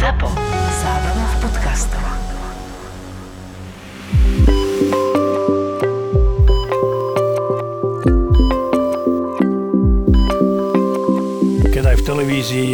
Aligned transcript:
ZAPO. 0.00 0.32
Zábrná 0.80 1.26
v 1.28 1.36
podcastov. 1.44 2.04
keď 11.68 11.84
aj 11.84 11.96
v 12.00 12.02
televízii 12.08 12.72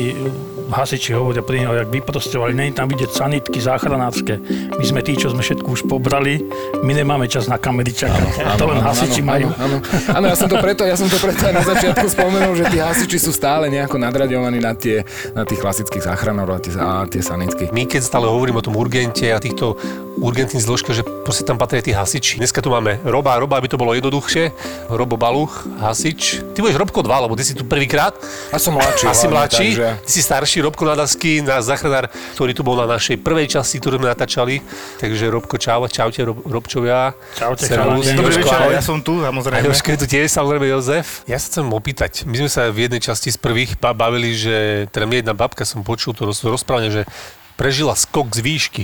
hasiči 0.67 1.15
hovoria 1.15 1.41
pri 1.41 1.63
neho, 1.63 1.75
jak 1.75 1.89
vyprostovali, 1.89 2.53
není 2.53 2.73
tam 2.73 2.87
vidieť 2.87 3.11
sanitky 3.11 3.59
záchranárske. 3.59 4.39
My 4.75 4.85
sme 4.85 5.01
tí, 5.01 5.15
čo 5.15 5.31
sme 5.31 5.41
všetko 5.41 5.69
už 5.69 5.83
pobrali, 5.87 6.43
my 6.83 6.93
nemáme 6.93 7.27
čas 7.27 7.47
na 7.47 7.57
kamery 7.57 7.91
čakať. 7.91 8.57
To 8.57 8.65
len 8.67 8.81
hasiči 8.81 9.21
majú. 9.21 9.51
Áno, 9.57 9.79
áno, 10.11 10.25
ja 10.27 10.37
som 10.37 10.47
to 10.47 10.59
preto, 10.59 10.83
ja 10.83 10.95
som 10.95 11.07
to 11.07 11.17
preto 11.17 11.43
aj 11.43 11.55
na 11.55 11.63
začiatku 11.63 12.07
spomenul, 12.07 12.55
že 12.55 12.67
tí 12.69 12.79
hasiči 12.79 13.19
sú 13.19 13.31
stále 13.31 13.69
nejako 13.69 13.97
nadraďovaní 13.97 14.59
na, 14.59 14.75
tie, 14.75 15.07
na 15.33 15.43
tých 15.43 15.61
klasických 15.61 16.03
záchranárov 16.03 16.55
a 16.57 16.61
tie, 16.61 16.73
a 16.75 16.89
tie 17.07 17.23
sanitky. 17.23 17.71
My 17.71 17.87
keď 17.87 18.03
stále 18.03 18.27
hovorím 18.27 18.59
o 18.59 18.65
tom 18.65 18.75
urgente 18.75 19.31
a 19.31 19.39
týchto 19.39 19.79
urgentných 20.17 20.65
zložkách, 20.65 20.97
že 20.97 21.05
proste 21.05 21.45
tam 21.45 21.61
patria 21.61 21.85
tí 21.85 21.93
hasiči. 21.93 22.41
Dneska 22.41 22.65
tu 22.65 22.73
máme 22.73 22.99
Roba, 23.05 23.37
Roba, 23.37 23.61
aby 23.61 23.69
to 23.69 23.77
bolo 23.77 23.93
jednoduchšie. 23.93 24.49
Robo 24.89 25.21
Baluch, 25.21 25.69
hasič. 25.77 26.41
Ty 26.57 26.65
budeš 26.65 26.81
Robko 26.81 27.05
2, 27.05 27.25
lebo 27.29 27.37
ty 27.37 27.45
si 27.45 27.53
tu 27.53 27.69
prvýkrát. 27.69 28.17
A 28.49 28.57
som 28.57 28.73
mladší. 28.73 29.05
Asi 29.07 29.29
hlavne, 29.29 29.33
mladší. 29.37 29.67
takže- 29.77 29.93
Ty 30.01 30.11
si 30.11 30.23
starší, 30.25 30.56
Robko 30.59 30.85
Nadasky, 30.85 31.39
náš 31.39 31.67
záchranár, 31.67 32.07
ktorý 32.33 32.53
tu 32.53 32.61
bol 32.61 32.77
na 32.77 32.89
našej 32.89 33.19
prvej 33.19 33.49
časti, 33.51 33.77
ktorú 33.77 33.97
sme 33.97 34.09
natáčali. 34.09 34.61
Takže 34.97 35.29
Robko, 35.29 35.57
čau, 35.57 35.85
čaute 35.87 36.21
Rob, 36.23 36.39
Robčovia. 36.43 37.13
Čaute, 37.33 37.63
Servus. 37.63 38.07
Dobrý 38.09 38.33
Jožko, 38.35 38.49
večer, 38.49 38.71
ja 38.71 38.81
som 38.81 38.99
tu, 38.99 39.19
samozrejme. 39.19 39.65
Jožko 39.65 39.89
je 39.89 39.99
tu 39.99 40.07
tiež, 40.09 40.27
samozrejme 40.29 40.67
Jozef. 40.69 41.25
Ja 41.25 41.37
sa 41.37 41.47
chcem 41.49 41.67
opýtať, 41.67 42.23
my 42.23 42.37
sme 42.37 42.49
sa 42.49 42.69
v 42.69 42.85
jednej 42.85 43.01
časti 43.01 43.29
z 43.29 43.37
prvých 43.37 43.77
ba- 43.77 43.93
bavili, 43.93 44.31
že 44.31 44.57
teda 44.89 45.05
mi 45.05 45.17
jedna 45.17 45.33
babka 45.33 45.63
som 45.63 45.81
počul 45.81 46.13
to 46.13 46.25
roz, 46.25 46.41
rozprávanie, 46.41 46.91
že 46.91 47.03
prežila 47.55 47.93
skok 47.93 48.31
z 48.31 48.41
výšky. 48.43 48.83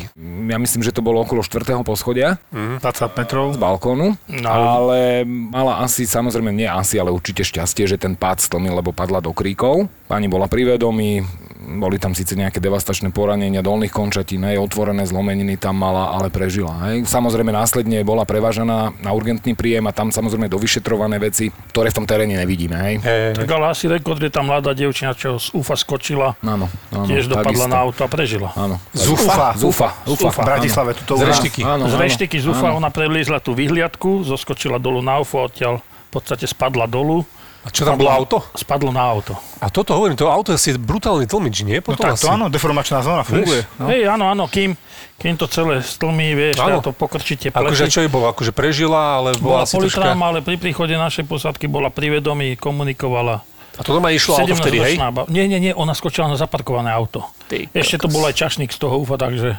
Ja 0.48 0.57
myslím, 0.57 0.81
že 0.81 0.91
to 0.91 1.01
bolo 1.01 1.20
okolo 1.20 1.41
4. 1.41 1.61
poschodia 1.83 2.41
20 2.50 2.81
metrov. 3.15 3.53
z 3.53 3.59
balkónu, 3.59 4.17
No. 4.33 4.48
ale 4.48 5.23
mala 5.25 5.84
asi, 5.84 6.03
samozrejme 6.03 6.48
nie 6.50 6.65
asi, 6.65 6.97
ale 6.97 7.09
určite 7.09 7.43
šťastie, 7.43 7.84
že 7.84 7.97
ten 7.97 8.12
pád 8.12 8.41
stlmil, 8.41 8.73
lebo 8.75 8.89
padla 8.91 9.20
do 9.20 9.28
kríkov. 9.31 9.93
Pani 10.06 10.25
bola 10.25 10.48
pri 10.48 10.65
vedomí, 10.70 11.20
boli 11.63 11.97
tam 11.97 12.13
síce 12.13 12.35
nejaké 12.35 12.59
devastačné 12.59 13.15
poranenia 13.15 13.63
dolných 13.63 13.95
končatín, 13.95 14.43
aj 14.43 14.59
otvorené 14.59 15.07
zlomeniny 15.07 15.55
tam 15.57 15.79
mala, 15.79 16.13
ale 16.13 16.29
prežila. 16.29 16.75
Hej. 16.91 17.07
Samozrejme 17.07 17.55
následne 17.55 18.03
bola 18.03 18.27
prevážaná 18.27 18.91
na 18.99 19.11
urgentný 19.15 19.55
príjem 19.55 19.87
a 19.87 19.93
tam 19.95 20.11
samozrejme 20.11 20.51
dovyšetrované 20.51 21.23
veci, 21.23 21.55
ktoré 21.71 21.95
v 21.95 21.97
tom 22.03 22.07
teréne 22.07 22.35
nevidíme. 22.35 22.77
Hej. 22.77 22.95
E, 23.01 23.39
Tak 23.39 23.49
ale 23.49 23.71
asi 23.71 23.87
rekord 23.87 24.19
je 24.19 24.29
tá 24.29 24.43
mladá 24.43 24.75
dievčina, 24.75 25.15
čo 25.15 25.39
z 25.39 25.55
UFA 25.55 25.79
skočila, 25.79 26.35
Áno, 26.43 26.67
áno, 26.91 27.07
tiež 27.07 27.31
dopadla 27.31 27.67
takisto. 27.67 27.71
na 27.71 27.79
auto 27.79 28.01
a 28.03 28.09
prežila. 28.11 28.49
Áno. 28.59 28.77
Zúfa. 28.93 29.55
Zúfa. 29.55 29.89
Zúfa. 30.05 30.31
V 30.35 30.39
Bratislave, 30.43 30.91
tuto 30.99 31.17
z 31.17 31.31
reštiky. 31.31 31.61
Áno, 31.63 31.87
Z 31.87 31.95
reštiky 31.97 32.37
z 32.43 32.47
UFA 32.51 32.75
ona 32.75 32.91
preliezla 32.91 33.39
tú 33.39 33.55
vyhliadku, 33.55 34.27
zoskočila 34.27 34.83
dolu 34.83 35.01
na 35.01 35.23
UFO, 35.23 35.47
odtiaľ 35.47 35.79
v 35.81 36.11
podstate 36.11 36.45
spadla 36.45 36.85
dolu. 36.85 37.23
A 37.63 37.71
čo 37.71 37.87
tam 37.87 37.95
bolo 37.95 38.11
auto? 38.11 38.43
Spadlo 38.53 38.91
na 38.91 39.07
auto. 39.07 39.39
A 39.59 39.71
toto 39.71 39.95
hovorím, 39.95 40.19
to 40.19 40.27
auto 40.27 40.51
je 40.51 40.59
asi 40.59 40.75
brutálny 40.75 41.25
tlmič, 41.25 41.63
nie? 41.63 41.79
No 41.79 41.87
Potom 41.87 42.05
tak 42.05 42.19
asi. 42.19 42.27
to 42.27 42.35
áno, 42.35 42.47
deformačná 42.47 42.99
zóna 43.01 43.23
funguje. 43.23 43.63
No. 43.79 43.87
Hej, 43.87 44.11
áno, 44.11 44.25
áno, 44.27 44.45
kým, 44.47 44.75
kým 45.15 45.35
to 45.35 45.47
celé 45.47 45.79
stlmí, 45.79 46.35
vieš, 46.35 46.59
Áno. 46.59 46.83
to 46.83 46.91
pokrčíte 46.91 47.55
Akože 47.55 47.87
plety. 47.87 47.95
čo 47.95 48.03
jej 48.03 48.11
bolo? 48.11 48.27
Akože 48.27 48.51
prežila, 48.51 49.23
ale 49.23 49.39
bola, 49.39 49.63
bola 49.63 49.71
asi 49.71 49.79
troška... 49.79 50.11
ale 50.11 50.43
pri 50.43 50.59
príchode 50.59 50.91
našej 50.93 51.23
posádky 51.23 51.71
bola 51.71 51.87
pri 51.87 52.19
vedomí, 52.19 52.59
komunikovala. 52.59 53.47
A 53.73 53.81
to 53.81 53.95
doma 53.95 54.11
išlo 54.11 54.37
auto 54.37 54.53
vtedy, 54.53 54.83
hej? 54.83 54.99
17-ročná 54.99 55.09
ba- 55.15 55.27
Nie, 55.31 55.47
nie, 55.47 55.57
nie, 55.57 55.73
ona 55.73 55.95
skočila 55.95 56.27
na 56.27 56.35
zaparkované 56.35 56.91
auto. 56.91 57.25
Ty 57.47 57.71
Ešte 57.73 58.03
to 58.03 58.09
bol 58.11 58.27
aj 58.27 58.37
čašník 58.37 58.69
z 58.69 58.79
toho 58.83 58.99
UFA, 58.99 59.17
takže 59.17 59.57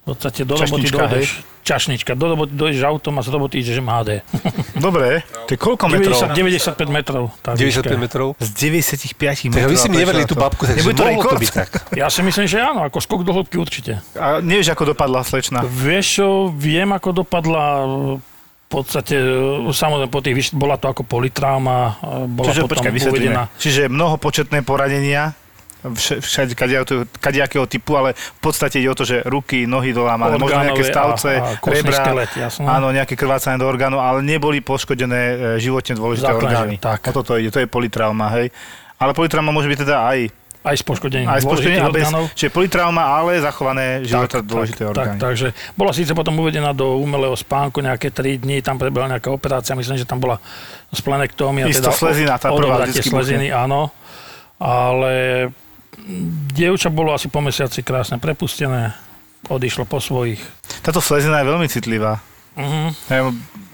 v 0.00 0.06
podstate 0.06 0.42
do 0.42 0.56
roboty 0.56 0.88
dojdeš. 0.88 1.28
Čašnička, 1.60 2.16
do 2.16 2.26
roboty 2.26 2.52
dojdeš 2.52 2.80
autom 2.82 3.14
a 3.14 3.22
z 3.22 3.28
roboty 3.28 3.60
ideš 3.60 3.78
MHD. 3.78 4.24
Dobre, 4.80 5.20
to 5.44 5.50
je 5.50 5.58
koľko 5.58 5.86
metrov? 5.86 6.16
90, 6.16 6.72
95 6.72 6.88
metrov. 6.88 7.24
Tá 7.38 7.52
95 7.52 7.60
výška. 7.60 8.00
metrov. 8.00 8.28
Z 8.38 8.48
95 8.50 9.12
Tak 9.12 9.52
metrov. 9.52 9.68
vy 9.68 9.76
si 9.76 9.86
mi 9.86 9.96
neverili 9.98 10.24
tú 10.24 10.34
babku, 10.34 10.64
takže 10.64 10.80
Nebude 10.80 10.94
to 10.94 11.04
mohlo 11.04 11.12
to 11.12 11.28
rekord? 11.28 11.38
byť 11.38 11.52
tak. 11.52 11.70
Ja 11.92 12.08
si 12.08 12.20
myslím, 12.20 12.46
že 12.46 12.58
áno, 12.58 12.80
ako 12.82 12.96
skok 12.98 13.22
do 13.22 13.32
hĺbky 13.32 13.56
určite. 13.56 14.00
A 14.16 14.40
nevieš, 14.40 14.72
ako 14.72 14.88
dopadla 14.90 15.20
slečna? 15.20 15.60
Vieš 15.62 16.06
čo, 16.16 16.26
viem, 16.48 16.88
ako 16.88 17.08
dopadla 17.20 17.64
v 18.16 18.22
podstate, 18.70 19.18
samozrejme, 19.68 20.08
po 20.08 20.22
tých, 20.22 20.54
bola 20.54 20.74
to 20.74 20.86
ako 20.86 21.02
politrauma, 21.02 21.98
e, 21.98 22.24
bola 22.24 22.46
Čiže 22.48 22.60
potom 22.62 22.86
počkaj, 22.86 23.10
uvedená. 23.10 23.42
Čiže 23.58 23.82
mnohopočetné 23.86 24.62
poranenia, 24.62 25.34
vš- 25.34 25.39
všade 25.82 26.52
kadejakého, 27.16 27.64
typu, 27.64 27.94
ale 27.94 28.12
v 28.12 28.40
podstate 28.40 28.76
ide 28.76 28.86
o 28.86 28.94
to, 28.94 29.02
že 29.02 29.24
ruky, 29.24 29.64
nohy 29.64 29.90
dolámané, 29.90 30.36
možno 30.36 30.60
nejaké 30.60 30.84
stavce, 30.84 31.30
a- 31.34 31.56
a 31.56 31.66
rebra, 31.66 32.28
jasné. 32.28 32.64
áno, 32.64 32.90
nejaké 32.90 33.14
krvácanie 33.14 33.56
do 33.56 33.64
orgánu, 33.64 33.96
ale 33.96 34.20
neboli 34.20 34.60
poškodené 34.60 35.20
e, 35.20 35.34
životne 35.56 35.94
dôležité 35.94 36.28
Základne, 36.28 36.48
orgány. 36.50 36.74
tak. 36.76 37.00
O 37.06 37.12
toto 37.14 37.34
ide, 37.34 37.48
to 37.48 37.58
je 37.58 37.66
politrauma, 37.66 38.28
hej. 38.34 38.52
Ale 38.96 39.12
politrauma 39.12 39.48
môže 39.48 39.66
byť 39.66 39.80
teda 39.80 39.96
aj, 40.04 40.18
Aj 40.60 40.76
s 40.76 40.84
poškodením 40.84 41.24
aj 41.24 41.40
dôležitých 41.40 41.80
a 41.80 41.88
bez, 41.88 42.04
orgánov. 42.04 42.24
čiže 42.36 42.50
politrauma, 42.52 43.02
ale 43.16 43.40
zachované 43.40 44.04
života 44.04 44.44
dôležité 44.44 44.84
tak, 44.84 44.92
orgány. 44.92 45.16
tak, 45.16 45.24
takže 45.26 45.46
bola 45.72 45.88
síce 45.90 46.12
potom 46.12 46.36
uvedená 46.36 46.76
do 46.76 47.00
umelého 47.00 47.32
spánku 47.32 47.80
nejaké 47.80 48.12
3 48.12 48.36
dni, 48.36 48.60
tam 48.60 48.76
prebehla 48.76 49.16
nejaká 49.16 49.32
operácia, 49.32 49.72
myslím, 49.72 49.96
že 49.96 50.04
tam 50.04 50.20
bola 50.20 50.36
splenektómia. 50.92 51.64
Isto 51.64 51.88
slezina, 51.88 52.36
tá 52.36 52.52
prvá 52.52 52.84
sleziny, 52.84 53.48
áno. 53.48 53.88
Ale 54.60 55.48
dievča 56.50 56.88
bolo 56.88 57.12
asi 57.12 57.28
po 57.28 57.40
mesiaci 57.40 57.80
krásne 57.80 58.16
prepustené, 58.16 58.92
odišlo 59.46 59.84
po 59.84 60.00
svojich. 60.00 60.40
Táto 60.80 61.00
slezina 61.00 61.40
je 61.40 61.46
veľmi 61.48 61.66
citlivá. 61.68 62.20
Mhm. 62.50 62.88
Ja, 63.08 63.18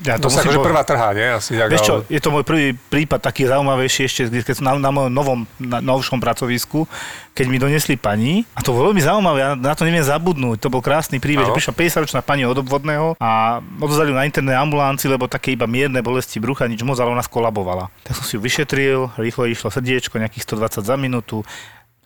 ja 0.04 0.14
To 0.20 0.28
to 0.28 0.36
musím 0.36 0.52
akože 0.52 0.60
prvá 0.60 0.82
trhá, 0.84 1.08
nie? 1.16 1.24
Asi 1.24 1.56
tak, 1.56 1.72
Vieš 1.72 1.82
čo, 1.82 1.94
ale- 1.96 2.06
je 2.12 2.20
to 2.20 2.28
môj 2.28 2.44
prvý 2.44 2.76
prípad, 2.76 3.24
taký 3.24 3.48
zaujímavejší 3.48 4.04
ešte, 4.04 4.28
keď 4.28 4.54
som 4.54 4.68
na, 4.68 4.76
na 4.76 4.90
mojom 4.92 5.10
novom, 5.10 5.38
na, 5.56 5.80
novšom 5.80 6.20
pracovisku, 6.20 6.84
keď 7.32 7.46
mi 7.48 7.56
donesli 7.56 7.96
pani, 7.96 8.44
a 8.52 8.60
to 8.60 8.76
bolo 8.76 8.92
veľmi 8.92 9.00
zaujímavé, 9.00 9.38
ja 9.40 9.50
na 9.56 9.72
to 9.72 9.88
neviem 9.88 10.04
zabudnúť, 10.04 10.60
to 10.60 10.68
bol 10.68 10.84
krásny 10.84 11.16
príbeh, 11.16 11.48
že 11.48 11.56
prišla 11.56 11.72
50-ročná 11.72 12.20
pani 12.20 12.44
od 12.44 12.60
obvodného 12.60 13.16
a 13.16 13.58
odozali 13.80 14.12
ju 14.12 14.16
na 14.16 14.28
internej 14.28 14.60
ambulancii, 14.60 15.08
lebo 15.08 15.24
také 15.24 15.56
iba 15.56 15.64
mierne 15.64 16.04
bolesti 16.04 16.36
brucha, 16.36 16.68
nič 16.68 16.84
moc, 16.84 17.00
ale 17.00 17.16
ona 17.16 17.24
skolabovala. 17.24 17.88
Tak 18.04 18.20
som 18.20 18.24
si 18.28 18.36
ju 18.36 18.44
vyšetril, 18.44 19.16
rýchlo 19.16 19.48
išlo 19.48 19.72
srdiečko, 19.72 20.20
nejakých 20.20 20.44
120 20.44 20.84
za 20.84 20.94
minútu, 21.00 21.40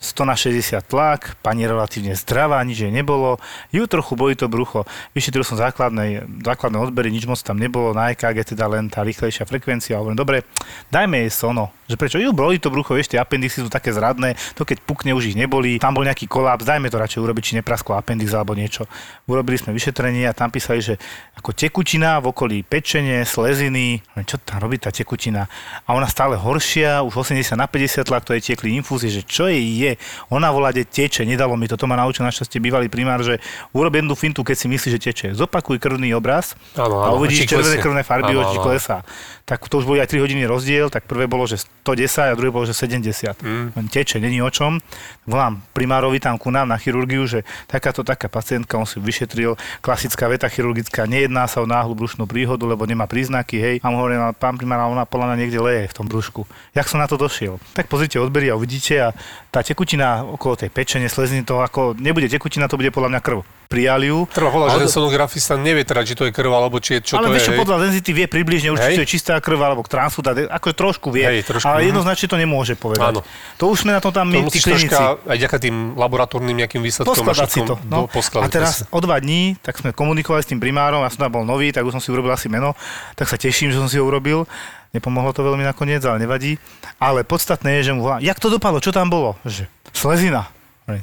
100 0.00 0.24
na 0.24 0.32
60 0.32 0.80
tlak, 0.88 1.36
pani 1.44 1.68
relatívne 1.68 2.16
zdravá, 2.16 2.56
nič 2.64 2.88
jej 2.88 2.88
nebolo. 2.88 3.36
Ju 3.68 3.84
trochu 3.84 4.16
boli 4.16 4.32
to 4.32 4.48
brucho. 4.48 4.88
Vyšetril 5.12 5.44
som 5.44 5.60
základné, 5.60 6.24
základné 6.40 6.80
odbery, 6.80 7.12
nič 7.12 7.28
moc 7.28 7.36
tam 7.44 7.60
nebolo, 7.60 7.92
na 7.92 8.08
EKG 8.16 8.56
teda 8.56 8.64
len 8.64 8.88
tá 8.88 9.04
rýchlejšia 9.04 9.44
frekvencia. 9.44 10.00
Hovorím, 10.00 10.16
dobre, 10.16 10.48
dajme 10.88 11.20
jej 11.28 11.32
sono. 11.36 11.68
Že 11.84 12.00
prečo? 12.00 12.16
Ju 12.16 12.32
boli 12.32 12.56
to 12.56 12.72
brucho, 12.72 12.96
vieš, 12.96 13.12
tie 13.12 13.20
appendixy 13.20 13.60
sú 13.60 13.68
také 13.68 13.92
zradné, 13.92 14.40
to 14.56 14.64
keď 14.64 14.80
pukne 14.88 15.12
už 15.12 15.34
ich 15.34 15.36
neboli, 15.36 15.76
tam 15.76 15.92
bol 15.92 16.08
nejaký 16.08 16.24
kolaps, 16.24 16.64
dajme 16.64 16.88
to 16.88 16.96
radšej 16.96 17.20
urobiť, 17.20 17.42
či 17.44 17.52
neprasklo 17.60 17.92
appendix 17.92 18.32
alebo 18.32 18.56
niečo. 18.56 18.88
Urobili 19.28 19.60
sme 19.60 19.76
vyšetrenie 19.76 20.24
a 20.24 20.32
tam 20.32 20.48
písali, 20.48 20.80
že 20.80 20.96
ako 21.36 21.52
tekutina 21.52 22.22
v 22.24 22.32
okolí 22.32 22.64
pečenie, 22.64 23.20
sleziny, 23.28 24.00
čo 24.24 24.40
tam 24.40 24.64
robí 24.64 24.80
tá 24.80 24.88
tekutina? 24.88 25.44
A 25.84 25.92
ona 25.92 26.08
stále 26.08 26.40
horšia, 26.40 27.04
už 27.04 27.20
80 27.26 27.58
na 27.58 27.68
50 27.68 28.08
tlak, 28.08 28.24
to 28.24 28.32
jej 28.38 28.54
tiekli 28.54 28.72
infúzie, 28.78 29.12
že 29.12 29.26
čo 29.26 29.50
jej 29.50 29.60
je? 29.60 29.89
Ona 30.30 30.50
volá, 30.52 30.74
že 30.74 30.84
teče, 30.84 31.24
nedalo 31.24 31.54
mi 31.56 31.70
to, 31.70 31.78
to 31.78 31.86
ma 31.88 31.96
naučil 31.96 32.26
našťastie 32.26 32.60
bývalý 32.60 32.90
primár, 32.92 33.22
že 33.24 33.40
urob 33.72 33.94
jednu 33.94 34.14
fintu, 34.18 34.44
keď 34.44 34.56
si 34.58 34.66
myslí, 34.68 34.88
že 34.94 35.00
teče. 35.00 35.26
Zopakuj 35.34 35.80
krvný 35.80 36.12
obraz 36.12 36.58
Áno, 36.76 37.02
a 37.02 37.14
áno, 37.14 37.22
uvidíš 37.22 37.48
červené 37.48 37.80
krvné 37.80 38.02
farby, 38.04 38.36
oči 38.36 38.58
klesá. 38.60 39.02
Tak 39.48 39.66
to 39.66 39.82
už 39.82 39.86
boli 39.88 39.98
aj 39.98 40.14
3 40.14 40.22
hodiny 40.22 40.46
rozdiel, 40.46 40.94
tak 40.94 41.10
prvé 41.10 41.26
bolo, 41.26 41.42
že 41.42 41.58
110 41.82 42.30
a 42.30 42.34
druhé 42.38 42.54
bolo, 42.54 42.70
že 42.70 42.74
70. 42.76 43.42
Mm. 43.42 43.90
Teče, 43.90 44.22
není 44.22 44.38
o 44.38 44.50
čom. 44.50 44.78
Volám 45.26 45.58
primárovi 45.74 46.22
tam 46.22 46.38
ku 46.38 46.54
nám 46.54 46.70
na 46.70 46.78
chirurgiu, 46.78 47.26
že 47.26 47.42
takáto 47.66 48.06
taká 48.06 48.30
pacientka, 48.30 48.78
on 48.78 48.86
si 48.86 49.02
vyšetril, 49.02 49.58
klasická 49.82 50.30
veta 50.30 50.46
chirurgická, 50.46 51.06
nejedná 51.06 51.50
sa 51.50 51.62
o 51.62 51.66
náhlu 51.66 51.98
brušnú 51.98 52.30
príhodu, 52.30 52.62
lebo 52.66 52.86
nemá 52.86 53.10
príznaky, 53.10 53.56
hej. 53.58 53.76
A 53.82 53.90
mu 53.90 53.98
hovorím, 53.98 54.22
ale 54.22 54.34
pán 54.38 54.54
primár, 54.54 54.86
ona 54.86 55.02
podľa 55.02 55.34
mňa 55.34 55.36
niekde 55.38 55.58
leje 55.58 55.82
v 55.90 55.96
tom 55.98 56.06
brúšku. 56.06 56.46
Jak 56.74 56.86
som 56.86 57.02
na 57.02 57.10
to 57.10 57.18
došiel? 57.18 57.58
Tak 57.74 57.90
pozrite 57.90 58.22
odbery 58.22 58.50
a 58.50 58.58
uvidíte 58.58 58.94
a 59.02 59.08
tá 59.50 59.66
tekutina 59.80 60.28
okolo 60.28 60.60
tej 60.60 60.68
pečene, 60.68 61.08
sleziny, 61.08 61.40
to 61.40 61.64
ako 61.64 61.96
nebude 61.96 62.28
tekutina, 62.28 62.68
to 62.68 62.76
bude 62.76 62.92
podľa 62.92 63.16
mňa 63.16 63.20
krv. 63.24 63.40
Prijali 63.64 64.12
ju. 64.12 64.28
Treba 64.28 64.52
povedať, 64.52 64.68
že 64.68 64.76
Ale 64.76 64.82
ten 64.84 64.90
to- 64.92 64.96
sonografista 65.00 65.54
nevie 65.56 65.88
teda, 65.88 66.04
či 66.04 66.12
to 66.12 66.28
je 66.28 66.36
krv, 66.36 66.52
alebo 66.52 66.76
či 66.84 67.00
je, 67.00 67.06
čo 67.06 67.12
ale 67.16 67.30
to 67.30 67.38
vieš 67.38 67.48
je. 67.48 67.52
hej. 67.56 67.60
podľa 67.64 67.76
denzity 67.88 68.10
vie 68.12 68.26
približne, 68.28 68.68
určite 68.74 68.92
Hej. 68.92 68.98
to 69.00 69.04
je 69.06 69.10
čistá 69.14 69.32
krv 69.40 69.56
alebo 69.62 69.80
transfúta, 69.88 70.36
akože 70.36 70.74
trošku 70.76 71.08
vie, 71.08 71.24
Hej, 71.24 71.48
trošku, 71.48 71.64
ale 71.64 71.86
mhm. 71.86 71.96
jednoznačne 71.96 72.26
to 72.28 72.36
nemôže 72.36 72.74
povedať. 72.76 73.08
Áno. 73.08 73.24
To 73.56 73.64
už 73.72 73.88
sme 73.88 73.96
na 73.96 74.04
tom 74.04 74.12
tam 74.12 74.28
To 74.28 74.36
my, 74.36 74.36
tí 74.36 74.44
musíš 74.52 74.64
klinici. 74.68 74.90
troška 74.92 75.22
aj 75.24 75.38
ďaká 75.48 75.56
tým 75.56 75.96
laboratórnym 75.96 76.56
nejakým 76.60 76.82
výsledkom. 76.84 77.14
Poskladať 77.14 77.48
si 77.48 77.60
to. 77.64 77.80
No. 77.88 78.10
A 78.42 78.46
teraz 78.52 78.84
o 78.90 78.98
dva 79.00 79.16
dní, 79.16 79.56
tak 79.64 79.80
sme 79.80 79.94
komunikovali 79.96 80.44
s 80.44 80.50
tým 80.50 80.60
primárom, 80.60 81.00
ja 81.00 81.08
som 81.08 81.24
tam 81.24 81.40
bol 81.40 81.46
nový, 81.46 81.72
tak 81.72 81.86
už 81.86 81.96
som 81.96 82.02
si 82.02 82.12
urobil 82.12 82.34
asi 82.34 82.52
meno, 82.52 82.76
tak 83.16 83.30
sa 83.30 83.38
teším, 83.38 83.70
že 83.70 83.78
som 83.80 83.86
si 83.88 83.96
ho 83.96 84.04
urobil. 84.04 84.44
Nepomohlo 84.90 85.30
to 85.30 85.46
veľmi 85.46 85.62
nakoniec, 85.62 86.02
ale 86.02 86.18
nevadí. 86.18 86.58
Ale 86.98 87.22
podstatné 87.22 87.78
je, 87.80 87.90
že 87.90 87.94
mu 87.94 88.02
volám, 88.02 88.22
jak 88.22 88.42
to 88.42 88.50
dopadlo, 88.50 88.82
čo 88.82 88.90
tam 88.90 89.06
bolo? 89.06 89.38
Že 89.46 89.70
slezina. 89.94 90.50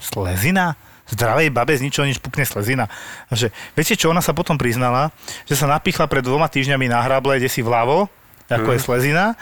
Slezina? 0.03 0.75
Zdravej 1.07 1.55
babe 1.55 1.71
z 1.71 1.87
ničoho 1.87 2.03
nič 2.03 2.19
pukne 2.19 2.43
slezina. 2.43 2.91
Že, 3.31 3.55
viete 3.79 3.95
čo, 3.95 4.11
ona 4.11 4.19
sa 4.19 4.35
potom 4.35 4.59
priznala, 4.59 5.15
že 5.47 5.55
sa 5.55 5.63
napichla 5.63 6.03
pred 6.11 6.19
dvoma 6.19 6.51
týždňami 6.51 6.91
na 6.91 6.99
hrable, 6.99 7.39
kde 7.39 7.47
si 7.47 7.63
vľavo, 7.63 8.11
ako 8.51 8.75
je 8.75 8.79
slezina, 8.83 9.39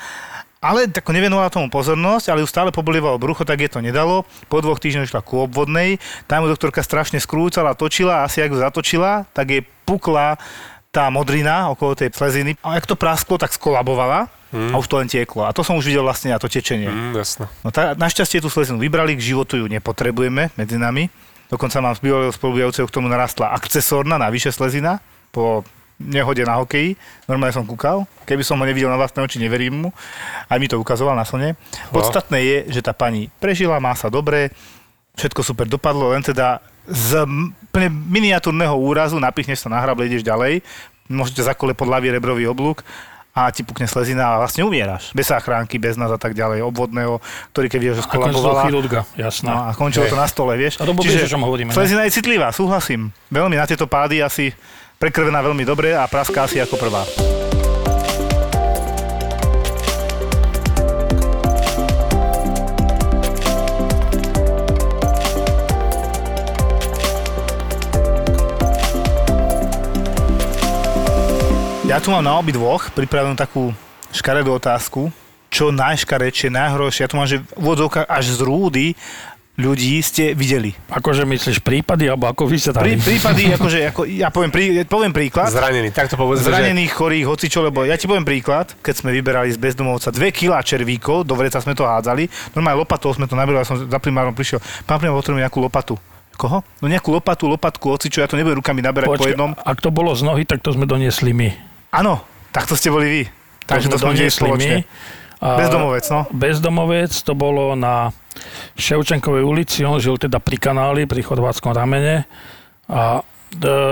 ale 0.66 0.90
tako 0.90 1.14
nevenovala 1.14 1.54
tomu 1.54 1.70
pozornosť, 1.70 2.26
ale 2.34 2.42
ju 2.42 2.50
stále 2.50 2.74
pobolívalo 2.74 3.22
brucho, 3.22 3.46
tak 3.46 3.62
je 3.62 3.70
to 3.70 3.86
nedalo. 3.86 4.26
Po 4.50 4.66
dvoch 4.66 4.82
týždňoch 4.82 5.06
išla 5.06 5.22
ku 5.22 5.46
obvodnej, 5.46 6.02
tam 6.26 6.46
ju 6.46 6.58
doktorka 6.58 6.82
strašne 6.82 7.22
skrúcala, 7.22 7.78
točila 7.78 8.22
a 8.22 8.26
asi 8.26 8.42
ak 8.42 8.50
ju 8.50 8.58
zatočila, 8.58 9.30
tak 9.30 9.46
jej 9.54 9.62
pukla 9.86 10.42
tá 10.96 11.12
modrina 11.12 11.68
okolo 11.76 11.92
tej 11.92 12.16
sleziny. 12.16 12.56
A 12.64 12.80
ak 12.80 12.88
to 12.88 12.96
prasklo, 12.96 13.36
tak 13.36 13.52
skolabovala 13.52 14.32
a 14.56 14.76
už 14.80 14.88
to 14.88 14.96
len 14.96 15.12
tieklo. 15.12 15.44
A 15.44 15.52
to 15.52 15.68
som 15.68 15.76
už 15.76 15.92
videl 15.92 16.08
vlastne 16.08 16.32
na 16.32 16.40
to 16.40 16.48
tečenie. 16.48 16.88
Mm, 16.88 17.12
jasno. 17.12 17.52
No 17.60 17.76
tá, 17.76 17.92
našťastie 17.92 18.40
tú 18.40 18.48
slezinu 18.48 18.80
vybrali, 18.80 19.20
k 19.20 19.36
životu 19.36 19.60
ju 19.60 19.68
nepotrebujeme 19.68 20.56
medzi 20.56 20.80
nami. 20.80 21.12
Dokonca 21.52 21.84
mám 21.84 22.00
spolubývajúceho 22.32 22.88
k 22.88 22.96
tomu 22.96 23.12
narastla 23.12 23.52
akcesorná, 23.52 24.16
navyše 24.16 24.56
slezina, 24.56 25.04
po 25.36 25.68
nehode 26.00 26.48
na 26.48 26.60
hokeji. 26.64 26.96
Normálne 27.28 27.52
som 27.52 27.68
kúkal. 27.68 28.08
Keby 28.24 28.48
som 28.48 28.60
ho 28.60 28.66
nevidel 28.66 28.88
na 28.88 28.96
vlastné 28.96 29.28
oči, 29.28 29.44
neverím 29.44 29.88
mu. 29.88 29.90
Aj 30.48 30.56
mi 30.56 30.72
to 30.72 30.80
ukazoval 30.80 31.20
na 31.20 31.28
slne. 31.28 31.60
Podstatné 31.92 32.40
je, 32.40 32.58
že 32.80 32.82
tá 32.84 32.96
pani 32.96 33.28
prežila, 33.44 33.84
má 33.84 33.92
sa 33.96 34.08
dobre, 34.08 34.56
všetko 35.20 35.42
super 35.44 35.68
dopadlo, 35.68 36.16
len 36.16 36.24
teda 36.24 36.64
z 36.86 37.26
miniatúrneho 38.10 38.74
úrazu 38.74 39.18
napichneš 39.18 39.66
sa 39.66 39.70
na 39.70 39.82
hrable, 39.82 40.06
ideš 40.06 40.24
ďalej, 40.24 40.62
môžete 41.06 41.42
zakole 41.44 41.74
pod 41.74 41.90
ľavý 41.90 42.10
rebrový 42.10 42.46
oblúk 42.46 42.82
a 43.36 43.52
ti 43.52 43.68
pukne 43.68 43.84
slezina 43.84 44.32
a 44.32 44.40
vlastne 44.40 44.64
umieraš. 44.64 45.12
Bez 45.12 45.28
záchránky, 45.28 45.76
bez 45.76 46.00
nás 46.00 46.08
a 46.08 46.16
tak 46.16 46.32
ďalej, 46.32 46.64
obvodného, 46.64 47.20
ktorý 47.52 47.68
keď 47.68 47.80
vieš, 47.84 47.96
že 48.00 48.04
skolabovala. 48.08 48.64
chirurga, 48.64 49.04
No 49.12 49.20
jasná. 49.20 49.52
a 49.68 49.76
končilo 49.76 50.08
to 50.08 50.16
na 50.16 50.24
stole, 50.24 50.56
vieš. 50.56 50.80
A 50.80 50.88
to 50.88 50.96
vôbec 50.96 51.12
vieš, 51.12 51.36
hovoríme, 51.36 51.70
ne? 51.70 51.76
Slezina 51.76 52.08
je 52.08 52.16
citlivá, 52.16 52.56
súhlasím. 52.56 53.12
Veľmi 53.28 53.60
na 53.60 53.68
tieto 53.68 53.92
pády 53.92 54.24
asi 54.24 54.56
prekrvená 54.96 55.44
veľmi 55.44 55.68
dobre 55.68 55.92
a 55.92 56.08
praská 56.08 56.48
asi 56.48 56.64
ako 56.64 56.80
prvá. 56.80 57.04
Ja 71.96 72.04
tu 72.04 72.12
mám 72.12 72.28
na 72.28 72.36
obi 72.36 72.52
dvoch 72.52 72.92
pripravenú 72.92 73.40
takú 73.40 73.72
škaredú 74.12 74.52
otázku. 74.52 75.16
Čo 75.48 75.72
najškaredšie, 75.72 76.52
najhoršie, 76.52 77.08
ja 77.08 77.10
tu 77.10 77.16
mám, 77.16 77.24
že 77.24 77.40
v 77.40 77.68
až 78.12 78.36
z 78.36 78.40
rúdy 78.44 79.00
ľudí 79.56 80.04
ste 80.04 80.36
videli. 80.36 80.76
Akože 80.92 81.24
myslíš 81.24 81.64
prípady, 81.64 82.12
alebo 82.12 82.28
ako 82.28 82.52
vy 82.52 82.60
sa 82.60 82.76
tam... 82.76 82.84
Prí, 82.84 83.00
prípady, 83.00 83.56
akože, 83.56 83.96
ako, 83.96 84.12
ja 84.12 84.28
poviem, 84.28 84.52
prí, 84.52 84.84
poviem 84.84 85.16
príklad. 85.16 85.48
Zranený, 85.48 85.96
tak 85.96 86.12
to 86.12 86.20
povedzme, 86.20 86.44
že... 86.44 86.52
Zranených, 86.52 86.92
chorých, 86.92 87.32
hocičo, 87.32 87.64
lebo 87.64 87.88
ja 87.88 87.96
ti 87.96 88.12
poviem 88.12 88.28
príklad, 88.28 88.76
keď 88.84 89.00
sme 89.00 89.16
vyberali 89.16 89.48
z 89.48 89.56
bezdomovca 89.56 90.12
2 90.12 90.20
kg 90.36 90.60
červíkov, 90.68 91.24
do 91.24 91.40
vreca 91.40 91.64
sme 91.64 91.80
to 91.80 91.88
hádzali, 91.88 92.28
normálne 92.52 92.84
lopatou 92.84 93.16
sme 93.16 93.24
to 93.24 93.40
nabrali, 93.40 93.64
ja 93.64 93.72
som 93.72 93.80
za 93.80 94.00
primárom 94.04 94.36
prišiel, 94.36 94.60
pán 94.84 95.00
primár, 95.00 95.16
potrebujem 95.24 95.48
nejakú 95.48 95.64
lopatu. 95.64 95.96
Koho? 96.36 96.60
No 96.84 96.92
nejakú 96.92 97.16
lopatu, 97.16 97.48
lopatku, 97.48 97.88
hocičo, 97.88 98.20
ja 98.20 98.28
to 98.28 98.36
nebudem 98.36 98.60
rukami 98.60 98.84
naberať 98.84 99.16
po 99.16 99.16
Počkaj, 99.16 99.32
jednom. 99.32 99.56
ak 99.56 99.80
to 99.80 99.96
bolo 99.96 100.12
z 100.12 100.28
nohy, 100.28 100.44
tak 100.44 100.60
to 100.60 100.76
sme 100.76 100.84
doniesli 100.84 101.32
my. 101.32 101.75
Áno, 101.96 102.20
takto 102.52 102.76
ste 102.76 102.92
boli 102.92 103.08
vy. 103.08 103.24
Takže 103.64 103.88
to, 103.88 103.98
sme 103.98 104.20
sme 104.28 104.52
doniesli. 104.52 104.84
A 105.40 105.60
Bezdomovec, 105.60 106.06
no. 106.12 106.22
Bezdomovec 106.32 107.12
to 107.12 107.34
bolo 107.36 107.76
na 107.76 108.12
Ševčenkovej 108.76 109.44
ulici, 109.44 109.84
on 109.88 110.00
žil 110.00 110.20
teda 110.20 110.40
pri 110.40 110.58
kanáli, 110.60 111.08
pri 111.08 111.24
chorvátskom 111.24 111.76
ramene 111.76 112.28
a 112.88 113.20
e, 113.20 113.22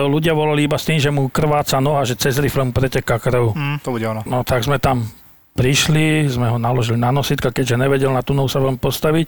ľudia 0.08 0.32
volali 0.36 0.68
iba 0.68 0.80
s 0.80 0.88
tým, 0.88 1.00
že 1.00 1.12
mu 1.12 1.28
krváca 1.28 1.80
noha, 1.84 2.08
že 2.08 2.20
cez 2.20 2.40
rifle 2.40 2.64
mu 2.64 2.72
preteká 2.72 3.20
krv. 3.20 3.56
Hm, 3.56 3.78
to 3.84 3.92
bude 3.92 4.08
ono. 4.08 4.24
No 4.24 4.44
tak 4.48 4.64
sme 4.64 4.80
tam 4.80 5.04
prišli, 5.54 6.26
sme 6.28 6.50
ho 6.50 6.58
naložili 6.58 6.98
na 6.98 7.14
nositka, 7.14 7.54
keďže 7.54 7.78
nevedel 7.78 8.10
na 8.10 8.26
tú 8.26 8.34
nohu 8.34 8.50
sa 8.50 8.64
veľmi 8.64 8.82
postaviť. 8.82 9.26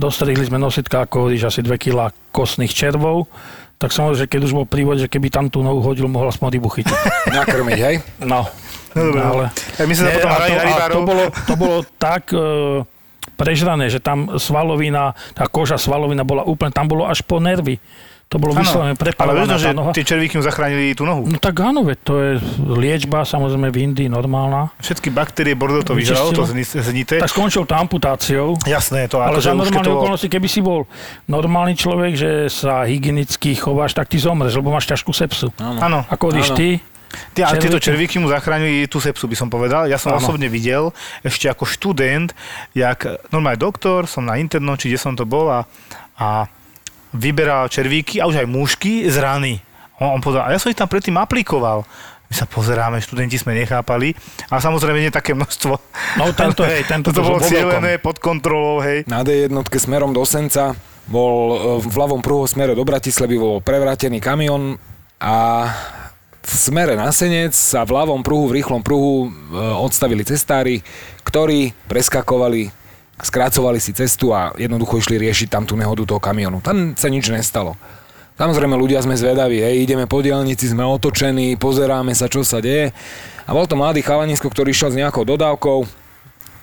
Rozstrihli 0.00 0.48
sme 0.48 0.56
nositka 0.56 1.04
ako 1.04 1.28
hovoríš, 1.28 1.52
asi 1.52 1.60
2 1.60 1.76
kg 1.76 2.10
kostných 2.32 2.72
červov. 2.72 3.28
Tak 3.76 3.92
som 3.92 4.08
hovoril, 4.08 4.24
že 4.24 4.28
keď 4.28 4.40
už 4.48 4.52
bol 4.56 4.64
prívod, 4.64 4.96
že 4.96 5.08
keby 5.08 5.28
tam 5.28 5.52
tú 5.52 5.60
nohu 5.60 5.84
hodil, 5.84 6.08
mohol 6.08 6.32
aspoň 6.32 6.48
rybu 6.56 6.68
chytiť. 6.80 6.98
Nakrmiť, 7.44 7.78
hej? 7.80 7.96
No. 8.24 8.48
No, 8.96 9.00
dobre, 9.12 9.20
ale... 9.20 9.44
Tak 9.76 9.84
my 9.84 9.94
sme 9.94 10.08
potom 10.16 10.30
hrali 10.32 10.52
to, 10.56 10.64
na 10.64 10.88
to, 10.88 11.00
bolo, 11.04 11.24
to 11.28 11.54
bolo 11.60 11.76
tak 12.00 12.22
e, 12.32 12.40
prežrané, 13.36 13.92
že 13.92 14.00
tam 14.00 14.40
svalovina, 14.40 15.12
tá 15.36 15.44
koža 15.44 15.76
svalovina 15.76 16.24
bola 16.24 16.48
úplne, 16.48 16.72
tam 16.72 16.88
bolo 16.88 17.04
až 17.04 17.20
po 17.20 17.36
nervy. 17.36 17.76
To 18.26 18.42
bolo 18.42 18.58
vyslovene 18.58 18.98
ale 18.98 18.98
prepálená 18.98 19.54
vieš, 19.54 19.62
že 19.62 19.70
tá 19.70 19.78
noha. 19.78 19.90
tie 19.94 20.02
červíky 20.02 20.34
mu 20.34 20.42
zachránili 20.42 20.98
tú 20.98 21.06
nohu. 21.06 21.30
No 21.30 21.38
tak 21.38 21.62
áno, 21.62 21.86
veď 21.86 21.98
to 22.02 22.14
je 22.18 22.30
liečba, 22.58 23.22
samozrejme 23.22 23.70
v 23.70 23.76
Indii 23.86 24.10
normálna. 24.10 24.74
Všetky 24.82 25.14
baktérie 25.14 25.54
bordel 25.54 25.86
to 25.86 25.94
vyžralo, 25.94 26.34
to 26.34 26.42
znité. 26.82 27.22
Tak 27.22 27.30
skončil 27.30 27.62
to 27.70 27.78
amputáciou. 27.78 28.58
Jasné, 28.66 29.06
to 29.06 29.22
Ale 29.22 29.38
za 29.38 29.54
normálne 29.54 29.78
to 29.78 29.94
okolnosti, 29.94 30.26
keby 30.26 30.48
si 30.50 30.58
bol 30.58 30.90
normálny 31.30 31.78
človek, 31.78 32.18
že 32.18 32.30
sa 32.50 32.82
hygienicky 32.82 33.54
chováš, 33.54 33.94
tak 33.94 34.10
ty 34.10 34.18
zomreš, 34.18 34.58
lebo 34.58 34.74
máš 34.74 34.90
ťažkú 34.90 35.14
sepsu. 35.14 35.54
Áno. 35.62 36.02
Ako 36.10 36.34
když 36.34 36.50
Áno. 36.50 36.58
ty, 36.58 36.68
Tie, 37.32 37.46
a 37.46 37.54
tieto 37.54 37.78
Červíky. 37.78 38.10
červíky 38.10 38.16
mu 38.18 38.28
zachránili 38.28 38.90
tú 38.90 38.98
sepsu, 38.98 39.30
by 39.30 39.38
som 39.38 39.48
povedal. 39.48 39.86
Ja 39.86 39.96
som 39.96 40.12
Áno. 40.12 40.20
osobne 40.20 40.50
videl 40.50 40.90
ešte 41.22 41.46
ako 41.46 41.62
študent, 41.64 42.34
jak 42.74 43.06
normálny 43.30 43.56
doktor, 43.56 44.04
som 44.10 44.26
na 44.26 44.36
interno, 44.36 44.74
či 44.74 44.90
kde 44.90 44.98
som 45.00 45.14
to 45.14 45.22
bol 45.24 45.48
a, 45.48 45.64
a 46.18 46.50
vyberal 47.16 47.66
červíky 47.72 48.20
a 48.20 48.28
už 48.28 48.44
aj 48.44 48.48
mužky 48.48 49.08
z 49.08 49.16
rany. 49.18 49.58
On, 49.98 50.16
on 50.16 50.20
povedal, 50.20 50.46
a 50.46 50.52
ja 50.52 50.60
som 50.60 50.68
ich 50.68 50.78
tam 50.78 50.88
predtým 50.88 51.16
aplikoval. 51.16 51.82
My 52.26 52.34
sa 52.34 52.44
pozeráme, 52.44 52.98
študenti 52.98 53.38
sme 53.38 53.54
nechápali. 53.54 54.12
A 54.50 54.58
samozrejme 54.58 54.98
nie 54.98 55.14
také 55.14 55.32
množstvo. 55.32 55.74
No, 56.18 56.24
tento, 56.38 56.66
hej, 56.66 56.82
tento 56.84 57.14
to 57.14 57.22
bolo 57.22 57.38
bol 57.38 57.46
cieľené, 57.46 58.02
pod 58.02 58.18
kontrolou, 58.18 58.82
hej. 58.82 59.06
Na 59.06 59.22
D1 59.22 59.54
smerom 59.78 60.10
do 60.10 60.26
Senca 60.26 60.74
bol 61.06 61.54
e, 61.54 61.56
v 61.86 61.94
ľavom 61.94 62.18
pruhu 62.18 62.50
smere 62.50 62.74
do 62.74 62.82
Bratislavy 62.82 63.38
bol 63.38 63.62
prevrátený 63.62 64.18
kamión 64.18 64.74
a 65.22 65.70
v 66.46 66.52
smere 66.54 66.94
na 66.94 67.10
Senec 67.10 67.54
sa 67.54 67.82
v 67.82 67.94
ľavom 67.94 68.22
pruhu, 68.22 68.50
v 68.50 68.62
rýchlom 68.62 68.82
pruhu 68.82 69.26
e, 69.26 69.28
odstavili 69.78 70.26
cestári, 70.26 70.82
ktorí 71.22 71.74
preskakovali, 71.86 72.70
skracovali 73.20 73.80
si 73.80 73.96
cestu 73.96 74.36
a 74.36 74.52
jednoducho 74.56 75.00
išli 75.00 75.16
riešiť 75.16 75.48
tam 75.48 75.64
tú 75.64 75.76
nehodu 75.76 76.04
toho 76.04 76.20
kamionu. 76.20 76.60
Tam 76.60 76.92
sa 76.98 77.08
nič 77.08 77.32
nestalo. 77.32 77.76
Samozrejme, 78.36 78.76
ľudia 78.76 79.00
sme 79.00 79.16
zvedaví, 79.16 79.64
hej, 79.64 79.88
ideme 79.88 80.04
po 80.04 80.20
diálnici, 80.20 80.68
sme 80.68 80.84
otočení, 80.84 81.56
pozeráme 81.56 82.12
sa, 82.12 82.28
čo 82.28 82.44
sa 82.44 82.60
deje. 82.60 82.92
A 83.48 83.50
bol 83.56 83.64
to 83.64 83.80
mladý 83.80 84.04
chalanisko, 84.04 84.52
ktorý 84.52 84.76
išiel 84.76 84.92
s 84.92 85.00
nejakou 85.00 85.24
dodávkou, 85.24 85.88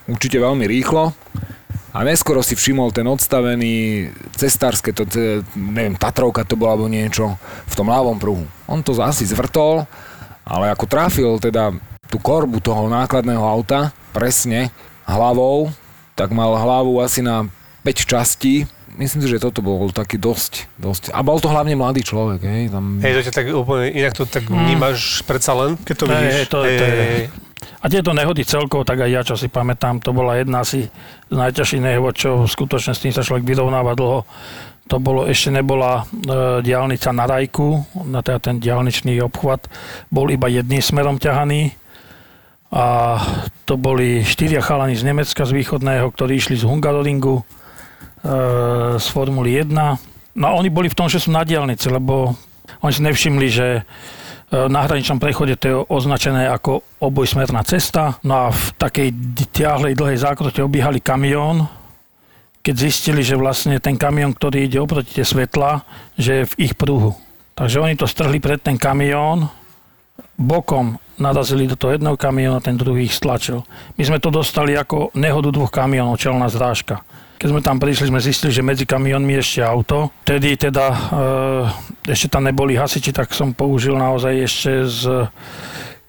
určite 0.06 0.38
veľmi 0.38 0.62
rýchlo. 0.70 1.10
A 1.90 2.02
neskoro 2.06 2.46
si 2.46 2.54
všimol 2.54 2.94
ten 2.94 3.06
odstavený 3.06 4.06
cestárske, 4.38 4.94
to, 4.94 5.02
te- 5.02 5.42
neviem, 5.58 5.98
Tatrovka 5.98 6.46
to 6.46 6.54
bola 6.54 6.78
alebo 6.78 6.86
niečo, 6.86 7.34
v 7.66 7.74
tom 7.74 7.90
ľavom 7.90 8.22
pruhu. 8.22 8.46
On 8.70 8.78
to 8.78 8.94
asi 9.02 9.26
zvrtol, 9.26 9.82
ale 10.46 10.70
ako 10.70 10.86
trafil 10.86 11.42
teda 11.42 11.74
tú 12.06 12.22
korbu 12.22 12.62
toho 12.62 12.86
nákladného 12.86 13.42
auta 13.42 13.90
presne 14.14 14.70
hlavou, 15.06 15.74
tak 16.14 16.30
mal 16.30 16.54
hlavu 16.54 17.02
asi 17.02 17.20
na 17.22 17.46
5 17.82 18.10
častí. 18.10 18.64
Myslím 18.94 19.26
si, 19.26 19.28
že 19.28 19.42
toto 19.42 19.58
bol 19.58 19.90
taký 19.90 20.22
dosť, 20.22 20.70
dosť. 20.78 21.02
A 21.10 21.26
bol 21.26 21.42
to 21.42 21.50
hlavne 21.50 21.74
mladý 21.74 22.06
človek, 22.06 22.46
hej, 22.46 22.70
tam... 22.70 23.02
Hej, 23.02 23.18
to 23.18 23.20
ťa 23.26 23.34
tak 23.34 23.46
úplne, 23.50 23.90
inak 23.90 24.14
to 24.14 24.22
tak 24.22 24.46
vnímaš 24.46 25.26
predsa 25.26 25.50
len. 25.58 25.74
Keď 25.82 25.96
to 25.98 26.06
vidíš. 26.06 26.30
hej, 26.30 26.46
to, 26.46 26.58
Hej, 26.62 26.78
to 26.78 26.84
hej, 26.86 26.94
hej. 26.94 27.24
A 27.84 27.90
tieto 27.90 28.14
nehody 28.14 28.46
celkovo, 28.46 28.86
tak 28.86 29.02
aj 29.04 29.10
ja, 29.10 29.20
čo 29.26 29.34
si 29.34 29.50
pamätám, 29.50 29.98
to 29.98 30.14
bola 30.14 30.38
jedna 30.38 30.62
asi 30.62 30.86
z 31.28 31.34
najťažších 31.34 31.82
nehod, 31.82 32.14
čo 32.14 32.46
skutočne 32.46 32.94
s 32.94 33.02
tým 33.02 33.12
sa 33.12 33.26
človek 33.26 33.44
vyrovnáva 33.44 33.98
dlho. 33.98 34.22
To 34.92 34.96
bolo, 35.00 35.24
ešte 35.24 35.48
nebola 35.48 36.04
e, 36.04 36.60
diálnica 36.60 37.08
na 37.10 37.24
Rajku, 37.24 37.68
na 38.04 38.20
teda 38.20 38.38
ten 38.40 38.56
diálničný 38.60 39.16
obchvat, 39.24 39.68
bol 40.12 40.28
iba 40.28 40.48
jedným 40.48 40.84
smerom 40.84 41.16
ťahaný. 41.16 41.72
A 42.74 43.22
to 43.70 43.78
boli 43.78 44.26
štyria 44.26 44.58
chalani 44.58 44.98
z 44.98 45.06
Nemecka, 45.06 45.46
z 45.46 45.54
východného, 45.54 46.10
ktorí 46.10 46.42
išli 46.42 46.58
z 46.58 46.66
Hungaroringu, 46.66 47.38
e, 47.38 47.42
z 48.98 49.06
Formuly 49.14 49.62
1. 49.62 49.70
No 50.34 50.44
a 50.50 50.58
oni 50.58 50.74
boli 50.74 50.90
v 50.90 50.98
tom, 50.98 51.06
že 51.06 51.22
sú 51.22 51.30
na 51.30 51.46
diálnici, 51.46 51.86
lebo 51.86 52.34
oni 52.82 52.92
si 52.92 53.06
nevšimli, 53.06 53.46
že 53.46 53.66
e, 53.78 53.82
na 54.66 54.82
hraničnom 54.82 55.22
prechode 55.22 55.54
to 55.54 55.66
je 55.70 55.76
označené 55.86 56.50
ako 56.50 56.82
obojsmerná 56.98 57.62
cesta. 57.62 58.18
No 58.26 58.50
a 58.50 58.50
v 58.50 58.64
takej 58.74 59.08
tiahlej 59.54 59.94
dlhej 59.94 60.26
zákrote 60.26 60.58
obiehali 60.58 60.98
kamión, 60.98 61.70
keď 62.66 62.74
zistili, 62.90 63.22
že 63.22 63.38
vlastne 63.38 63.78
ten 63.78 63.94
kamión, 63.94 64.34
ktorý 64.34 64.66
ide 64.66 64.82
oproti 64.82 65.22
tie 65.22 65.26
svetla, 65.26 65.86
že 66.18 66.42
je 66.42 66.48
v 66.50 66.54
ich 66.58 66.74
pruhu. 66.74 67.14
Takže 67.54 67.78
oni 67.78 67.94
to 67.94 68.10
strhli 68.10 68.42
pred 68.42 68.58
ten 68.58 68.74
kamión, 68.74 69.46
bokom 70.34 70.98
narazili 71.18 71.70
do 71.70 71.78
toho 71.78 71.94
jedného 71.94 72.18
kamióna, 72.18 72.58
ten 72.62 72.74
druhý 72.74 73.06
ich 73.06 73.14
stlačil. 73.14 73.62
My 73.94 74.02
sme 74.02 74.18
to 74.18 74.34
dostali 74.34 74.74
ako 74.74 75.14
nehodu 75.14 75.50
dvoch 75.54 75.70
kamiónov, 75.70 76.18
čelná 76.18 76.50
zrážka. 76.50 77.06
Keď 77.38 77.48
sme 77.50 77.62
tam 77.62 77.76
prišli, 77.82 78.10
sme 78.10 78.22
zistili, 78.22 78.54
že 78.54 78.64
medzi 78.64 78.86
kamionmi 78.86 79.36
ešte 79.36 79.60
auto. 79.62 80.10
Tedy 80.22 80.54
teda 80.54 80.86
e, 80.90 80.96
ešte 82.14 82.30
tam 82.30 82.46
neboli 82.46 82.78
hasiči, 82.78 83.10
tak 83.10 83.34
som 83.34 83.54
použil 83.54 83.98
naozaj 83.98 84.32
ešte 84.38 84.72
z 84.86 85.02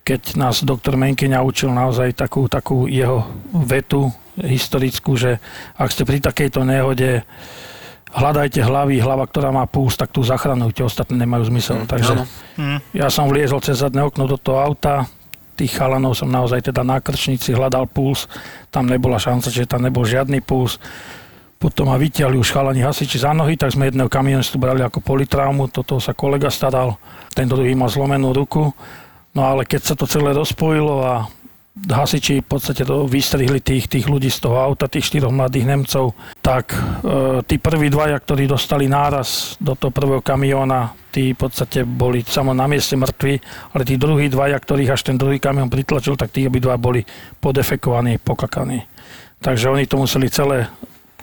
keď 0.06 0.38
nás 0.38 0.62
doktor 0.62 1.02
Menke 1.02 1.26
naučil 1.26 1.74
naozaj 1.74 2.14
takú, 2.14 2.46
takú 2.46 2.86
jeho 2.86 3.26
vetu 3.50 4.14
historickú, 4.38 5.18
že 5.18 5.42
ak 5.74 5.90
ste 5.90 6.06
pri 6.06 6.22
takejto 6.22 6.62
nehode 6.62 7.26
hľadajte 8.14 8.62
hlavy, 8.62 9.02
hlava, 9.02 9.26
ktorá 9.26 9.50
má 9.50 9.66
puls, 9.66 9.98
tak 9.98 10.14
tú 10.14 10.22
zachránujte, 10.22 10.86
ostatné 10.86 11.26
nemajú 11.26 11.50
zmysel. 11.50 11.90
Takže 11.90 12.26
ja 12.94 13.08
som 13.10 13.32
vliezol 13.32 13.64
cez 13.64 13.82
zadné 13.82 14.06
okno 14.06 14.30
do 14.30 14.38
toho 14.38 14.62
auta, 14.62 15.10
tých 15.56 15.72
chalanov 15.72 16.20
som 16.20 16.28
naozaj 16.28 16.68
teda 16.68 16.84
na 16.84 17.00
krčnici 17.00 17.56
hľadal 17.56 17.88
puls, 17.88 18.28
tam 18.70 18.92
nebola 18.92 19.16
šanca, 19.16 19.48
že 19.48 19.64
tam 19.64 19.88
nebol 19.88 20.04
žiadny 20.04 20.44
puls. 20.44 20.78
Potom 21.56 21.88
ma 21.88 21.96
vytiahli 21.96 22.36
už 22.36 22.52
chalani 22.52 22.84
hasiči 22.84 23.24
za 23.24 23.32
nohy, 23.32 23.56
tak 23.56 23.72
sme 23.72 23.88
jedného 23.88 24.12
kamionistu 24.12 24.60
brali 24.60 24.84
ako 24.84 25.00
politraumu, 25.00 25.72
toto 25.72 26.04
sa 26.04 26.12
kolega 26.12 26.52
staral, 26.52 27.00
tento 27.32 27.56
druhý 27.56 27.72
mal 27.72 27.88
zlomenú 27.88 28.36
ruku. 28.36 28.76
No 29.32 29.42
ale 29.48 29.64
keď 29.64 29.82
sa 29.82 29.96
to 29.96 30.04
celé 30.08 30.36
rozpojilo 30.36 30.96
a 31.04 31.14
hasiči 31.76 32.40
v 32.40 32.48
podstate 32.48 32.88
vystrihli 32.88 33.60
tých, 33.60 33.92
tých 33.92 34.08
ľudí 34.08 34.32
z 34.32 34.48
toho 34.48 34.56
auta, 34.56 34.88
tých 34.88 35.12
štyroch 35.12 35.36
mladých 35.36 35.68
Nemcov, 35.68 36.16
tak 36.40 36.72
e, 36.72 36.80
tí 37.44 37.60
prví 37.60 37.92
dvaja, 37.92 38.16
ktorí 38.16 38.48
dostali 38.48 38.88
náraz 38.88 39.60
do 39.60 39.76
toho 39.76 39.92
prvého 39.92 40.24
kamióna, 40.24 40.96
tí 41.12 41.36
v 41.36 41.40
podstate 41.48 41.84
boli 41.84 42.24
samo 42.24 42.56
na 42.56 42.64
mieste 42.72 42.96
mŕtvi, 42.96 43.36
ale 43.76 43.84
tí 43.84 44.00
druhí 44.00 44.32
dvaja, 44.32 44.56
ktorých 44.56 44.96
až 44.96 45.02
ten 45.04 45.20
druhý 45.20 45.36
kamión 45.44 45.68
pritlačil, 45.68 46.16
tak 46.16 46.32
tí 46.32 46.48
obidva 46.48 46.80
boli 46.80 47.04
podefekovaní, 47.44 48.24
pokakaní. 48.24 48.88
Takže 49.44 49.68
oni 49.68 49.84
to 49.84 50.00
museli 50.00 50.32
celé 50.32 50.72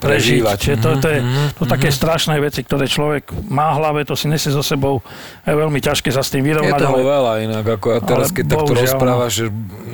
prežiť. 0.03 0.39
Čiže 0.43 0.77
to, 0.83 0.89
to, 0.99 1.07
je, 1.07 1.19
to 1.55 1.63
také 1.63 1.89
strašné 1.89 2.35
veci, 2.43 2.61
ktoré 2.67 2.85
človek 2.85 3.31
má 3.47 3.71
v 3.71 3.77
hlave, 3.79 3.99
to 4.03 4.19
si 4.19 4.27
nesie 4.27 4.51
so 4.51 4.59
sebou. 4.59 4.99
Je 5.47 5.55
veľmi 5.55 5.79
ťažké 5.79 6.11
sa 6.11 6.19
s 6.19 6.29
tým 6.29 6.43
Je 6.43 6.51
vyrovnať. 6.51 6.79
toho 6.83 6.99
ale- 6.99 7.07
veľa 7.07 7.33
inak, 7.47 7.65
ako 7.79 7.87
ja 7.95 7.99
teraz, 8.03 8.27
ale 8.29 8.35
keď 8.35 8.45
takto 8.51 8.73
no. 8.75 8.79
rozprávaš, 8.83 9.33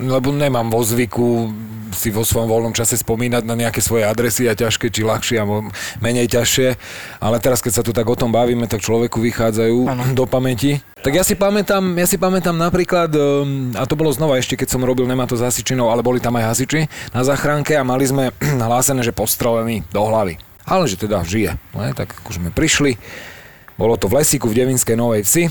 lebo 0.01 0.27
nemám 0.33 0.67
vo 0.73 0.81
zvyku 0.81 1.53
si 1.93 2.09
vo 2.13 2.23
svojom 2.25 2.49
voľnom 2.49 2.73
čase 2.73 2.97
spomínať 2.99 3.43
na 3.45 3.55
nejaké 3.57 3.81
svoje 3.81 4.05
adresy 4.05 4.45
a 4.49 4.57
ťažké, 4.57 4.89
či 4.89 5.01
ľahšie 5.05 5.37
a 5.41 5.45
menej 6.03 6.29
ťažšie. 6.29 6.67
Ale 7.19 7.37
teraz, 7.41 7.59
keď 7.59 7.73
sa 7.79 7.83
tu 7.85 7.91
tak 7.91 8.05
o 8.07 8.17
tom 8.17 8.33
bavíme, 8.33 8.65
tak 8.69 8.83
človeku 8.83 9.21
vychádzajú 9.21 9.77
do 10.13 10.25
pamäti. 10.29 10.81
Tak 10.99 11.15
ja 11.15 11.23
si 11.23 11.39
pamätám, 11.39 11.95
ja 11.95 12.03
si 12.03 12.19
pamätám 12.19 12.59
napríklad, 12.59 13.07
um, 13.15 13.71
a 13.71 13.87
to 13.87 13.95
bolo 13.95 14.11
znova 14.11 14.35
ešte, 14.35 14.59
keď 14.59 14.67
som 14.67 14.83
robil 14.83 15.07
Nemá 15.07 15.23
to 15.31 15.39
s 15.39 15.45
hasičinou, 15.45 15.87
ale 15.87 16.03
boli 16.03 16.19
tam 16.19 16.35
aj 16.35 16.51
hasiči 16.51 16.91
na 17.15 17.23
záchranke 17.23 17.71
a 17.79 17.87
mali 17.87 18.03
sme 18.03 18.35
hlásené, 18.67 18.99
že 18.99 19.15
postrelený 19.15 19.87
do 19.95 20.03
hlavy. 20.03 20.35
Ale 20.67 20.85
že 20.91 20.99
teda 20.99 21.23
žije. 21.23 21.55
Je, 21.55 21.91
tak 21.95 22.13
akože 22.19 22.43
sme 22.43 22.51
prišli, 22.51 22.99
bolo 23.79 23.95
to 23.95 24.11
v 24.11 24.19
lesíku 24.19 24.51
v 24.51 24.59
Devinskej 24.59 24.99
Novej 24.99 25.23
Vsi, 25.23 25.43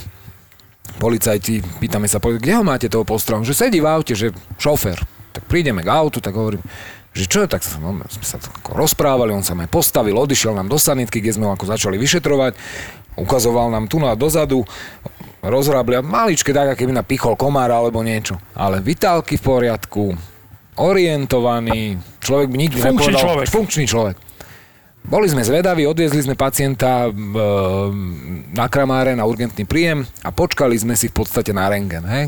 policajti, 1.01 1.65
pýtame 1.81 2.09
sa, 2.13 2.21
kde 2.21 2.53
ho 2.53 2.65
máte 2.65 2.93
toho 2.93 3.09
postrelom? 3.09 3.45
Že 3.45 3.57
sedí 3.57 3.81
v 3.81 3.89
aute, 3.89 4.13
že 4.13 4.37
šofér. 4.61 5.18
Tak 5.39 5.47
prídeme 5.47 5.87
k 5.87 5.89
autu, 5.89 6.19
tak 6.19 6.35
hovorím, 6.35 6.61
že 7.15 7.31
čo 7.31 7.47
je, 7.47 7.49
tak 7.51 7.63
sa, 7.63 7.79
no, 7.79 7.95
sme 8.11 8.25
sa 8.27 8.43
ako 8.43 8.75
rozprávali, 8.75 9.31
on 9.31 9.47
sa 9.47 9.55
ma 9.55 9.71
postavil, 9.71 10.19
odišiel 10.19 10.55
nám 10.55 10.67
do 10.67 10.79
sanitky, 10.79 11.23
kde 11.23 11.39
sme 11.39 11.47
ho 11.47 11.55
ako 11.55 11.71
začali 11.71 11.95
vyšetrovať, 11.95 12.59
ukazoval 13.15 13.71
nám 13.71 13.87
tu 13.87 14.03
na 14.03 14.19
dozadu, 14.19 14.67
rozrábli 15.43 15.99
a 15.99 16.03
maličké 16.03 16.51
tak, 16.51 16.75
keby 16.75 16.91
na 16.91 17.07
pichol 17.07 17.39
komár 17.39 17.71
alebo 17.71 18.03
niečo. 18.03 18.39
Ale 18.59 18.83
vitálky 18.83 19.39
v 19.39 19.43
poriadku, 19.47 20.05
orientovaný, 20.79 21.99
človek 22.23 22.49
by 22.51 22.57
nič 22.59 22.73
by 22.79 22.81
Funkčný 22.83 23.15
nepovedal. 23.15 23.23
človek. 23.23 23.47
Funkčný 23.51 23.85
človek. 23.87 24.17
Boli 25.09 25.27
sme 25.31 25.41
zvedaví, 25.41 25.89
odviezli 25.89 26.21
sme 26.21 26.37
pacienta 26.37 27.09
e, 27.09 27.11
na 28.53 28.67
kramáre 28.69 29.17
na 29.17 29.25
urgentný 29.25 29.65
príjem 29.65 30.05
a 30.21 30.29
počkali 30.29 30.77
sme 30.77 30.93
si 31.01 31.09
v 31.09 31.17
podstate 31.17 31.57
na 31.57 31.65
rengen. 31.71 32.05
Hej? 32.05 32.25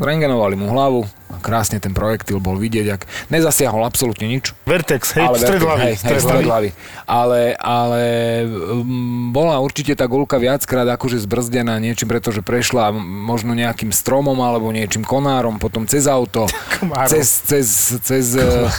Rengenovali 0.00 0.56
mu 0.56 0.72
hlavu 0.72 1.04
a 1.28 1.36
krásne 1.38 1.76
ten 1.76 1.92
projektil 1.92 2.40
bol 2.40 2.56
vidieť, 2.56 2.86
ak 2.88 3.02
nezasiahol 3.28 3.84
absolútne 3.84 4.26
nič. 4.26 4.56
Vertex, 4.64 5.12
hej, 5.14 5.28
ale 5.28 5.36
stred 5.36 5.60
hlavy, 5.60 5.82
hej, 5.84 5.94
stred 6.00 6.24
hlavy. 6.24 6.70
Ale, 7.04 7.52
ale 7.60 8.02
um, 8.48 9.28
bola 9.28 9.60
určite 9.60 9.92
tá 9.92 10.08
gulka 10.08 10.40
viackrát 10.40 10.88
akože 10.88 11.20
zbrzdená 11.20 11.76
niečím, 11.78 12.08
pretože 12.08 12.40
prešla 12.40 12.96
možno 12.96 13.52
nejakým 13.52 13.92
stromom 13.92 14.40
alebo 14.40 14.72
niečím 14.72 15.04
konárom, 15.04 15.60
potom 15.60 15.84
cez 15.84 16.08
auto, 16.08 16.48
Komárom. 16.80 17.12
cez, 17.12 17.28
cez, 17.44 17.68
cez, 18.00 18.26
eh, 18.40 18.72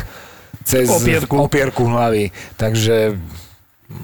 cez 0.66 0.90
Opierku. 0.90 1.38
opierku 1.38 1.84
hlavy. 1.86 2.34
Takže 2.58 3.16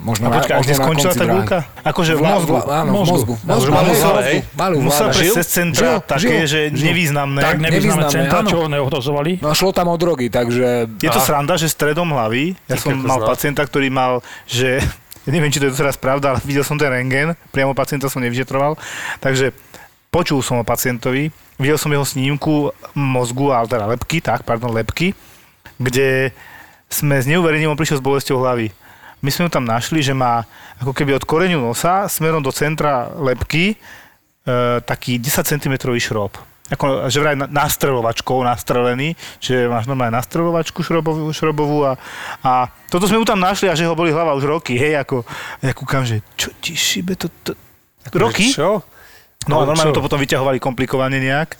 možno, 0.03 0.27
A 0.27 0.39
počkaj, 0.39 0.55
a 0.55 0.59
kde 0.61 0.73
možno 0.73 0.79
na 0.79 0.87
skončila 0.87 1.13
tá 1.13 1.25
gulka? 1.25 1.57
Akože 1.83 2.11
v 2.15 2.21
mozgu. 2.21 2.53
vla- 2.53 2.67
áno, 2.81 2.89
v 2.89 2.95
Mozgu. 2.95 3.11
mozgu. 3.13 3.33
Mozgu 3.43 3.71
Mozgu, 3.71 3.71
mal 4.55 4.71
v 4.71 4.79
Musel 4.79 5.07
prejsť 5.11 5.35
cez 5.39 5.47
centra 5.47 5.87
Žil? 5.87 5.97
také, 6.05 6.35
Žil? 6.43 6.47
že 6.47 6.59
nevýznamné. 6.71 7.41
Tak 7.43 7.55
nevýznamné 7.59 7.71
Nevýznamné, 7.71 8.13
centra, 8.13 8.39
áno. 8.43 8.49
čo 8.49 8.57
neohrozovali. 8.67 9.31
No 9.39 9.51
šlo 9.51 9.69
tam 9.71 9.87
o 9.91 9.97
drogy, 9.99 10.27
takže... 10.31 10.87
Je 10.99 11.09
to 11.09 11.19
sranda, 11.19 11.59
že 11.59 11.67
stredom 11.67 12.07
hlavy, 12.09 12.55
ja 12.65 12.75
som 12.75 12.95
mal 12.95 13.19
no. 13.19 13.27
pacienta, 13.27 13.61
ktorý 13.61 13.87
mal, 13.89 14.23
že 14.47 14.79
ja 15.27 15.29
neviem, 15.35 15.51
či 15.51 15.59
to 15.59 15.67
je 15.67 15.75
teraz 15.75 15.99
pravda, 15.99 16.35
ale 16.35 16.39
videl 16.47 16.63
som 16.63 16.79
ten 16.79 16.87
rengen, 16.87 17.35
priamo 17.51 17.75
pacienta 17.75 18.07
som 18.07 18.23
nevyšetroval, 18.23 18.79
takže 19.19 19.51
počul 20.07 20.39
som 20.39 20.57
o 20.57 20.63
pacientovi, 20.63 21.29
videl 21.59 21.75
som 21.75 21.91
jeho 21.91 22.07
snímku 22.07 22.71
mozgu, 22.95 23.51
ale 23.51 23.67
teda 23.67 23.85
lepky, 23.91 24.23
tak, 24.23 24.47
pardon, 24.47 24.71
lepky, 24.71 25.11
kde 25.77 26.31
sme 26.87 27.19
s 27.19 27.27
neuverením, 27.27 27.67
on 27.67 27.75
prišiel 27.75 27.99
s 27.99 28.05
bolesťou 28.05 28.39
hlavy. 28.39 28.71
My 29.21 29.29
sme 29.33 29.49
ho 29.49 29.51
tam 29.51 29.65
našli, 29.65 30.05
že 30.05 30.13
má 30.13 30.45
ako 30.77 30.93
keby 30.93 31.17
od 31.17 31.25
koreňu 31.25 31.57
nosa 31.57 32.05
smerom 32.05 32.43
do 32.45 32.53
centra 32.53 33.09
lepky 33.17 33.73
e, 33.73 33.75
taký 34.85 35.17
10 35.17 35.57
cm 35.57 35.73
šrob. 35.97 36.37
Ako, 36.67 37.07
že 37.07 37.23
vraj 37.23 37.39
na- 37.39 37.47
nastrelovačkou 37.47 38.43
nastrelený, 38.43 39.15
že 39.39 39.71
máš 39.71 39.87
normálne 39.87 40.19
nastrelovačku 40.19 40.83
šrobovú, 40.83 41.31
šrobovú 41.31 41.87
a, 41.87 41.95
a 42.43 42.67
toto 42.91 43.07
sme 43.07 43.17
mu 43.17 43.25
tam 43.25 43.39
našli 43.39 43.71
a 43.71 43.77
že 43.77 43.87
ho 43.87 43.95
boli 43.95 44.11
hlava 44.11 44.35
už 44.35 44.43
roky, 44.43 44.75
hej, 44.75 44.99
ako, 44.99 45.23
ja 45.63 45.71
kúkam, 45.71 46.03
že 46.03 46.19
čo 46.35 46.51
ti 46.59 46.75
šibe 46.75 47.15
to, 47.15 47.31
to 47.41 47.55
roky? 48.19 48.51
Čo? 48.51 48.83
No 49.47 49.63
Ale 49.63 49.71
normálne 49.71 49.95
čo? 49.95 49.97
to 49.97 50.03
potom 50.03 50.19
vyťahovali 50.19 50.59
komplikovane 50.59 51.23
nejak, 51.23 51.55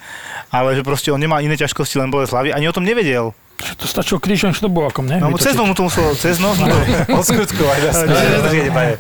ale 0.52 0.76
že 0.76 0.84
proste 0.84 1.08
on 1.08 1.24
nemá 1.24 1.40
iné 1.40 1.56
ťažkosti, 1.56 2.04
len 2.04 2.12
bolesť 2.12 2.36
hlavy, 2.36 2.50
ani 2.52 2.68
o 2.68 2.76
tom 2.76 2.84
nevedel. 2.84 3.32
Že 3.58 3.74
To 3.74 3.86
stačilo 3.90 4.18
krížom 4.22 4.54
šrobovakom, 4.54 5.10
ne? 5.10 5.18
No, 5.18 5.34
Vytočiť. 5.34 5.50
cez 5.50 5.54
nos 5.58 5.66
mu 5.66 5.74
to 5.74 5.84
muselo, 5.90 6.10
cez 6.14 6.38
nos 6.38 6.56
mu 6.62 6.70
to... 6.70 6.78
Odskutkovať. 7.22 7.80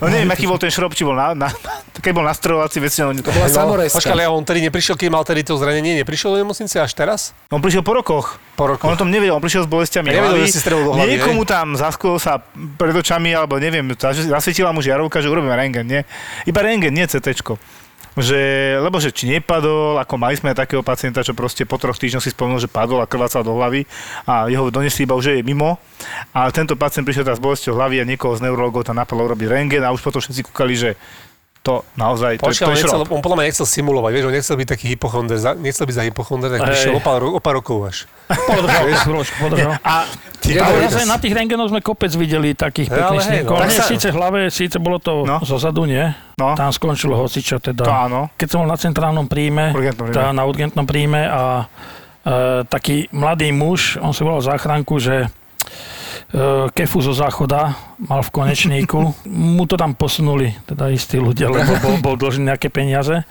No 0.01 0.09
neviem, 0.09 0.29
aký 0.33 0.49
bol 0.49 0.57
ten 0.57 0.73
šrob, 0.73 0.97
či 0.97 1.05
bol 1.05 1.13
na, 1.13 1.37
na, 1.37 1.53
keď 1.93 2.11
bol 2.17 2.25
nastrojovací, 2.25 2.81
väčšinou... 2.81 3.13
To 3.21 3.29
bola 3.29 3.47
samoreska. 3.53 4.01
Počkaj, 4.01 4.17
ale 4.17 4.25
on 4.25 4.41
tedy 4.41 4.65
neprišiel, 4.65 4.97
keď 4.97 5.07
mal 5.13 5.21
tedy 5.21 5.45
to 5.45 5.53
zranenie, 5.61 6.01
neprišiel 6.01 6.33
do 6.33 6.37
nemocnice 6.41 6.81
až 6.81 6.89
teraz? 6.97 7.37
On 7.53 7.61
prišiel 7.61 7.85
po 7.85 7.93
rokoch. 7.93 8.41
Po 8.57 8.65
rokoch. 8.65 8.89
On 8.89 8.97
tom 8.97 9.13
nevedel, 9.13 9.37
on 9.37 9.43
prišiel 9.45 9.65
s 9.65 9.69
bolestiami 9.69 10.09
nevedel, 10.09 10.41
hlavy. 10.41 10.49
že 10.49 10.57
si 10.57 10.61
strelil 10.65 10.89
do 10.89 10.91
hlavy, 10.97 11.09
Niekomu 11.13 11.45
tam 11.45 11.77
zasklo 11.77 12.17
sa 12.17 12.41
pred 12.81 12.97
očami, 12.97 13.37
alebo 13.37 13.61
neviem, 13.61 13.85
zasvietila 13.93 14.73
mu 14.73 14.81
žiarovka, 14.81 15.21
že 15.21 15.29
urobíme 15.29 15.53
rengen, 15.53 15.85
nie? 15.85 16.01
Iba 16.49 16.65
rengen, 16.65 16.89
nie 16.89 17.05
CTčko. 17.05 17.61
Že, 18.17 18.41
lebo 18.81 18.97
že 18.97 19.13
či 19.13 19.29
nepadol, 19.29 20.01
ako 20.01 20.17
mali 20.17 20.33
sme 20.33 20.57
takého 20.57 20.81
pacienta, 20.81 21.21
čo 21.21 21.37
proste 21.37 21.69
po 21.69 21.77
troch 21.77 22.01
týždňoch 22.01 22.25
si 22.25 22.33
spomenul, 22.33 22.57
že 22.57 22.65
padol 22.65 22.97
a 22.97 23.05
krvácal 23.05 23.45
do 23.45 23.53
hlavy 23.53 23.85
a 24.25 24.49
jeho 24.49 24.73
donesli 24.73 25.05
iba 25.05 25.13
že 25.21 25.37
je 25.37 25.45
mimo. 25.45 25.77
A 26.33 26.49
tento 26.49 26.73
pacient 26.73 27.05
prišiel 27.05 27.29
teraz 27.29 27.37
s 27.37 27.45
bolesťou 27.45 27.77
hlavy 27.77 28.01
a 28.01 28.09
niekoho 28.09 28.33
z 28.33 28.41
neurologov 28.49 28.89
tam 28.89 28.97
napadlo 28.97 29.29
urobiť 29.29 29.47
rengen 29.53 29.85
a 29.85 29.93
už 29.93 30.01
potom 30.01 30.17
všetci 30.17 30.49
kúkali, 30.49 30.73
že 30.73 30.97
to 31.67 31.73
naozaj, 31.93 32.39
to, 32.39 32.47
Počkaj, 32.47 32.63
to 32.63 32.63
on, 32.63 32.71
je 32.71 32.79
nechcel, 32.79 32.99
on 33.05 33.19
podľa 33.19 33.35
mňa 33.35 33.45
nechcel 33.45 33.67
simulovať, 33.67 34.11
vieš, 34.13 34.23
on 34.23 34.33
nechcel 34.33 34.55
byť 34.55 34.67
taký 34.69 34.85
hypochonder, 34.89 35.35
za, 35.35 35.51
nechcel 35.53 35.83
byť 35.83 35.95
za 35.95 36.03
hypochonder, 36.07 36.47
tak 36.47 36.59
prišiel 36.63 36.95
o 36.95 37.01
pár, 37.01 37.19
o 37.21 37.39
pár 37.39 37.55
rokov 37.55 37.77
až. 37.83 37.97
Podržal, 38.29 38.83
chvíľočku, 39.03 39.35
podržal. 39.37 39.75
A 39.81 40.07
Je 40.39 40.55
Ale 40.55 40.79
to- 40.81 40.95
zase 40.95 41.03
na 41.05 41.19
tých 41.19 41.35
rengenoch 41.35 41.67
sme 41.67 41.83
kopec 41.83 42.07
videli 42.09 42.55
takých 42.55 42.87
pekných 42.87 43.19
snímkov. 43.21 43.55
no. 43.57 43.67
Sa- 43.67 43.83
síce 43.85 44.07
v 44.07 44.15
hlave, 44.15 44.39
síce 44.47 44.79
bolo 44.79 44.95
to 44.97 45.27
No. 45.27 45.43
zo 45.43 45.59
zadu, 45.59 45.83
nie? 45.83 46.07
No. 46.35 46.55
Tam 46.55 46.71
skončilo 46.71 47.17
hocičo 47.17 47.59
teda. 47.59 47.83
To 47.83 47.91
áno. 47.91 48.21
Keď 48.33 48.47
som 48.47 48.63
bol 48.63 48.69
na 48.69 48.77
centrálnom 48.77 49.25
príjme, 49.25 49.75
Urgentnom 49.75 50.07
príjme. 50.07 50.15
tá, 50.15 50.31
na 50.31 50.43
urgentnom 50.43 50.85
príjme 50.85 51.21
a 51.21 51.67
e, 52.23 52.35
taký 52.63 53.11
mladý 53.11 53.51
muž, 53.51 53.95
on 53.97 54.11
si 54.11 54.21
volal 54.21 54.39
záchranku, 54.39 54.95
že 54.97 55.27
kefu 56.73 56.99
zo 56.99 57.13
záchoda 57.13 57.73
mal 57.97 58.19
v 58.19 58.31
konečníku. 58.31 59.15
Mu 59.55 59.63
to 59.63 59.75
tam 59.75 59.95
posunuli, 59.95 60.51
teda 60.65 60.91
istí 60.91 61.15
ľudia, 61.15 61.47
lebo 61.47 61.71
bol, 61.79 61.95
bol 62.03 62.15
dlžný 62.15 62.51
nejaké 62.51 62.67
peniaze. 62.67 63.23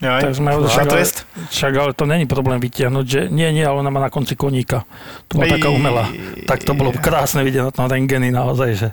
Jaj. 0.00 0.24
Tak 0.24 0.32
sme 0.32 0.56
ho 0.56 0.64
však, 0.64 0.86
ale, 0.88 0.92
trest? 0.96 1.16
však 1.52 1.72
ale 1.76 1.92
to 1.92 2.08
není 2.08 2.24
problém 2.24 2.56
vytiahnuť, 2.56 3.04
že 3.04 3.20
nie, 3.28 3.44
nie, 3.52 3.60
ale 3.60 3.84
ona 3.84 3.92
má 3.92 4.00
na 4.00 4.08
konci 4.08 4.32
koníka. 4.32 4.88
To 5.28 5.36
bola 5.36 5.52
taká 5.52 5.68
umelá. 5.68 6.08
Tak 6.48 6.64
to 6.64 6.72
bolo 6.72 6.88
krásne 6.96 7.44
vidieť 7.44 7.68
na 7.68 7.72
tom 7.72 7.84
rengeni 7.84 8.32
naozaj, 8.32 8.70
že 8.72 8.88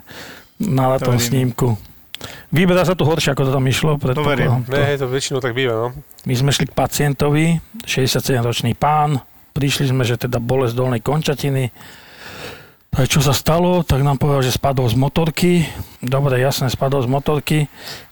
na 0.60 1.00
To 1.00 1.08
tom 1.08 1.16
snímku. 1.16 1.80
Vyberá 2.52 2.84
sa 2.84 2.92
to 2.92 3.08
horšie, 3.08 3.32
ako 3.32 3.48
to 3.48 3.52
tam 3.56 3.64
išlo. 3.64 3.96
predpokladám. 3.96 4.68
verím. 4.68 4.68
To- 4.68 4.76
Ne, 4.76 5.00
to 5.00 5.06
väčšinou 5.08 5.40
tak 5.40 5.56
býva, 5.56 5.74
no. 5.80 5.88
My 6.28 6.34
sme 6.36 6.52
šli 6.52 6.68
k 6.68 6.76
pacientovi, 6.76 7.56
67-ročný 7.88 8.76
pán, 8.76 9.16
prišli 9.56 9.88
sme, 9.88 10.04
že 10.04 10.20
teda 10.20 10.36
bolesť 10.36 10.76
dolnej 10.76 11.00
končatiny. 11.00 11.72
Čo 12.88 13.22
sa 13.22 13.30
stalo, 13.30 13.86
tak 13.86 14.02
nám 14.02 14.18
povedal, 14.18 14.42
že 14.42 14.56
spadol 14.56 14.90
z 14.90 14.98
motorky. 14.98 15.62
Dobre, 16.02 16.42
jasne, 16.42 16.66
spadol 16.66 17.04
z 17.04 17.10
motorky. 17.12 17.58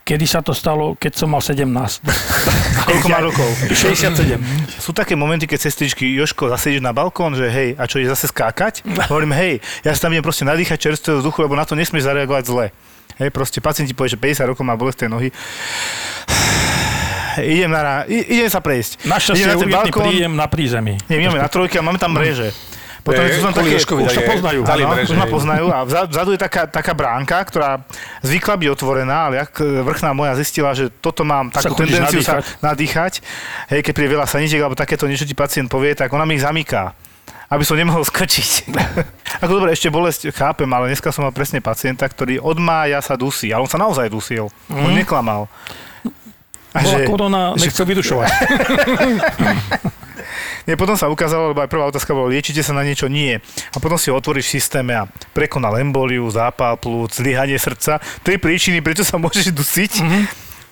Kedy 0.06 0.26
sa 0.28 0.44
to 0.46 0.54
stalo? 0.54 0.94
Keď 0.94 1.12
som 1.16 1.34
mal 1.34 1.42
17. 1.42 1.66
Koľko 2.86 3.06
má 3.10 3.18
rokov? 3.18 3.48
67. 3.66 4.38
Sú 4.78 4.94
také 4.94 5.18
momenty, 5.18 5.50
keď 5.50 5.66
sestričky, 5.66 6.06
Joško, 6.14 6.54
zase 6.54 6.70
ideš 6.70 6.86
na 6.86 6.94
balkón, 6.94 7.34
že 7.34 7.50
hej, 7.50 7.74
a 7.74 7.90
čo, 7.90 7.98
ide 7.98 8.14
zase 8.14 8.30
skákať? 8.30 8.86
Hovorím, 9.10 9.34
hej, 9.34 9.58
ja 9.82 9.90
sa 9.90 10.06
tam 10.06 10.14
idem 10.14 10.22
proste 10.22 10.46
nadýchať 10.46 10.78
čerstvého 10.78 11.18
vzduchu, 11.18 11.42
lebo 11.42 11.58
na 11.58 11.66
to 11.66 11.74
nesmieš 11.74 12.06
zareagovať 12.06 12.44
zle. 12.46 12.70
Hej, 13.18 13.34
proste 13.34 13.58
pacient 13.58 13.90
ti 13.90 13.96
povie, 13.96 14.14
že 14.14 14.20
50 14.20 14.50
rokov 14.54 14.62
má 14.62 14.78
bolesté 14.78 15.10
nohy. 15.10 15.34
Idem, 17.36 17.68
na, 17.68 18.08
idem 18.08 18.48
sa 18.48 18.64
prejsť. 18.64 19.04
Našťastie 19.04 19.44
Idem 19.44 19.52
je 19.52 19.60
urgentný 19.60 19.92
príjem 19.92 20.32
na 20.32 20.48
prízemí. 20.48 20.96
Nie, 21.04 21.20
my 21.20 21.28
máme 21.28 21.44
na 21.44 21.52
trojke 21.52 21.76
a 21.76 21.84
máme 21.84 22.00
tam 22.00 22.16
mreže. 22.16 22.48
Potom 23.06 23.22
Eh, 23.22 23.38
sú 23.38 23.42
tam 23.46 23.54
také, 23.54 23.70
Jožkovi 23.70 24.02
už 24.02 24.10
sa 24.10 24.18
dali- 24.18 24.30
poznajú. 24.34 24.60
Dali 24.66 24.82
Áno, 24.82 24.98
už 24.98 25.14
ma 25.14 25.26
poznajú 25.30 25.66
a 25.70 25.78
vzadu, 25.86 26.34
je 26.34 26.40
taká, 26.42 26.66
taká 26.66 26.90
bránka, 26.90 27.38
ktorá 27.46 27.86
zvykla 28.26 28.58
byť 28.58 28.68
otvorená, 28.74 29.30
ale 29.30 29.34
jak 29.38 29.62
e, 29.62 29.86
vrchná 29.86 30.10
moja 30.10 30.34
zistila, 30.34 30.74
že 30.74 30.90
toto 30.90 31.22
mám 31.22 31.54
Sa 31.54 31.62
takú 31.62 31.78
chodíš 31.78 32.02
tendenciu 32.02 32.18
nadýchať. 32.18 32.42
sa 32.42 32.66
nadýchať, 32.66 33.12
hej, 33.70 33.80
keď 33.86 33.92
príde 33.94 34.10
veľa 34.10 34.26
sanitiek 34.26 34.58
alebo 34.58 34.74
takéto 34.74 35.06
niečo 35.06 35.22
ti 35.22 35.38
pacient 35.38 35.70
povie, 35.70 35.94
tak 35.94 36.10
ona 36.10 36.26
mi 36.26 36.34
ich 36.34 36.42
zamyká 36.42 36.98
aby 37.46 37.62
som 37.62 37.78
nemohol 37.78 38.02
skočiť. 38.02 38.74
Ako 39.46 39.62
dobre, 39.62 39.70
ešte 39.70 39.86
bolesť 39.86 40.34
chápem, 40.34 40.66
ale 40.66 40.90
dneska 40.90 41.14
som 41.14 41.22
mal 41.22 41.30
presne 41.30 41.62
pacienta, 41.62 42.02
ktorý 42.02 42.42
od 42.42 42.58
mája 42.58 42.98
sa 42.98 43.14
dusí, 43.14 43.54
ale 43.54 43.62
on 43.62 43.70
sa 43.70 43.78
naozaj 43.78 44.10
dusil. 44.10 44.50
On 44.66 44.90
neklamal. 44.90 45.46
A 46.74 46.82
Bola 46.82 46.98
že- 46.98 47.06
korona, 47.06 47.42
nechce 47.54 47.86
vydušovať. 47.86 48.30
Nie, 50.66 50.74
potom 50.74 50.98
sa 50.98 51.10
ukázalo, 51.10 51.54
lebo 51.54 51.62
aj 51.62 51.70
prvá 51.70 51.84
otázka 51.88 52.12
bola, 52.12 52.32
liečite 52.32 52.60
sa 52.60 52.74
na 52.74 52.82
niečo? 52.82 53.06
Nie. 53.06 53.38
A 53.72 53.80
potom 53.82 53.96
si 53.96 54.10
otvoríš 54.10 54.50
v 54.50 54.54
systéme 54.58 54.92
a 54.94 55.08
prekonal 55.32 55.78
emboliu, 55.78 56.26
zápal 56.28 56.76
plúc, 56.78 57.14
zlyhanie 57.14 57.56
srdca. 57.56 58.02
Tri 58.26 58.36
príčiny, 58.36 58.82
prečo 58.82 59.06
sa 59.06 59.16
môžeš 59.16 59.54
dusiť. 59.54 59.92
Mm-hmm. 60.02 60.22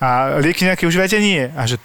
A 0.02 0.08
lieky 0.42 0.66
nejaké 0.66 0.84
užívate? 0.84 1.16
Nie. 1.23 1.54
A 1.54 1.64
že 1.64 1.78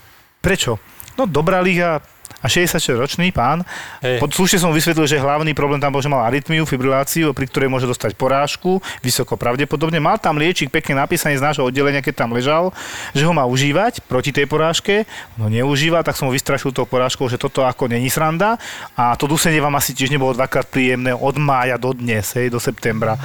prečo? 0.43 0.81
No 1.19 1.27
dobrá 1.27 1.59
liga 1.59 1.99
a 1.99 2.03
66-ročný 2.45 3.35
pán. 3.35 3.67
Hej. 3.99 4.23
Pod 4.23 4.31
slušne 4.31 4.63
som 4.63 4.71
vysvetlil, 4.71 5.05
že 5.09 5.19
hlavný 5.19 5.51
problém 5.51 5.83
tam 5.83 5.91
bol, 5.91 5.99
že 5.99 6.07
mal 6.07 6.23
arytmiu, 6.23 6.63
fibriláciu, 6.63 7.35
pri 7.35 7.45
ktorej 7.51 7.67
môže 7.67 7.83
dostať 7.89 8.15
porážku, 8.15 8.79
vysoko 9.03 9.35
pravdepodobne. 9.35 9.99
Mal 9.99 10.21
tam 10.23 10.39
liečik 10.39 10.71
pekne 10.71 11.03
napísaný 11.03 11.35
z 11.35 11.43
nášho 11.43 11.67
oddelenia, 11.67 11.99
keď 11.99 12.23
tam 12.23 12.31
ležal, 12.31 12.71
že 13.11 13.27
ho 13.27 13.33
má 13.35 13.43
užívať 13.43 14.07
proti 14.07 14.31
tej 14.31 14.47
porážke. 14.47 15.03
No 15.35 15.51
neužíva, 15.51 15.99
tak 16.05 16.15
som 16.15 16.31
ho 16.31 16.35
vystrašil 16.35 16.71
tou 16.71 16.87
porážkou, 16.87 17.27
že 17.27 17.35
toto 17.35 17.67
ako 17.67 17.91
není 17.91 18.07
sranda. 18.07 18.55
A 18.95 19.19
to 19.19 19.27
dusenie 19.27 19.59
vám 19.59 19.75
asi 19.75 19.91
tiež 19.91 20.09
nebolo 20.09 20.31
dvakrát 20.31 20.71
príjemné 20.71 21.11
od 21.11 21.35
mája 21.35 21.75
do 21.75 21.91
dnes, 21.91 22.23
hej, 22.39 22.47
do 22.47 22.59
septembra. 22.61 23.19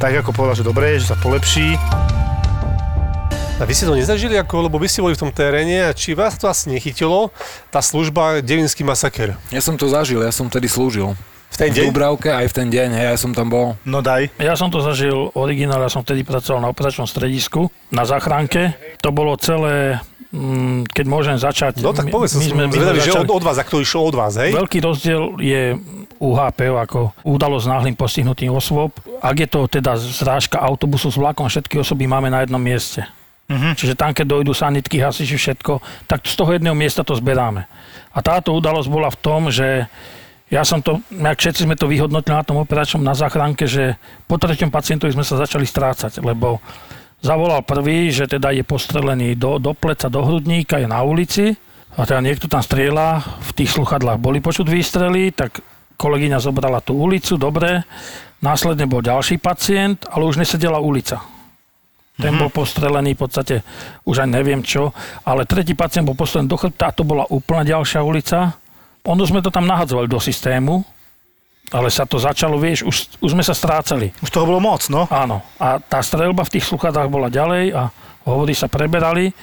Tak 0.00 0.24
ako 0.24 0.32
povedal, 0.32 0.56
že 0.56 0.64
dobre, 0.64 0.96
že 0.96 1.12
sa 1.12 1.16
polepší. 1.20 1.76
A 3.54 3.62
vy 3.62 3.70
ste 3.70 3.86
to 3.86 3.94
nezažili, 3.94 4.34
ako, 4.34 4.66
lebo 4.66 4.82
vy 4.82 4.90
ste 4.90 4.98
boli 4.98 5.14
v 5.14 5.22
tom 5.22 5.30
teréne 5.30 5.86
a 5.86 5.94
či 5.94 6.10
vás 6.10 6.34
to 6.34 6.50
asi 6.50 6.74
nechytilo, 6.74 7.30
tá 7.70 7.78
služba 7.78 8.42
Devinský 8.42 8.82
masaker? 8.82 9.38
Ja 9.54 9.62
som 9.62 9.78
to 9.78 9.86
zažil, 9.86 10.26
ja 10.26 10.34
som 10.34 10.50
vtedy 10.50 10.66
slúžil. 10.66 11.14
V 11.54 11.56
ten 11.62 11.70
V 11.70 11.78
deň? 11.78 11.84
Dubravke 11.94 12.34
aj 12.34 12.50
v 12.50 12.54
ten 12.58 12.66
deň, 12.66 12.88
hej, 12.98 13.06
ja 13.14 13.18
som 13.18 13.30
tam 13.30 13.46
bol. 13.46 13.78
No 13.86 14.02
daj. 14.02 14.26
Ja 14.42 14.58
som 14.58 14.74
to 14.74 14.82
zažil 14.82 15.30
originál, 15.38 15.78
ja 15.86 15.86
som 15.86 16.02
vtedy 16.02 16.26
pracoval 16.26 16.66
na 16.66 16.68
operačnom 16.74 17.06
stredisku, 17.06 17.70
na 17.94 18.02
záchranke. 18.02 18.74
To 19.06 19.14
bolo 19.14 19.38
celé, 19.38 20.02
mm, 20.34 20.90
keď 20.90 21.06
môžem 21.06 21.38
začať. 21.38 21.78
No 21.78 21.94
tak 21.94 22.10
povedz, 22.10 22.34
my, 22.34 22.50
sme, 22.50 22.66
my 22.66 22.74
sme 22.74 22.82
zvedavý, 22.82 23.00
že 23.06 23.22
od, 23.22 23.30
od 23.38 23.44
vás, 23.46 23.54
ak 23.54 23.70
to 23.70 23.78
išlo 23.78 24.02
od 24.10 24.18
vás, 24.18 24.34
hej? 24.34 24.50
Veľký 24.50 24.82
rozdiel 24.82 25.38
je 25.38 25.78
UHP 26.18 26.74
ako 26.74 27.14
udalosť 27.22 27.64
s 27.64 27.70
náhlým 27.70 27.94
postihnutím 27.94 28.50
osôb. 28.50 28.98
Ak 29.22 29.38
je 29.38 29.46
to 29.46 29.70
teda 29.70 29.94
zrážka 29.94 30.58
autobusu 30.58 31.14
s 31.14 31.14
vlakom, 31.14 31.46
všetky 31.46 31.78
osoby 31.78 32.10
máme 32.10 32.34
na 32.34 32.42
jednom 32.42 32.58
mieste. 32.58 33.06
Mhm. 33.44 33.76
Čiže 33.76 33.94
tam, 33.94 34.16
keď 34.16 34.24
dojdú 34.24 34.56
sanitky, 34.56 35.04
hasiči, 35.04 35.36
všetko, 35.36 35.84
tak 36.08 36.24
z 36.24 36.34
toho 36.34 36.56
jedného 36.56 36.72
miesta 36.72 37.04
to 37.04 37.12
zberáme. 37.12 37.68
A 38.16 38.18
táto 38.24 38.56
udalosť 38.56 38.88
bola 38.88 39.12
v 39.12 39.20
tom, 39.20 39.52
že 39.52 39.84
ja 40.48 40.62
som 40.64 40.80
to, 40.80 41.00
jak 41.10 41.40
všetci 41.40 41.64
sme 41.68 41.76
to 41.76 41.90
vyhodnotili 41.90 42.36
na 42.36 42.46
tom 42.46 42.60
operačnom 42.60 43.04
na 43.04 43.16
záchranke, 43.16 43.68
že 43.68 44.00
po 44.28 44.36
treťom 44.40 44.72
pacientovi 44.72 45.12
sme 45.12 45.26
sa 45.26 45.40
začali 45.40 45.64
strácať, 45.66 46.20
lebo 46.20 46.60
zavolal 47.24 47.64
prvý, 47.64 48.12
že 48.12 48.28
teda 48.28 48.52
je 48.52 48.64
postrelený 48.64 49.36
do, 49.36 49.56
do 49.56 49.72
pleca, 49.72 50.12
do 50.12 50.20
hrudníka, 50.24 50.80
je 50.80 50.88
na 50.88 51.00
ulici 51.00 51.56
a 51.96 52.04
teda 52.04 52.20
niekto 52.20 52.46
tam 52.46 52.60
strieľa, 52.60 53.24
v 53.40 53.50
tých 53.56 53.72
sluchadlách 53.72 54.20
boli 54.20 54.44
počuť 54.44 54.66
výstrely, 54.68 55.32
tak 55.32 55.64
kolegyňa 55.96 56.38
zobrala 56.38 56.84
tú 56.84 56.98
ulicu, 57.00 57.40
dobre, 57.40 57.82
následne 58.44 58.84
bol 58.84 59.00
ďalší 59.00 59.40
pacient, 59.40 60.04
ale 60.06 60.28
už 60.28 60.38
nesedela 60.38 60.78
ulica. 60.78 61.33
Ten 62.14 62.38
bol 62.38 62.46
postrelený 62.46 63.18
v 63.18 63.20
podstate, 63.26 63.54
už 64.06 64.22
aj 64.22 64.28
neviem 64.30 64.62
čo, 64.62 64.94
ale 65.26 65.50
tretí 65.50 65.74
pacient 65.74 66.06
bol 66.06 66.14
postrelený 66.14 66.46
do 66.46 66.54
chrbta 66.54 66.94
a 66.94 66.94
to 66.94 67.02
bola 67.02 67.26
úplne 67.26 67.66
ďalšia 67.66 68.06
ulica. 68.06 68.54
Ono 69.02 69.22
sme 69.26 69.42
to 69.42 69.50
tam 69.50 69.66
nahadzovali 69.66 70.06
do 70.06 70.22
systému, 70.22 70.86
ale 71.74 71.90
sa 71.90 72.06
to 72.06 72.22
začalo, 72.22 72.54
vieš, 72.54 72.86
už, 72.86 72.96
už 73.18 73.30
sme 73.34 73.42
sa 73.42 73.50
strácali. 73.50 74.14
Už 74.22 74.30
toho 74.30 74.46
bolo 74.46 74.62
moc, 74.62 74.86
no. 74.86 75.10
Áno. 75.10 75.42
A 75.58 75.82
tá 75.82 75.98
strelba 76.06 76.46
v 76.46 76.54
tých 76.54 76.70
sluchadách 76.70 77.10
bola 77.10 77.26
ďalej 77.26 77.74
a 77.74 77.90
hovory 78.30 78.54
sa 78.54 78.70
preberali. 78.70 79.34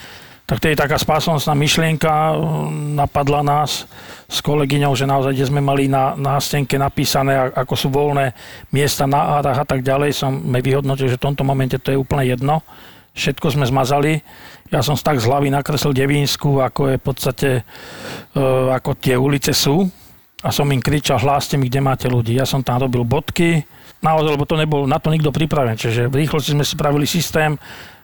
Tak 0.52 0.60
to 0.60 0.68
je 0.68 0.76
taká 0.76 1.00
spásonosná 1.00 1.56
myšlienka, 1.56 2.36
mm, 2.36 3.00
napadla 3.00 3.40
nás 3.40 3.88
s 4.28 4.44
kolegyňou, 4.44 4.92
že 5.00 5.08
naozaj, 5.08 5.32
kde 5.32 5.48
sme 5.48 5.64
mali 5.64 5.88
na, 5.88 6.12
na 6.20 6.36
stenke 6.44 6.76
napísané, 6.76 7.56
ako 7.56 7.72
sú 7.80 7.88
voľné 7.88 8.36
miesta 8.76 9.08
na 9.08 9.40
árach 9.40 9.64
a 9.64 9.66
tak 9.66 9.80
ďalej, 9.80 10.12
som 10.12 10.36
me 10.36 10.60
vyhodnotil, 10.60 11.08
že 11.08 11.16
v 11.16 11.24
tomto 11.32 11.48
momente 11.48 11.80
to 11.80 11.96
je 11.96 12.02
úplne 12.04 12.28
jedno. 12.28 12.68
Všetko 13.16 13.48
sme 13.48 13.64
zmazali. 13.64 14.20
Ja 14.68 14.84
som 14.84 15.00
tak 15.00 15.24
z 15.24 15.32
hlavy 15.32 15.56
nakreslil 15.56 15.96
Devínsku, 15.96 16.60
ako 16.60 16.82
je 16.92 16.96
v 17.00 17.04
podstate, 17.04 17.50
e, 18.36 18.42
ako 18.76 19.00
tie 19.00 19.16
ulice 19.16 19.56
sú. 19.56 19.88
A 20.44 20.52
som 20.52 20.68
im 20.68 20.84
kričal, 20.84 21.24
hláste 21.24 21.56
mi, 21.56 21.72
kde 21.72 21.80
máte 21.80 22.12
ľudí. 22.12 22.36
Ja 22.36 22.44
som 22.44 22.60
tam 22.60 22.84
robil 22.84 23.08
bodky, 23.08 23.64
naozaj, 24.04 24.36
lebo 24.36 24.44
to 24.44 24.60
nebol 24.60 24.84
na 24.84 25.00
to 25.00 25.16
nikto 25.16 25.32
pripravený. 25.32 25.80
Čiže 25.80 26.12
v 26.12 26.28
rýchlosti 26.28 26.60
sme 26.60 26.68
si 26.68 26.76
spravili 26.76 27.08
systém, 27.08 27.56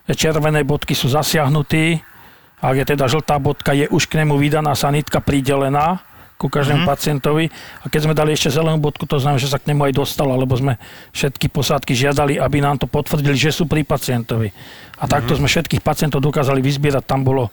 červené 0.07 0.63
bodky 0.63 0.95
sú 0.95 1.11
zasiahnutí, 1.11 2.15
ak 2.57 2.75
je 2.77 2.85
teda 2.97 3.05
žltá 3.05 3.37
bodka, 3.37 3.73
je 3.77 3.85
už 3.89 4.09
k 4.09 4.25
nemu 4.25 4.33
vydaná 4.41 4.73
sanitka 4.73 5.21
pridelená 5.21 6.01
ku 6.37 6.53
každému 6.53 6.85
mm-hmm. 6.85 6.93
pacientovi. 6.93 7.45
A 7.81 7.89
keď 7.89 7.99
sme 8.05 8.13
dali 8.13 8.33
ešte 8.37 8.53
zelenú 8.53 8.77
bodku, 8.77 9.09
to 9.09 9.17
znamená, 9.17 9.41
že 9.41 9.49
sa 9.49 9.57
k 9.57 9.73
nemu 9.73 9.89
aj 9.89 9.93
dostalo, 9.97 10.37
lebo 10.37 10.53
sme 10.53 10.77
všetky 11.13 11.49
posádky 11.49 11.97
žiadali, 11.97 12.37
aby 12.37 12.61
nám 12.61 12.77
to 12.77 12.85
potvrdili, 12.85 13.33
že 13.33 13.49
sú 13.49 13.65
pri 13.65 13.81
pacientovi. 13.81 14.53
A 15.01 15.09
takto 15.09 15.33
sme 15.33 15.49
všetkých 15.49 15.81
pacientov 15.81 16.21
dokázali 16.21 16.61
vyzbierať. 16.61 17.03
Tam 17.05 17.25
bolo 17.25 17.49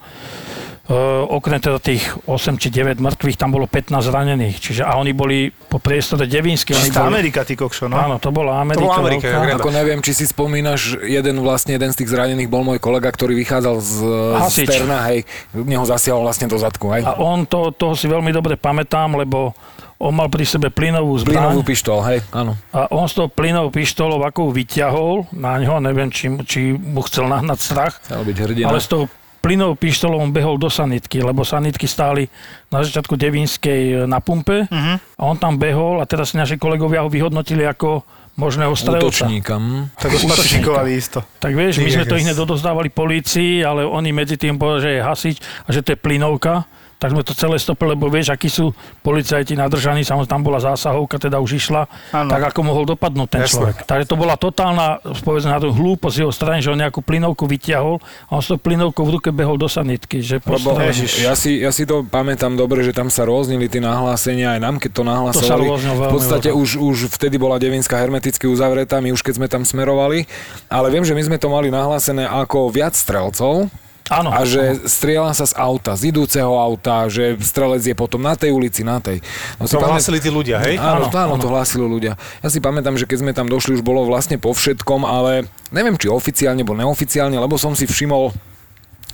okrem 1.33 1.57
teda 1.57 1.81
tých 1.81 2.05
8 2.29 2.61
či 2.61 2.68
9 2.68 3.01
mŕtvych, 3.01 3.40
tam 3.40 3.57
bolo 3.57 3.64
15 3.64 4.05
zranených. 4.05 4.61
Čiže 4.61 4.83
a 4.85 5.01
oni 5.01 5.16
boli 5.16 5.49
po 5.49 5.81
priestore 5.81 6.29
Devínsky. 6.29 6.77
Oni 6.77 6.92
Čistá 6.92 7.09
boli, 7.09 7.16
Amerika, 7.25 7.40
ty 7.40 7.57
kokšo, 7.57 7.88
no. 7.88 7.97
Áno, 7.97 8.20
to 8.20 8.29
bola 8.29 8.61
Amerika. 8.61 8.85
To 8.85 8.92
bola 8.92 9.01
Amerika, 9.01 9.27
jak 9.33 9.64
Ako 9.64 9.73
neviem, 9.73 10.05
či 10.05 10.12
si 10.12 10.29
spomínaš, 10.29 11.01
jeden 11.01 11.40
vlastne, 11.40 11.81
jeden 11.81 11.88
z 11.88 11.97
tých 12.05 12.12
zranených 12.12 12.53
bol 12.53 12.68
môj 12.68 12.77
kolega, 12.85 13.09
ktorý 13.09 13.33
vychádzal 13.33 13.77
z, 13.81 13.92
z 13.97 14.01
Hasič. 14.44 14.68
Terna, 14.68 14.99
hej, 15.09 15.25
neho 15.57 15.88
zasiahol 15.88 16.20
vlastne 16.20 16.53
do 16.53 16.61
zadku, 16.61 16.92
hej. 16.92 17.01
A 17.09 17.16
on, 17.16 17.49
to, 17.49 17.73
toho 17.73 17.97
si 17.97 18.05
veľmi 18.05 18.29
dobre 18.29 18.61
pamätám, 18.61 19.16
lebo 19.16 19.57
on 19.97 20.12
mal 20.12 20.29
pri 20.29 20.44
sebe 20.44 20.68
plynovú 20.68 21.16
Plynovú 21.23 21.64
zbraň 21.64 21.64
pištol, 21.64 21.99
hej, 22.05 22.18
áno. 22.35 22.61
a 22.77 22.92
on 22.92 23.09
s 23.09 23.16
tou 23.16 23.31
plynovou 23.31 23.73
pištolou 23.73 24.20
ako 24.20 24.53
vyťahol 24.53 25.33
na 25.33 25.57
ňo, 25.57 25.81
neviem, 25.81 26.12
či, 26.12 26.29
či 26.44 26.77
mu 26.77 27.01
chcel 27.09 27.31
nahnať 27.31 27.59
strach, 27.62 27.94
Chcel 28.05 28.20
byť 28.20 28.37
hrdina. 28.37 28.68
ale 28.68 28.85
s 28.85 28.90
tou 28.90 29.09
plynovou 29.44 29.76
pištolou 29.76 30.16
on 30.18 30.33
behol 30.33 30.57
do 30.57 30.66
sanitky, 30.66 31.20
lebo 31.20 31.44
sanitky 31.44 31.85
stáli 31.85 32.24
na 32.68 32.80
začiatku 32.80 33.12
Devínskej 33.14 34.09
na 34.09 34.18
pumpe 34.18 34.64
Mhm. 34.64 34.92
a 35.14 35.22
on 35.22 35.37
tam 35.37 35.54
behol 35.54 36.00
a 36.00 36.09
teraz 36.09 36.33
naši 36.33 36.57
kolegovia 36.57 37.04
ho 37.04 37.09
vyhodnotili 37.09 37.61
ako 37.62 38.00
možného 38.35 38.72
strelca. 38.72 39.04
Útočníka. 39.04 39.54
hm. 39.54 39.94
Tak 39.94 40.11
spacifikovali 40.11 40.90
isto. 40.92 41.22
Tak 41.38 41.52
vieš, 41.52 41.78
my 41.78 41.87
sme 41.88 42.04
to 42.04 42.16
hneď 42.16 42.35
dodozdávali 42.35 42.88
polícii, 42.88 43.61
ale 43.61 43.85
oni 43.85 44.11
medzi 44.11 44.35
tým 44.35 44.57
povedali, 44.57 44.83
že 44.83 44.90
je 44.90 45.00
hasič 45.02 45.37
a 45.38 45.68
že 45.68 45.80
to 45.80 45.92
je 45.92 45.98
plynovka. 46.00 46.64
Tak 47.05 47.12
sme 47.12 47.21
to 47.21 47.37
celé 47.37 47.61
stopili, 47.61 47.93
lebo 47.93 48.09
vieš, 48.09 48.33
akí 48.33 48.49
sú 48.49 48.73
policajti 49.05 49.61
nadržaní, 49.61 50.09
samozrejme 50.09 50.25
tam 50.25 50.40
bola 50.40 50.57
zásahovka, 50.57 51.21
teda 51.21 51.37
už 51.37 51.61
išla, 51.61 51.85
Áno. 52.17 52.33
tak 52.33 52.49
ako 52.49 52.64
mohol 52.64 52.88
dopadnúť 52.88 53.29
ten 53.29 53.45
Jasné. 53.45 53.53
človek. 53.53 53.77
Takže 53.85 54.05
to 54.09 54.17
bola 54.17 54.40
totálna, 54.40 55.05
povedzme 55.21 55.53
na 55.53 55.61
tú 55.61 55.69
hlúposť 55.69 56.25
jeho 56.25 56.33
strany, 56.33 56.64
že 56.64 56.73
on 56.73 56.81
nejakú 56.81 57.05
plynovku 57.05 57.45
vyťahol 57.45 58.01
a 58.01 58.31
on 58.33 58.40
s 58.40 58.49
tou 58.49 58.57
plynovkou 58.57 59.05
v 59.05 59.21
ruke 59.21 59.29
behol 59.37 59.61
do 59.61 59.69
sanitky. 59.69 60.25
Že 60.25 60.40
Lebo 60.49 60.73
postrelený. 60.73 61.05
ja 61.21 61.37
si, 61.37 61.61
ja 61.61 61.69
si 61.69 61.85
to 61.85 62.09
pamätám 62.09 62.57
dobre, 62.57 62.81
že 62.81 62.97
tam 62.97 63.12
sa 63.12 63.29
rôznili 63.29 63.69
tie 63.69 63.85
nahlásenia, 63.85 64.57
aj 64.57 64.61
nám, 64.64 64.77
keď 64.81 64.90
to 64.97 65.03
nahlásovali. 65.05 65.69
rôznilo 65.69 65.97
veľmi 66.01 66.09
v 66.09 66.14
podstate 66.17 66.49
veľmi. 66.49 66.62
už, 66.64 66.71
už 66.81 66.97
vtedy 67.12 67.37
bola 67.37 67.61
Devinská 67.61 68.01
hermeticky 68.01 68.49
uzavretá, 68.49 69.05
my 69.05 69.12
už 69.12 69.21
keď 69.21 69.45
sme 69.45 69.49
tam 69.53 69.61
smerovali, 69.61 70.25
ale 70.73 70.88
viem, 70.88 71.05
že 71.05 71.12
my 71.12 71.21
sme 71.21 71.37
to 71.37 71.53
mali 71.53 71.69
nahlásené 71.69 72.25
ako 72.25 72.73
viac 72.73 72.97
strelcov, 72.97 73.69
Áno. 74.12 74.29
A 74.29 74.45
že 74.45 74.85
strieľa 74.85 75.33
sa 75.33 75.49
z 75.49 75.57
auta, 75.57 75.97
z 75.97 76.12
idúceho 76.12 76.53
auta, 76.53 77.09
že 77.09 77.40
strelec 77.40 77.81
je 77.81 77.97
potom 77.97 78.21
na 78.21 78.37
tej 78.37 78.53
ulici, 78.53 78.85
na 78.85 79.01
tej. 79.01 79.25
No 79.57 79.64
To 79.64 79.81
hlásili 79.81 80.21
tí 80.21 80.29
ľudia, 80.29 80.61
hej? 80.61 80.77
Áno, 80.77 81.09
Áno, 81.09 81.09
áno, 81.09 81.35
to 81.40 81.49
hlásilo 81.49 81.88
ľudia. 81.88 82.21
Ja 82.45 82.53
si 82.53 82.61
pamätám, 82.61 83.01
že 83.01 83.09
keď 83.09 83.19
sme 83.25 83.33
tam 83.33 83.49
došli, 83.49 83.81
už 83.81 83.83
bolo 83.83 84.05
vlastne 84.05 84.37
po 84.37 84.53
všetkom, 84.53 85.09
ale 85.09 85.49
neviem, 85.73 85.97
či 85.97 86.12
oficiálne, 86.12 86.61
alebo 86.61 86.77
neoficiálne, 86.77 87.40
lebo 87.40 87.57
som 87.57 87.73
si 87.73 87.88
všimol, 87.88 88.37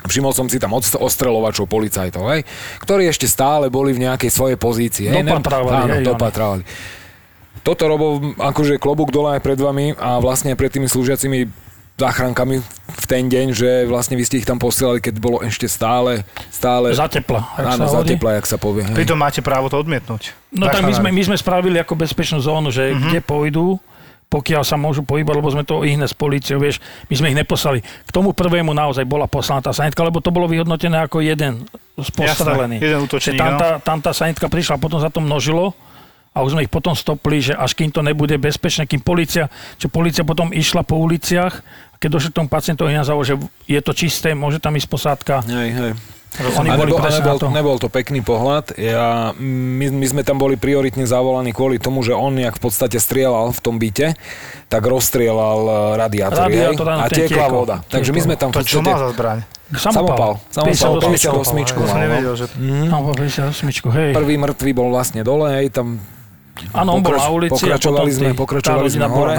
Všimol 0.00 0.32
som 0.32 0.48
si 0.48 0.56
tam 0.56 0.72
ostreľovačov 0.80 1.68
policajtov, 1.68 2.24
hej, 2.32 2.48
ktorí 2.80 3.04
ešte 3.04 3.28
stále 3.28 3.68
boli 3.68 3.92
v 3.92 4.08
nejakej 4.08 4.32
svojej 4.32 4.56
pozícii. 4.56 5.12
Hej, 5.12 5.28
Dopatravali, 5.28 5.76
Áno, 5.76 5.94
hej, 6.00 6.04
dopatravali. 6.08 6.62
Toto 7.60 7.84
Robo, 7.84 8.32
akože 8.40 8.80
klobúk 8.80 9.12
dole 9.12 9.36
aj 9.36 9.44
pred 9.44 9.60
vami 9.60 9.92
a 10.00 10.16
vlastne 10.16 10.56
pred 10.56 10.72
tými 10.72 10.88
slúžiacimi 10.88 11.52
záchrankami 12.00 12.56
v 12.90 13.04
ten 13.06 13.28
deň, 13.28 13.46
že 13.52 13.70
vlastne 13.84 14.16
vy 14.16 14.24
ste 14.24 14.40
ich 14.40 14.48
tam 14.48 14.56
posielali, 14.56 14.98
keď 14.98 15.14
bolo 15.20 15.44
ešte 15.44 15.68
stále, 15.68 16.24
stále... 16.48 16.96
Zatepla, 16.96 17.40
jak 17.54 17.66
áno, 17.68 17.84
sa 17.84 17.86
hovorí. 17.86 18.16
zatepla, 18.16 18.30
jak 18.40 18.46
sa 18.48 18.56
povie. 18.56 18.82
Hej. 18.88 18.96
Pritom 18.96 19.18
máte 19.18 19.40
právo 19.40 19.68
to 19.68 19.76
odmietnúť. 19.76 20.32
No 20.50 20.66
tak 20.66 20.82
my 20.82 20.92
sme, 20.92 21.08
my 21.12 21.22
sme 21.22 21.36
spravili 21.36 21.76
ako 21.76 21.94
bezpečnú 21.94 22.40
zónu, 22.40 22.72
že 22.72 22.90
Mhm. 22.90 23.00
kde 23.06 23.20
pôjdu, 23.20 23.76
pokiaľ 24.26 24.62
sa 24.62 24.78
môžu 24.78 25.02
pohybať, 25.02 25.34
lebo 25.34 25.50
sme 25.50 25.66
to 25.66 25.82
ihne 25.82 26.06
s 26.06 26.14
políciou, 26.14 26.62
vieš, 26.62 26.78
my 27.10 27.14
sme 27.18 27.26
ich 27.30 27.38
neposlali. 27.38 27.82
K 27.82 28.10
tomu 28.14 28.30
prvému 28.30 28.70
naozaj 28.70 29.02
bola 29.02 29.26
poslaná 29.26 29.58
tá 29.58 29.74
sanitka, 29.74 30.06
lebo 30.06 30.22
to 30.22 30.30
bolo 30.30 30.46
vyhodnotené 30.46 31.02
ako 31.02 31.18
jeden 31.18 31.66
z 31.98 32.08
postrelený. 32.14 32.78
Jasné, 32.78 32.86
jeden 32.86 33.00
útočník, 33.02 33.38
tam, 33.42 33.52
no. 33.54 33.58
tá, 33.58 33.70
tam 33.82 33.98
tá 33.98 34.14
sanitka 34.14 34.46
prišla, 34.46 34.78
potom 34.78 35.02
sa 35.02 35.10
to 35.10 35.18
množilo 35.18 35.74
a 36.30 36.46
už 36.46 36.54
sme 36.54 36.62
ich 36.62 36.70
potom 36.70 36.94
stopli, 36.94 37.42
že 37.42 37.58
až 37.58 37.74
kým 37.74 37.90
to 37.90 38.06
nebude 38.06 38.38
bezpečné, 38.38 38.86
kým 38.86 39.02
policia, 39.02 39.50
čo 39.82 39.90
policia 39.90 40.22
potom 40.22 40.54
išla 40.54 40.86
po 40.86 40.94
uliciach, 41.02 41.58
keď 42.00 42.08
došli 42.08 42.30
k 42.32 42.36
tomu 42.40 42.48
pacientovi 42.48 42.96
na 42.96 43.04
závod, 43.04 43.28
že 43.28 43.36
je 43.68 43.80
to 43.84 43.92
čisté, 43.92 44.32
môže 44.32 44.56
tam 44.56 44.72
ísť 44.72 44.88
posádka. 44.88 45.44
Hej, 45.44 45.70
hej. 45.76 45.92
Oni 46.56 46.70
boli 46.72 46.94
nebol, 46.94 47.02
a 47.02 47.04
presne 47.04 47.20
na 47.20 47.26
nebol, 47.26 47.38
to. 47.42 47.46
nebol 47.50 47.76
to 47.76 47.88
pekný 47.90 48.22
pohľad. 48.22 48.78
Ja, 48.78 49.34
my, 49.36 49.86
my 49.90 50.06
sme 50.06 50.22
tam 50.22 50.38
boli 50.38 50.54
prioritne 50.54 51.02
zavolaní 51.02 51.50
kvôli 51.50 51.82
tomu, 51.82 52.06
že 52.06 52.14
on, 52.14 52.38
jak 52.38 52.54
v 52.54 52.62
podstate 52.62 53.02
strieľal 53.02 53.50
v 53.50 53.60
tom 53.60 53.82
byte, 53.82 54.14
tak 54.70 54.82
rozstrieľal 54.86 55.60
eh, 55.60 55.76
radiátor, 55.98 56.46
hej, 56.48 56.78
a 56.78 57.06
tiekla 57.10 57.46
tiekol. 57.50 57.58
voda. 57.66 57.76
Takže 57.90 58.10
my 58.14 58.20
sme 58.22 58.34
tam 58.38 58.48
To 58.54 58.62
čo 58.62 58.80
má 58.80 58.94
za 58.96 59.10
zbraň? 59.10 59.38
Samopal. 59.74 60.38
Samopal, 60.54 60.98
58 61.14 61.30
To 61.30 61.44
som 61.44 61.54
mal, 61.54 61.66
no. 61.66 61.94
nevedel, 61.98 62.34
že... 62.38 62.46
No, 62.62 62.96
po 63.10 63.12
58, 63.14 63.70
hej. 63.98 64.10
Prvý 64.14 64.34
mŕtvý 64.38 64.70
bol 64.72 64.88
vlastne 64.94 65.26
dole, 65.26 65.50
hej, 65.60 65.74
tam 65.74 65.98
Áno, 66.76 66.98
on 66.98 67.00
bol 67.00 67.16
pokrač- 67.16 67.24
na 67.24 67.32
ulici 67.32 67.62
pokračovali 67.64 68.10
a 68.10 68.16
sme, 68.16 68.30
pokračovali 68.36 68.88
sme 68.92 69.06
hore. 69.08 69.34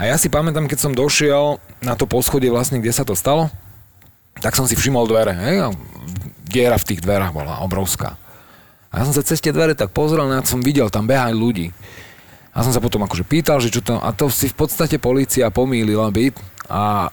A 0.00 0.02
ja 0.08 0.16
si 0.16 0.32
pamätám, 0.32 0.64
keď 0.70 0.78
som 0.88 0.92
došiel 0.96 1.60
na 1.84 1.94
to 1.94 2.08
poschodie 2.08 2.48
vlastne, 2.48 2.80
kde 2.80 2.92
sa 2.94 3.04
to 3.04 3.12
stalo, 3.12 3.52
tak 4.40 4.56
som 4.56 4.64
si 4.64 4.76
všimol 4.76 5.04
dvere, 5.08 5.32
hej, 5.36 5.56
a 5.64 5.68
diera 6.48 6.76
v 6.80 6.86
tých 6.88 7.00
dverách 7.04 7.32
bola 7.36 7.60
obrovská. 7.60 8.16
A 8.88 9.02
ja 9.02 9.04
som 9.04 9.12
sa 9.12 9.20
cez 9.20 9.42
tie 9.42 9.52
dvere 9.52 9.76
tak 9.76 9.92
pozrel, 9.92 10.24
na 10.24 10.40
som 10.46 10.64
videl, 10.64 10.88
tam 10.88 11.04
behali 11.04 11.36
ľudí. 11.36 11.68
A 12.56 12.64
som 12.64 12.72
sa 12.72 12.80
potom 12.80 13.04
akože 13.04 13.28
pýtal, 13.28 13.60
že 13.60 13.68
čo 13.68 13.84
to... 13.84 14.00
A 14.00 14.16
to 14.16 14.32
si 14.32 14.48
v 14.48 14.56
podstate 14.56 14.96
policia 14.96 15.52
pomýlila 15.52 16.08
byt 16.08 16.40
a 16.72 17.12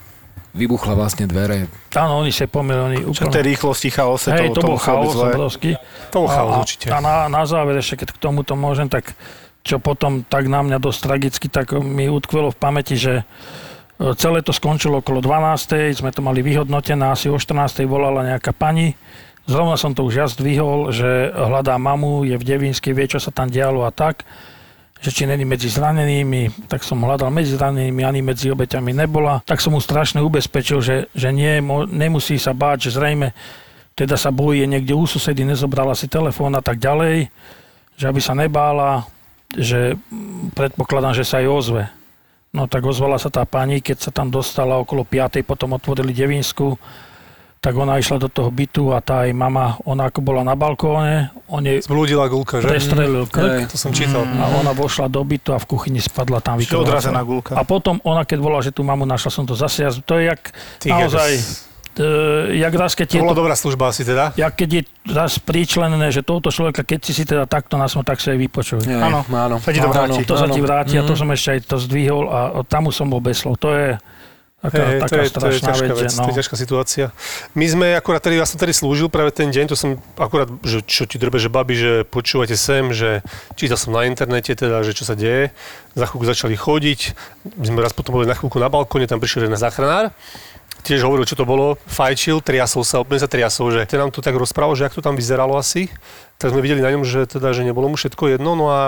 vybuchla 0.54 0.94
vlastne 0.94 1.26
dvere. 1.26 1.66
Áno, 1.98 2.22
oni 2.22 2.30
sa 2.30 2.46
pomýlili. 2.46 3.02
Čo 3.10 3.26
úplne. 3.26 3.34
tej 3.34 3.44
rýchlosti, 3.54 3.90
chaose, 3.90 4.30
Hej, 4.30 4.54
to, 4.54 4.62
to 4.62 4.70
bol 4.70 4.78
chaos 4.78 5.18
obrovský. 5.18 5.74
To 6.14 6.26
bol 6.26 6.30
chaos, 6.30 6.62
určite. 6.62 6.94
A 6.94 7.02
na, 7.02 7.26
na 7.26 7.44
záver 7.50 7.82
ešte, 7.82 8.06
keď 8.06 8.10
k 8.14 8.22
tomuto 8.22 8.54
môžem, 8.54 8.86
tak 8.86 9.18
čo 9.66 9.82
potom 9.82 10.22
tak 10.22 10.46
na 10.52 10.62
mňa 10.62 10.78
dosť 10.78 11.00
tragicky, 11.02 11.48
tak 11.50 11.74
mi 11.74 12.06
utkvelo 12.06 12.54
v 12.54 12.60
pamäti, 12.60 13.00
že 13.00 13.24
e, 13.24 14.14
celé 14.20 14.46
to 14.46 14.54
skončilo 14.54 15.02
okolo 15.02 15.24
12. 15.24 15.98
sme 15.98 16.12
to 16.14 16.22
mali 16.22 16.46
vyhodnotené, 16.46 17.10
asi 17.10 17.32
o 17.32 17.40
14. 17.40 17.88
volala 17.88 18.28
nejaká 18.28 18.52
pani, 18.52 19.00
zrovna 19.48 19.80
som 19.80 19.96
to 19.96 20.04
už 20.04 20.14
ja 20.14 20.28
zdvihol, 20.28 20.92
že 20.92 21.32
hľadá 21.32 21.80
mamu, 21.80 22.28
je 22.28 22.36
v 22.36 22.44
Devinsky, 22.44 22.92
vie, 22.92 23.08
čo 23.08 23.24
sa 23.24 23.32
tam 23.32 23.48
dialo 23.48 23.88
a 23.88 23.92
tak, 23.96 24.28
že 25.04 25.12
či 25.12 25.28
není 25.28 25.44
medzi 25.44 25.68
zranenými, 25.68 26.72
tak 26.72 26.88
som 26.88 27.04
hľadal 27.04 27.28
medzi 27.28 27.60
zranenými, 27.60 28.08
ani 28.08 28.24
medzi 28.24 28.48
obeťami 28.48 28.96
nebola. 28.96 29.44
Tak 29.44 29.60
som 29.60 29.76
mu 29.76 29.84
strašne 29.84 30.24
ubezpečil, 30.24 30.80
že, 30.80 31.12
že 31.12 31.36
nie, 31.36 31.60
mo- 31.60 31.84
nemusí 31.84 32.40
sa 32.40 32.56
báť, 32.56 32.88
že 32.88 32.96
zrejme 32.96 33.36
teda 33.94 34.18
sa 34.18 34.34
bojí 34.34 34.66
niekde 34.66 34.98
u 34.98 35.06
susedy, 35.06 35.46
nezobrala 35.46 35.94
si 35.94 36.10
telefón 36.10 36.58
a 36.58 36.66
tak 36.66 36.82
ďalej, 36.82 37.30
že 37.94 38.06
aby 38.10 38.22
sa 38.22 38.34
nebála, 38.34 39.06
že 39.54 39.94
predpokladám, 40.58 41.14
že 41.14 41.26
sa 41.26 41.38
jej 41.38 41.50
ozve. 41.50 41.86
No 42.54 42.66
tak 42.66 42.86
ozvala 42.86 43.22
sa 43.22 43.30
tá 43.30 43.46
pani, 43.46 43.82
keď 43.82 44.10
sa 44.10 44.12
tam 44.14 44.34
dostala 44.34 44.82
okolo 44.82 45.06
5. 45.06 45.46
potom 45.46 45.78
otvorili 45.78 46.14
Devinsku, 46.14 46.78
tak 47.64 47.74
ona 47.74 47.96
išla 47.96 48.18
do 48.18 48.28
toho 48.28 48.50
bytu 48.50 48.92
a 48.92 49.00
tá 49.00 49.24
jej 49.24 49.32
mama, 49.32 49.80
ona 49.82 50.06
ako 50.06 50.20
bola 50.20 50.44
na 50.44 50.52
balkóne, 50.54 51.32
on 51.48 51.64
jej 51.64 51.80
Zblúdila 51.80 52.28
gulka, 52.28 52.60
že? 52.60 52.68
prestrelil 52.68 53.24
krk 53.26 53.66
To 53.66 53.78
som 53.78 53.90
čítal. 53.90 54.28
a 54.28 54.52
ona 54.54 54.72
vošla 54.72 55.08
do 55.08 55.24
bytu 55.24 55.50
a 55.50 55.58
v 55.58 55.66
kuchyni 55.66 55.98
spadla 55.98 56.38
tam 56.38 56.58
Čiže 56.58 56.68
vykrvácaná. 56.70 56.84
odrazená 56.86 57.22
gulka. 57.22 57.56
A 57.56 57.64
potom 57.64 58.04
ona, 58.04 58.22
keď 58.22 58.38
volala, 58.38 58.60
že 58.60 58.70
tú 58.70 58.82
mamu 58.82 59.06
našla, 59.06 59.32
som 59.32 59.44
to 59.44 59.56
zase, 59.56 59.80
to 60.02 60.14
je 60.14 60.28
jak 60.28 60.42
Ty 60.78 60.88
naozaj, 60.92 61.32
e, 61.94 62.08
jak 62.58 62.74
raz, 62.74 62.92
keď 62.94 63.08
To 63.08 63.16
je 63.16 63.22
bola 63.22 63.32
to, 63.32 63.40
dobrá 63.40 63.56
služba 63.56 63.86
asi 63.88 64.02
teda. 64.02 64.34
jak 64.34 64.54
keď 64.54 64.70
je 64.70 64.82
raz 65.08 65.32
príčlenené, 65.38 66.10
že 66.10 66.20
tohoto 66.20 66.50
človeka, 66.50 66.82
keď 66.82 67.00
si 67.02 67.14
si 67.14 67.24
teda 67.24 67.46
takto 67.46 67.76
nasmo, 67.76 68.02
tak 68.02 68.18
sa 68.18 68.32
jej 68.32 68.40
vypočuj. 68.40 68.84
Nie, 68.84 68.98
Áno, 69.00 69.24
áno. 69.26 69.56
sa 69.58 69.70
ti 69.70 69.78
to 69.78 69.88
vráti. 69.88 70.22
To 70.22 70.36
sa 70.36 70.48
ti 70.48 70.60
vráti 70.60 70.96
a 70.96 71.02
to 71.02 71.14
Mm. 71.14 71.18
som 71.18 71.28
ešte 71.30 71.50
aj 71.50 71.60
to 71.66 71.76
zdvihol 71.80 72.26
a 72.28 72.40
tam 72.64 72.86
už 72.86 72.96
som 72.96 73.08
bol 73.08 73.20
bez 73.20 73.40
slov. 73.40 73.56
To 73.58 73.72
je 73.72 73.88
taká, 74.72 74.80
to, 74.80 75.04
taká 75.04 75.16
je, 75.20 75.30
to 75.30 75.48
je 75.52 75.60
ťažká 75.60 75.94
vec. 75.94 76.02
vec, 76.08 76.14
no. 76.16 76.24
to 76.24 76.30
je 76.32 76.38
ťažká 76.40 76.56
situácia. 76.56 77.06
My 77.52 77.66
sme 77.68 77.88
akurát, 78.00 78.24
tedy, 78.24 78.40
ja 78.40 78.48
som 78.48 78.56
tedy 78.56 78.72
slúžil 78.72 79.12
práve 79.12 79.36
ten 79.36 79.52
deň, 79.52 79.72
to 79.72 79.76
som 79.76 80.00
akurát, 80.16 80.48
že 80.64 80.80
čo 80.88 81.04
ti 81.04 81.20
drbe, 81.20 81.36
že 81.36 81.52
babi, 81.52 81.76
že 81.76 81.92
počúvate 82.08 82.56
sem, 82.56 82.96
že 82.96 83.20
čítal 83.60 83.76
som 83.76 83.92
na 83.92 84.08
internete 84.08 84.56
teda, 84.56 84.80
že 84.88 84.96
čo 84.96 85.04
sa 85.04 85.20
deje. 85.20 85.52
Za 85.94 86.08
chvíľku 86.08 86.26
začali 86.26 86.56
chodiť, 86.56 87.00
my 87.60 87.66
sme 87.68 87.80
raz 87.84 87.92
potom 87.92 88.18
boli 88.18 88.26
na 88.26 88.34
chvíľku 88.34 88.58
na 88.58 88.72
balkóne, 88.72 89.06
tam 89.06 89.20
prišiel 89.20 89.46
jeden 89.46 89.60
záchranár, 89.60 90.16
tiež 90.84 91.04
hovoril, 91.08 91.24
čo 91.24 91.40
to 91.40 91.48
bolo, 91.48 91.80
fajčil, 91.88 92.44
triasol 92.44 92.84
sa, 92.84 93.00
úplne 93.00 93.20
sa 93.20 93.32
triasol, 93.32 93.72
že 93.72 93.88
ten 93.88 94.00
nám 94.00 94.12
to 94.12 94.20
tak 94.20 94.36
rozprával, 94.36 94.76
že 94.76 94.88
ak 94.88 94.96
to 94.96 95.04
tam 95.04 95.16
vyzeralo 95.16 95.56
asi, 95.56 95.88
tak 96.36 96.52
sme 96.52 96.60
videli 96.60 96.84
na 96.84 96.92
ňom, 96.92 97.08
že 97.08 97.24
teda, 97.24 97.56
že 97.56 97.64
nebolo 97.64 97.88
mu 97.88 97.96
všetko 97.96 98.36
jedno, 98.36 98.56
no 98.60 98.68
a 98.68 98.80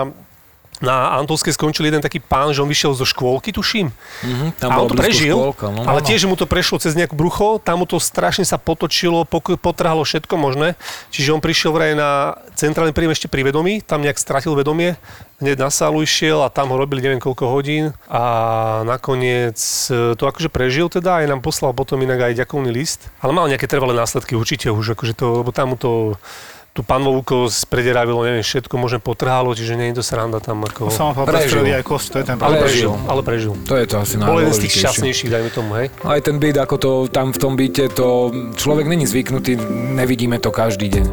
na 0.84 1.16
Antolskej 1.16 1.56
skončil 1.56 1.88
jeden 1.88 2.04
taký 2.04 2.20
pán, 2.20 2.52
že 2.52 2.60
on 2.60 2.68
vyšiel 2.68 2.92
zo 2.92 3.08
škôlky, 3.08 3.52
tuším, 3.52 3.88
Mhm, 4.22 4.60
tam 4.60 4.68
a 4.72 4.74
on 4.82 4.88
to 4.88 4.96
prežil, 4.96 5.36
škôlka, 5.36 5.66
no. 5.72 5.82
ale 5.88 6.00
tiež 6.04 6.28
mu 6.28 6.36
to 6.36 6.44
prešlo 6.44 6.80
cez 6.80 6.92
nejaké 6.96 7.16
brucho, 7.16 7.60
tam 7.62 7.82
mu 7.82 7.86
to 7.88 7.96
strašne 7.96 8.44
sa 8.44 8.60
potočilo, 8.60 9.24
potrhalo 9.60 10.04
všetko 10.04 10.34
možné. 10.36 10.76
Čiže 11.12 11.32
on 11.36 11.40
prišiel 11.40 11.70
vraj 11.72 11.92
na 11.96 12.36
centrálny 12.56 12.92
príjem 12.96 13.12
ešte 13.12 13.28
pri 13.28 13.44
vedomí, 13.44 13.80
tam 13.84 14.00
nejak 14.04 14.20
stratil 14.20 14.56
vedomie, 14.56 14.96
hneď 15.40 15.60
na 15.60 15.68
sálu 15.68 16.00
išiel 16.00 16.40
a 16.40 16.48
tam 16.48 16.72
ho 16.72 16.76
robili 16.80 17.04
neviem 17.04 17.20
koľko 17.20 17.52
hodín 17.52 17.92
a 18.08 18.22
nakoniec 18.88 19.60
e, 19.92 20.16
to 20.16 20.24
akože 20.24 20.48
prežil 20.48 20.88
teda, 20.88 21.20
aj 21.20 21.28
nám 21.28 21.40
poslal 21.44 21.76
potom 21.76 22.00
inak 22.00 22.32
aj 22.32 22.40
ďakovný 22.40 22.72
list, 22.72 23.12
ale 23.20 23.36
mal 23.36 23.44
nejaké 23.44 23.68
trvalé 23.68 23.92
následky 23.92 24.32
určite 24.32 24.72
už, 24.72 24.96
akože 24.96 25.12
to, 25.12 25.44
lebo 25.44 25.52
tam 25.52 25.72
mu 25.72 25.76
to 25.76 26.16
tú 26.76 26.84
panovú 26.84 27.24
sprederávilo, 27.48 28.20
neviem, 28.20 28.44
všetko 28.44 28.76
možno 28.76 29.00
potrhalo, 29.00 29.56
čiže 29.56 29.80
nie 29.80 29.96
je 29.96 29.96
to 29.96 30.04
sranda 30.04 30.44
tam 30.44 30.60
ako... 30.60 30.92
Samopal 30.92 31.24
Prežil. 31.24 31.72
aj 31.72 31.80
kost, 31.80 32.12
to 32.12 32.20
je 32.20 32.28
ten 32.28 32.36
Ale 32.36 32.60
problém. 32.60 32.68
prežil, 32.68 32.92
ale 33.08 33.20
prežil. 33.24 33.52
To 33.64 33.74
je 33.80 33.86
to 33.88 33.96
asi 33.96 34.14
Bol 34.20 34.44
jeden 34.44 34.52
z 34.52 34.60
tých 34.68 34.74
šťastnejších, 34.84 35.30
dajme 35.32 35.50
tomu, 35.56 35.72
hej. 35.80 35.88
Aj 36.04 36.20
ten 36.20 36.36
byt, 36.36 36.60
ako 36.60 36.76
to 36.76 36.90
tam 37.08 37.32
v 37.32 37.38
tom 37.40 37.56
byte, 37.56 37.96
to 37.96 38.28
človek 38.60 38.84
není 38.84 39.08
zvyknutý, 39.08 39.56
nevidíme 39.96 40.36
to 40.36 40.52
každý 40.52 40.92
deň. 40.92 41.04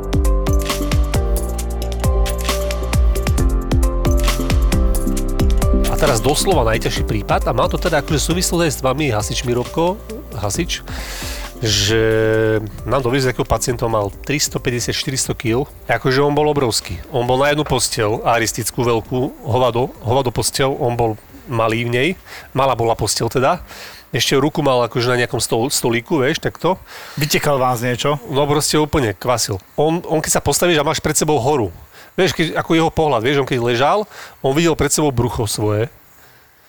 A 5.88 5.96
teraz 5.96 6.20
doslova 6.20 6.68
najťažší 6.76 7.08
prípad, 7.08 7.48
a 7.48 7.56
má 7.56 7.72
to 7.72 7.80
teda 7.80 8.04
akože 8.04 8.20
súvislosť 8.20 8.64
aj 8.68 8.72
s 8.76 8.80
vami, 8.84 9.16
hasič 9.16 9.48
Mirovko, 9.48 9.96
hasič, 10.36 10.84
že 11.64 12.04
nám 12.84 13.00
doviezli 13.00 13.32
takého 13.32 13.48
pacienta, 13.48 13.88
mal 13.88 14.12
350-400 14.28 15.32
kg, 15.32 15.64
akože 15.88 16.20
on 16.20 16.36
bol 16.36 16.52
obrovský. 16.52 17.00
On 17.16 17.24
bol 17.24 17.40
na 17.40 17.56
jednu 17.56 17.64
postel, 17.64 18.20
aristickú 18.28 18.84
veľkú, 18.84 19.48
hovado, 19.48 19.96
hovado 20.04 20.28
postel, 20.36 20.76
on 20.76 21.00
bol 21.00 21.16
malý 21.48 21.88
v 21.88 21.90
nej, 21.92 22.10
malá 22.52 22.76
bola 22.76 23.00
postel 23.00 23.32
teda, 23.32 23.64
ešte 24.14 24.38
ruku 24.38 24.62
mal 24.62 24.86
akože 24.86 25.10
na 25.10 25.26
nejakom 25.26 25.42
stol, 25.42 25.72
stolíku, 25.74 26.22
vieš, 26.22 26.38
takto. 26.38 26.78
Vytekal 27.18 27.58
vám 27.58 27.74
z 27.80 27.90
niečo? 27.90 28.22
No 28.30 28.46
proste 28.46 28.78
úplne 28.78 29.18
kvasil. 29.18 29.58
On, 29.74 30.06
on 30.06 30.22
keď 30.22 30.38
sa 30.38 30.42
postavíš 30.44 30.78
a 30.78 30.86
máš 30.86 31.02
pred 31.02 31.18
sebou 31.18 31.42
horu, 31.42 31.74
vieš, 32.14 32.38
keď, 32.38 32.60
ako 32.60 32.78
jeho 32.78 32.92
pohľad, 32.94 33.26
vieš, 33.26 33.42
on 33.42 33.50
keď 33.50 33.60
ležal, 33.64 34.00
on 34.46 34.54
videl 34.54 34.78
pred 34.78 34.94
sebou 34.94 35.10
brucho 35.10 35.50
svoje, 35.50 35.90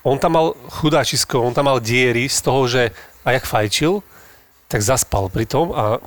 on 0.00 0.16
tam 0.16 0.36
mal 0.36 0.46
chudáčisko, 0.80 1.40
on 1.40 1.52
tam 1.52 1.68
mal 1.68 1.84
diery 1.84 2.32
z 2.32 2.38
toho, 2.40 2.64
že 2.64 2.94
a 3.24 3.36
jak 3.36 3.44
fajčil, 3.44 4.04
tak 4.74 4.82
zaspal 4.82 5.30
pri 5.30 5.46
tom 5.46 5.70
a 5.70 6.02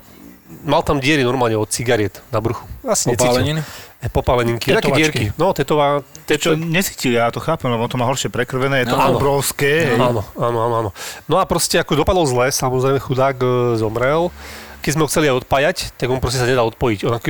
mal 0.68 0.84
tam 0.84 1.00
diery 1.00 1.24
normálne 1.24 1.56
od 1.56 1.72
cigariet 1.72 2.20
na 2.36 2.44
bruchu. 2.44 2.68
Asi 2.84 3.16
Popáleniny? 3.16 3.64
necítil. 3.64 4.04
E, 4.04 4.08
Popáleninky, 4.12 4.68
také 4.76 4.92
dierky. 4.92 5.26
No, 5.40 5.56
tetová, 5.56 6.04
Čo 6.28 6.54
teto, 6.54 6.60
necítil, 6.60 7.16
ja 7.16 7.32
to 7.32 7.40
chápem, 7.40 7.72
lebo 7.72 7.88
to 7.88 7.96
má 7.96 8.04
horšie 8.04 8.28
prekrvené, 8.28 8.84
je 8.84 8.92
to 8.92 9.00
Áno. 9.00 9.16
obrovské. 9.16 9.96
hej. 9.96 10.00
Áno, 10.00 10.20
áno, 10.36 10.58
áno, 10.68 10.76
áno. 10.84 10.90
No 11.32 11.40
a 11.40 11.48
proste 11.48 11.80
ako 11.80 12.04
dopadol 12.04 12.28
zle, 12.28 12.52
samozrejme 12.52 13.00
chudák 13.00 13.40
e, 13.40 13.48
zomrel 13.80 14.28
keď 14.78 14.92
sme 14.96 15.04
ho 15.04 15.12
chceli 15.12 15.28
aj 15.28 15.36
odpájať, 15.44 15.78
tak 16.00 16.08
on 16.08 16.24
proste 16.24 16.40
sa 16.40 16.48
nedá 16.48 16.64
odpojiť. 16.64 17.04
On 17.04 17.20
Od 17.20 17.24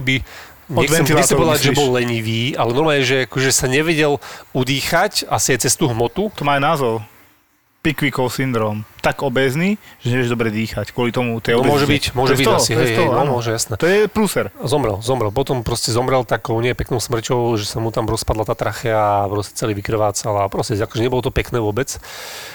Nechcem, 0.67 1.10
nechcem 1.10 1.39
povedať, 1.39 1.71
že 1.71 1.80
bol 1.80 1.95
lenivý, 1.95 2.54
ale 2.54 2.76
normálne, 2.76 3.02
že 3.02 3.23
akože 3.26 3.50
sa 3.50 3.65
nevedel 3.71 4.21
udýchať 4.54 5.26
asi 5.26 5.56
aj 5.56 5.65
cez 5.65 5.73
tú 5.73 5.89
hmotu. 5.89 6.28
To 6.38 6.41
má 6.45 6.60
aj 6.60 6.62
názov. 6.62 6.93
Pickwickov 7.85 8.33
syndrom. 8.33 8.83
Tak 8.99 9.23
obezný, 9.23 9.79
že 10.03 10.11
nevieš 10.11 10.35
dobre 10.35 10.51
dýchať. 10.51 10.91
Kvôli 10.91 11.15
tomu 11.15 11.39
tej 11.39 11.55
No, 11.55 11.63
môže 11.63 11.87
byť, 11.87 12.03
môže 12.11 12.35
byť 12.35 12.45
toho, 12.49 12.59
asi, 12.59 12.71
hej, 12.75 12.99
toho, 12.99 13.13
hej, 13.13 13.17
no, 13.23 13.23
môže, 13.37 13.55
jasné. 13.55 13.79
To 13.79 13.87
je 13.87 14.11
pluser. 14.11 14.51
Zomrel, 14.59 14.99
zomrel. 14.99 15.31
Potom 15.31 15.63
proste 15.63 15.95
zomrel 15.95 16.27
takou 16.27 16.59
nie 16.59 16.75
peknou 16.75 16.99
smrťou, 16.99 17.55
že 17.55 17.63
sa 17.63 17.79
mu 17.79 17.93
tam 17.95 18.09
rozpadla 18.09 18.43
tá 18.43 18.59
trachea 18.59 19.23
a 19.23 19.29
proste 19.31 19.55
celý 19.55 19.71
vykrvácal 19.77 20.35
a 20.35 20.51
proste 20.51 20.75
akože 20.75 20.99
nebolo 20.99 21.23
to 21.23 21.31
pekné 21.31 21.63
vôbec. 21.63 21.87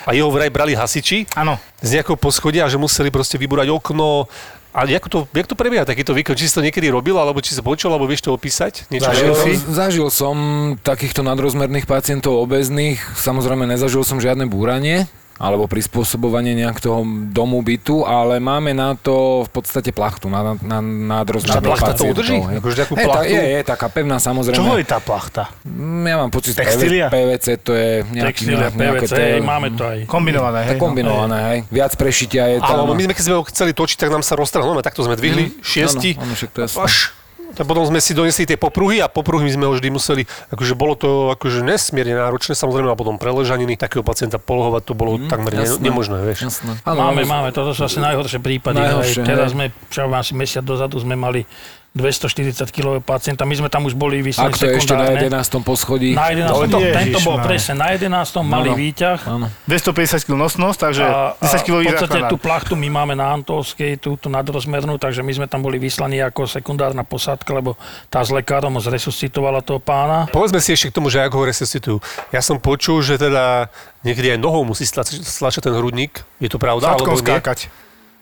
A 0.04 0.12
jeho 0.12 0.28
vraj 0.28 0.52
brali 0.52 0.76
hasiči 0.76 1.32
Áno. 1.32 1.56
z 1.80 1.96
nejakého 1.96 2.20
poschodia, 2.20 2.68
že 2.68 2.76
museli 2.76 3.08
proste 3.08 3.40
vybúrať 3.40 3.72
okno. 3.72 4.28
A 4.72 4.88
jak 4.88 5.04
to, 5.08 5.28
jak 5.36 5.44
to 5.44 5.52
prebieha 5.52 5.84
takýto 5.84 6.16
výkon? 6.16 6.32
Či 6.32 6.48
si 6.48 6.56
to 6.56 6.64
niekedy 6.64 6.88
robil, 6.88 7.20
alebo 7.20 7.44
či 7.44 7.52
si 7.52 7.60
počul, 7.60 7.92
alebo 7.92 8.08
vieš 8.08 8.24
to 8.24 8.32
opísať? 8.32 8.88
Niečo 8.88 9.12
Zažil 9.12 9.34
si? 9.36 9.52
Zažil 9.68 10.08
som 10.08 10.36
takýchto 10.80 11.20
nadrozmerných 11.20 11.84
pacientov 11.84 12.40
obezných. 12.40 12.96
Samozrejme, 13.20 13.68
nezažil 13.68 14.00
som 14.00 14.16
žiadne 14.16 14.48
búranie 14.48 15.08
alebo 15.42 15.66
prispôsobovanie 15.66 16.54
nejak 16.54 16.78
toho 16.78 17.02
domu 17.34 17.58
bytu, 17.66 18.06
ale 18.06 18.38
máme 18.38 18.70
na 18.70 18.94
to 18.94 19.42
v 19.42 19.50
podstate 19.50 19.90
plachtu, 19.90 20.30
na, 20.30 20.54
na, 20.62 20.78
na 20.78 20.78
Tá 20.78 21.26
nadrozmerných 21.26 21.66
plachta 21.66 21.92
to 21.98 22.04
udrží? 22.06 22.38
Akože 22.38 22.76
takú 22.86 22.94
tá, 22.94 23.02
plachtu? 23.02 23.34
je, 23.34 23.42
je, 23.42 23.60
taká 23.66 23.86
pevná 23.90 24.22
samozrejme. 24.22 24.62
Čo 24.62 24.78
je 24.78 24.86
tá 24.86 25.02
plachta? 25.02 25.50
Mm, 25.66 26.06
Ja 26.06 26.16
mám 26.22 26.30
pocit, 26.30 26.54
Textília? 26.54 27.10
PVC 27.10 27.58
to 27.58 27.74
je 27.74 28.06
nejaký, 28.14 28.46
Textília, 28.46 28.70
nejaké 28.70 29.06
PVC, 29.10 29.14
tie- 29.18 29.42
máme 29.42 29.68
to 29.74 29.82
aj. 29.82 29.98
Kombinované, 30.06 30.58
to 30.62 30.66
hej? 30.70 30.78
no. 30.78 30.82
kombinované, 30.86 31.38
hej. 31.50 31.58
Viac 31.74 31.92
prešitia 31.98 32.42
je 32.46 32.56
tam. 32.62 32.86
Áno, 32.86 32.94
my 32.94 33.02
sme 33.02 33.14
keď 33.18 33.24
sme 33.26 33.34
ho 33.34 33.42
chceli 33.50 33.72
točiť, 33.74 33.98
tak 33.98 34.14
nám 34.14 34.22
sa 34.22 34.38
roztrhlo. 34.38 34.78
No, 34.78 34.78
takto 34.78 35.02
sme 35.02 35.18
dvihli, 35.18 35.58
šiesti. 35.58 36.14
Áno, 36.22 36.30
áno, 36.30 36.32
však 36.38 36.50
to 36.54 36.58
je 36.62 36.66
až 36.70 36.94
tak 37.52 37.64
potom 37.68 37.84
sme 37.84 38.00
si 38.00 38.16
donesli 38.16 38.44
tie 38.48 38.58
popruhy 38.58 39.00
a 39.00 39.06
popruhy 39.06 39.48
sme 39.52 39.68
ho 39.68 39.72
vždy 39.76 39.88
museli, 39.92 40.22
akože 40.52 40.74
bolo 40.76 40.94
to 40.96 41.10
akože 41.36 41.60
nesmierne 41.62 42.16
náročné, 42.16 42.56
samozrejme, 42.56 42.88
a 42.92 42.96
potom 42.96 43.16
preležaniny, 43.20 43.76
takého 43.76 44.04
pacienta 44.04 44.40
polohovať, 44.40 44.82
to 44.88 44.94
bolo 44.96 45.20
takmer 45.28 45.52
ne, 45.54 45.64
jasné. 45.68 45.84
nemožné, 45.84 46.18
vieš. 46.24 46.48
Jasné. 46.48 46.72
Máme, 46.88 47.22
máme, 47.28 47.52
toto 47.52 47.76
sú 47.76 47.84
asi 47.84 48.00
najhoršie 48.00 48.40
prípady. 48.40 48.80
Najhoršie, 48.80 49.20
Aj 49.22 49.28
teraz 49.28 49.48
hej. 49.52 49.54
sme, 49.54 49.64
čo 49.92 50.08
asi 50.08 50.32
mesiac 50.32 50.64
dozadu 50.64 50.96
sme 50.98 51.14
mali 51.14 51.44
240 51.92 52.72
kg 52.72 53.04
pacienta. 53.04 53.44
My 53.44 53.52
sme 53.52 53.68
tam 53.68 53.84
už 53.84 53.92
boli 53.92 54.24
vyslali 54.24 54.48
Ak 54.48 54.56
to 54.56 54.64
ešte 54.64 54.96
na 54.96 55.12
sekundárne. 55.12 55.28
11. 55.28 55.60
poschodí. 55.60 56.16
Na 56.16 56.32
11. 56.32 56.48
No, 56.48 56.56
to, 56.64 56.78
Ježiš 56.80 56.96
tento 56.96 57.18
bol 57.20 57.36
Mária. 57.36 57.48
presne 57.52 57.74
na 57.76 57.86
11. 57.92 58.40
malý 58.40 58.70
Áno. 58.70 58.80
výťah. 58.80 59.18
Áno. 59.28 59.46
250 59.68 60.24
kg 60.24 60.34
nosnosť, 60.40 60.78
takže 60.80 61.04
A, 61.04 61.36
a 61.36 61.44
10 61.44 61.60
kg 61.60 61.72
v 61.76 61.92
podstate 61.92 62.20
tú 62.26 62.36
plachtu 62.36 62.72
my 62.74 62.88
máme 62.88 63.12
na 63.12 63.28
Antolskej, 63.30 64.00
túto 64.00 64.32
nadrozmernú, 64.32 64.96
takže 64.96 65.20
my 65.20 65.32
sme 65.34 65.46
tam 65.46 65.60
boli 65.60 65.76
vyslaní 65.76 66.16
ako 66.18 66.48
sekundárna 66.48 67.04
posádka, 67.04 67.52
lebo 67.52 67.76
tá 68.08 68.24
s 68.24 68.32
lekárom 68.32 68.72
zresuscitovala 68.80 69.60
toho 69.60 69.76
pána. 69.76 70.32
Povedzme 70.32 70.64
si 70.64 70.72
ešte 70.72 70.88
k 70.88 70.96
tomu, 70.96 71.12
že 71.12 71.20
ako 71.20 71.36
ho 71.38 71.44
resuscitujú. 71.44 71.96
Ja 72.32 72.40
som 72.40 72.56
počul, 72.56 73.04
že 73.04 73.20
teda 73.20 73.68
niekedy 74.00 74.32
aj 74.32 74.40
nohou 74.40 74.64
musí 74.64 74.88
stlač- 74.88 75.20
stlačať 75.20 75.68
ten 75.68 75.76
hrudník. 75.76 76.24
Je 76.40 76.48
to 76.48 76.56
pravda? 76.56 76.96
Zadkom 76.96 77.20
alebo 77.20 77.20
nie? 77.20 77.68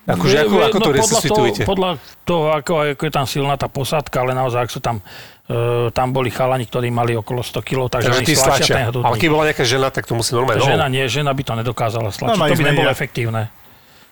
Akože 0.06 0.36
ako, 0.40 0.56
ako 0.58 0.76
to 0.76 0.80
no, 0.80 0.86
podľa 0.86 0.98
resuscitujete? 0.98 1.60
Toho, 1.60 1.68
podľa 1.68 1.90
toho, 2.24 2.44
ako, 2.50 2.72
ako 2.92 3.02
je 3.04 3.12
tam 3.12 3.26
silná 3.28 3.54
tá 3.54 3.68
posádka, 3.68 4.16
ale 4.18 4.32
naozaj, 4.32 4.60
ak 4.64 4.70
sú 4.70 4.80
tam, 4.80 4.96
e, 5.44 5.54
tam 5.90 6.10
boli 6.10 6.28
chalani, 6.28 6.64
ktorí 6.64 6.88
mali 6.88 7.12
okolo 7.12 7.40
100 7.40 7.60
kg, 7.60 7.78
takže, 7.86 8.08
Takže 8.08 8.18
oni 8.18 8.26
stlačia 8.26 8.34
ten 8.34 8.40
stlačia. 8.40 8.74
Ale 8.80 8.90
hrudník. 8.90 9.20
keď 9.20 9.28
bola 9.28 9.44
nejaká 9.46 9.64
žena, 9.64 9.88
tak 9.88 10.04
to 10.04 10.14
musí 10.14 10.32
normálne 10.32 10.60
Žena 10.60 10.88
nohou. 10.88 10.94
nie, 10.94 11.04
žena 11.06 11.30
by 11.30 11.42
to 11.44 11.52
nedokázala 11.54 12.08
stlačiť, 12.08 12.32
No, 12.32 12.48
to 12.48 12.56
by 12.56 12.64
nebolo 12.64 12.88
ja. 12.88 12.94
efektívne. 12.94 13.42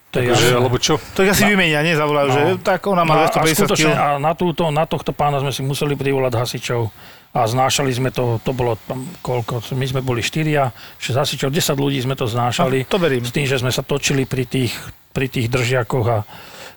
To 0.08 0.24
je 0.24 0.32
Že, 0.32 0.56
lebo 0.58 0.76
čo? 0.80 0.96
To 0.96 1.20
asi 1.20 1.44
vymenia, 1.44 1.84
nie? 1.84 1.92
Zavolajú, 1.92 2.28
že 2.32 2.40
tak 2.64 2.80
ona 2.88 3.04
má 3.04 3.12
No, 3.12 3.20
a 3.24 3.28
250 3.28 3.60
skutočne, 3.60 3.92
kg. 3.92 3.96
a 3.98 4.06
na, 4.16 4.32
túto, 4.32 4.64
na 4.72 4.88
tohto 4.88 5.12
pána 5.12 5.36
sme 5.36 5.52
si 5.52 5.60
museli 5.60 5.92
privolať 5.94 6.32
hasičov 6.32 6.88
a 7.28 7.44
znášali 7.44 7.92
sme 7.92 8.08
to, 8.08 8.40
to 8.40 8.56
bolo 8.56 8.80
tam 8.88 9.04
koľko, 9.20 9.60
my 9.76 9.84
sme 9.84 10.00
boli 10.00 10.24
4, 10.24 10.48
6 10.96 11.12
hasičov, 11.14 11.52
10 11.52 11.60
ľudí 11.76 12.00
sme 12.00 12.16
to 12.16 12.24
znášali. 12.24 12.84
No, 12.84 12.88
to 12.88 12.96
verím. 12.96 13.20
S 13.20 13.32
tým, 13.32 13.44
že 13.44 13.60
sme 13.60 13.68
sa 13.68 13.84
točili 13.84 14.24
pri 14.24 14.48
tých, 14.48 14.72
pri 15.18 15.26
tých 15.26 15.50
držiakoch 15.50 16.06
a, 16.06 16.18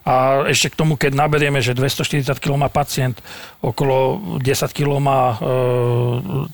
a 0.01 0.13
ešte 0.49 0.73
k 0.73 0.80
tomu, 0.82 0.97
keď 0.97 1.13
naberieme, 1.13 1.62
že 1.62 1.77
240 1.77 2.25
kg 2.41 2.58
má 2.58 2.73
pacient, 2.73 3.21
okolo 3.62 4.17
10 4.41 4.73
kg 4.73 4.97
má 4.97 5.21
e, 5.30 5.45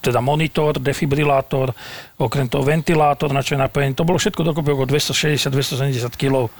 teda 0.03 0.19
monitor, 0.19 0.75
defibrilátor, 0.75 1.71
okrem 2.19 2.51
toho 2.51 2.67
ventilátor, 2.67 3.31
na 3.31 3.39
čo 3.39 3.55
je 3.55 3.63
napojený. 3.63 3.95
To 3.95 4.03
bolo 4.03 4.19
všetko 4.19 4.51
dokopy 4.51 4.75
okolo 4.75 4.91
260-270 4.91 6.11
kg. 6.19 6.51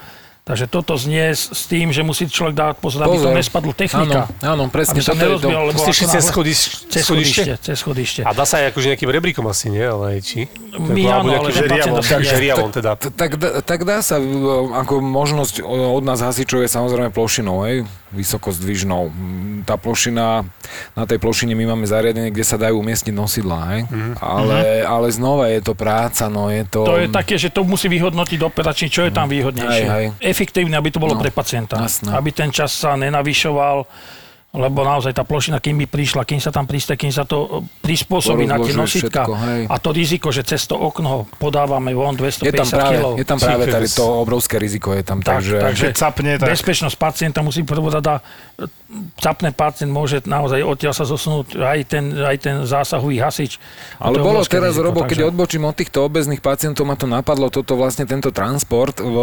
Takže 0.48 0.64
toto 0.66 0.96
znie 0.96 1.36
s, 1.36 1.68
tým, 1.68 1.92
že 1.92 2.08
musí 2.08 2.24
človek 2.24 2.56
dávať 2.56 2.76
pozor, 2.80 3.04
aby 3.04 3.20
to 3.20 3.28
Pozor. 3.28 3.36
nespadlo 3.36 3.72
technika. 3.76 4.32
Áno, 4.40 4.64
áno, 4.64 4.64
presne, 4.72 4.96
aby 4.96 5.04
sa 5.04 5.12
je 5.12 5.20
to. 5.20 5.24
nerozbilo, 5.28 5.62
lebo 5.68 5.80
šli 5.84 6.06
cez 6.08 6.24
schodiš- 6.24 6.88
cez 6.88 7.04
schodište? 7.04 7.42
Cez 7.60 7.76
schodište. 7.76 8.20
A 8.24 8.32
dá 8.32 8.48
sa 8.48 8.64
aj 8.64 8.72
akože 8.72 8.96
nejakým 8.96 9.12
rebríkom 9.12 9.44
asi, 9.44 9.68
nie? 9.68 9.84
Ale 9.84 10.24
či? 10.24 10.48
My 10.80 11.04
áno, 11.04 11.36
ale 11.36 11.52
žeriavom, 11.52 12.00
žeriavom 12.00 12.70
teda. 12.72 12.96
Tak, 12.96 13.36
dá- 13.36 13.60
tak 13.60 13.84
dá 13.84 14.00
sa, 14.00 14.16
e, 14.16 14.26
ako 14.78 15.04
možnosť 15.04 15.60
od 15.68 16.04
nás 16.06 16.24
hasičov 16.24 16.64
je 16.64 16.70
samozrejme 16.72 17.12
plošinou, 17.12 17.68
hej, 17.68 17.84
vysoko 18.10 18.48
zdvižnou. 18.50 19.12
Mm, 19.12 19.46
Tá 19.68 19.76
plošina, 19.76 20.48
na 20.96 21.04
tej 21.04 21.20
plošine 21.20 21.52
my 21.52 21.76
máme 21.76 21.84
zariadenie, 21.84 22.32
kde 22.32 22.46
sa 22.48 22.56
dajú 22.56 22.80
umiestniť 22.80 23.12
nosidlá, 23.12 23.60
hej. 23.68 23.82
Mhm. 23.84 24.12
Ale, 24.16 24.58
ale 24.80 25.08
znova 25.12 25.52
je 25.52 25.60
to 25.60 25.76
práca, 25.76 26.32
no 26.32 26.48
je 26.48 26.64
to... 26.64 26.88
To 26.88 26.96
je 26.96 27.12
také, 27.12 27.36
že 27.36 27.52
to 27.52 27.68
musí 27.68 27.92
vyhodnotiť 27.92 28.40
operačne, 28.40 28.88
čo 28.88 29.04
je 29.04 29.12
tam 29.12 29.28
výhodnejšie. 29.28 29.84
Hej, 29.84 29.92
hej. 29.92 30.06
Efektívne, 30.38 30.78
aby 30.78 30.94
to 30.94 31.02
bolo 31.02 31.18
No, 31.18 31.20
pre 31.20 31.34
pacienta. 31.34 31.82
jasné. 31.82 32.14
Aby 32.14 32.30
ten 32.30 32.54
čas 32.54 32.70
sa 32.70 32.94
nenavyšoval, 32.94 33.90
lebo 34.56 34.80
naozaj 34.80 35.12
tá 35.12 35.28
plošina, 35.28 35.60
kým 35.60 35.76
by 35.84 35.88
prišla, 35.92 36.24
kým 36.24 36.40
sa 36.40 36.56
tam 36.56 36.64
priste, 36.64 36.96
kým 36.96 37.12
sa 37.12 37.28
to 37.28 37.62
e, 37.62 37.84
prispôsobí 37.84 38.48
na 38.48 38.56
tie 38.64 38.72
nositka. 38.72 39.28
všetko, 39.28 39.34
hej. 39.44 39.62
A 39.68 39.76
to 39.76 39.90
riziko, 39.92 40.32
že 40.32 40.48
cez 40.48 40.64
to 40.66 40.80
okno 40.80 41.28
podávame 41.36 41.92
von 41.92 42.16
je 42.16 42.24
250 42.48 42.56
tam 42.56 42.68
práve, 42.72 42.96
kg. 42.96 43.08
je 43.20 43.26
tam 43.28 43.40
práve 43.44 43.64
tady 43.68 43.88
to 43.92 44.06
obrovské 44.24 44.56
riziko 44.56 44.96
je 44.96 45.04
tam, 45.04 45.20
Tak, 45.20 45.44
takže... 45.44 45.58
takže 45.60 45.84
Keď 45.92 45.96
capne, 46.00 46.32
tak... 46.40 46.48
bezpečnosť 46.56 46.96
pacienta 46.96 47.40
musí 47.44 47.68
prvorada, 47.68 48.24
capne 49.20 49.52
pacient 49.52 49.92
môže 49.92 50.24
naozaj 50.24 50.64
odtiaľ 50.64 50.96
sa 50.96 51.04
zosunúť 51.04 51.60
aj 51.60 51.80
ten, 51.92 52.06
aj 52.16 52.38
ten 52.40 52.56
zásahový 52.64 53.20
hasič. 53.20 53.60
Ale 54.00 54.16
je 54.16 54.24
bolo 54.24 54.40
teraz, 54.48 54.80
riziko, 54.80 54.86
Robo, 54.88 55.04
keď 55.04 55.28
takže- 55.28 55.30
odbočím 55.36 55.64
od 55.68 55.76
týchto 55.76 56.00
obezných 56.08 56.40
pacientov, 56.40 56.88
ma 56.88 56.96
to 56.96 57.04
napadlo, 57.06 57.52
toto 57.52 57.76
vlastne 57.76 58.08
tento 58.08 58.32
transport, 58.32 59.04
v, 59.04 59.16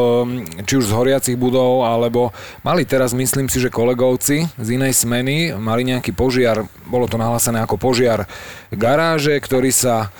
či 0.68 0.76
už 0.76 0.84
z 0.84 0.92
horiacich 0.92 1.36
budov, 1.40 1.88
alebo 1.88 2.28
mali 2.60 2.84
teraz, 2.84 3.16
myslím 3.16 3.48
si, 3.48 3.56
že 3.56 3.72
kolegovci 3.72 4.52
z 4.60 4.68
inej 4.68 4.92
smeny, 5.14 5.54
mali 5.62 5.86
nejaký 5.86 6.10
požiar, 6.10 6.66
bolo 6.90 7.06
to 7.06 7.14
nahlásené 7.14 7.62
ako 7.62 7.78
požiar 7.78 8.26
garáže, 8.74 9.38
ktorý 9.38 9.70
sa 9.70 10.10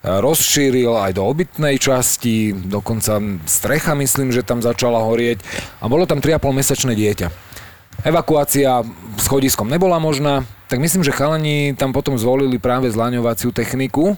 e, 0.00 0.08
rozšíril 0.08 0.96
aj 0.96 1.20
do 1.20 1.22
obytnej 1.28 1.76
časti, 1.76 2.56
dokonca 2.56 3.20
strecha 3.44 3.92
myslím, 3.92 4.32
že 4.32 4.40
tam 4.40 4.64
začala 4.64 5.04
horieť 5.04 5.44
a 5.84 5.92
bolo 5.92 6.08
tam 6.08 6.24
3,5 6.24 6.40
mesačné 6.64 6.96
dieťa. 6.96 7.28
Evakuácia 8.08 8.88
schodiskom 9.20 9.68
nebola 9.68 10.00
možná, 10.00 10.48
tak 10.72 10.80
myslím, 10.80 11.04
že 11.04 11.12
chalani 11.12 11.76
tam 11.76 11.92
potom 11.92 12.16
zvolili 12.16 12.56
práve 12.56 12.88
zlaňovaciu 12.88 13.52
techniku 13.52 14.16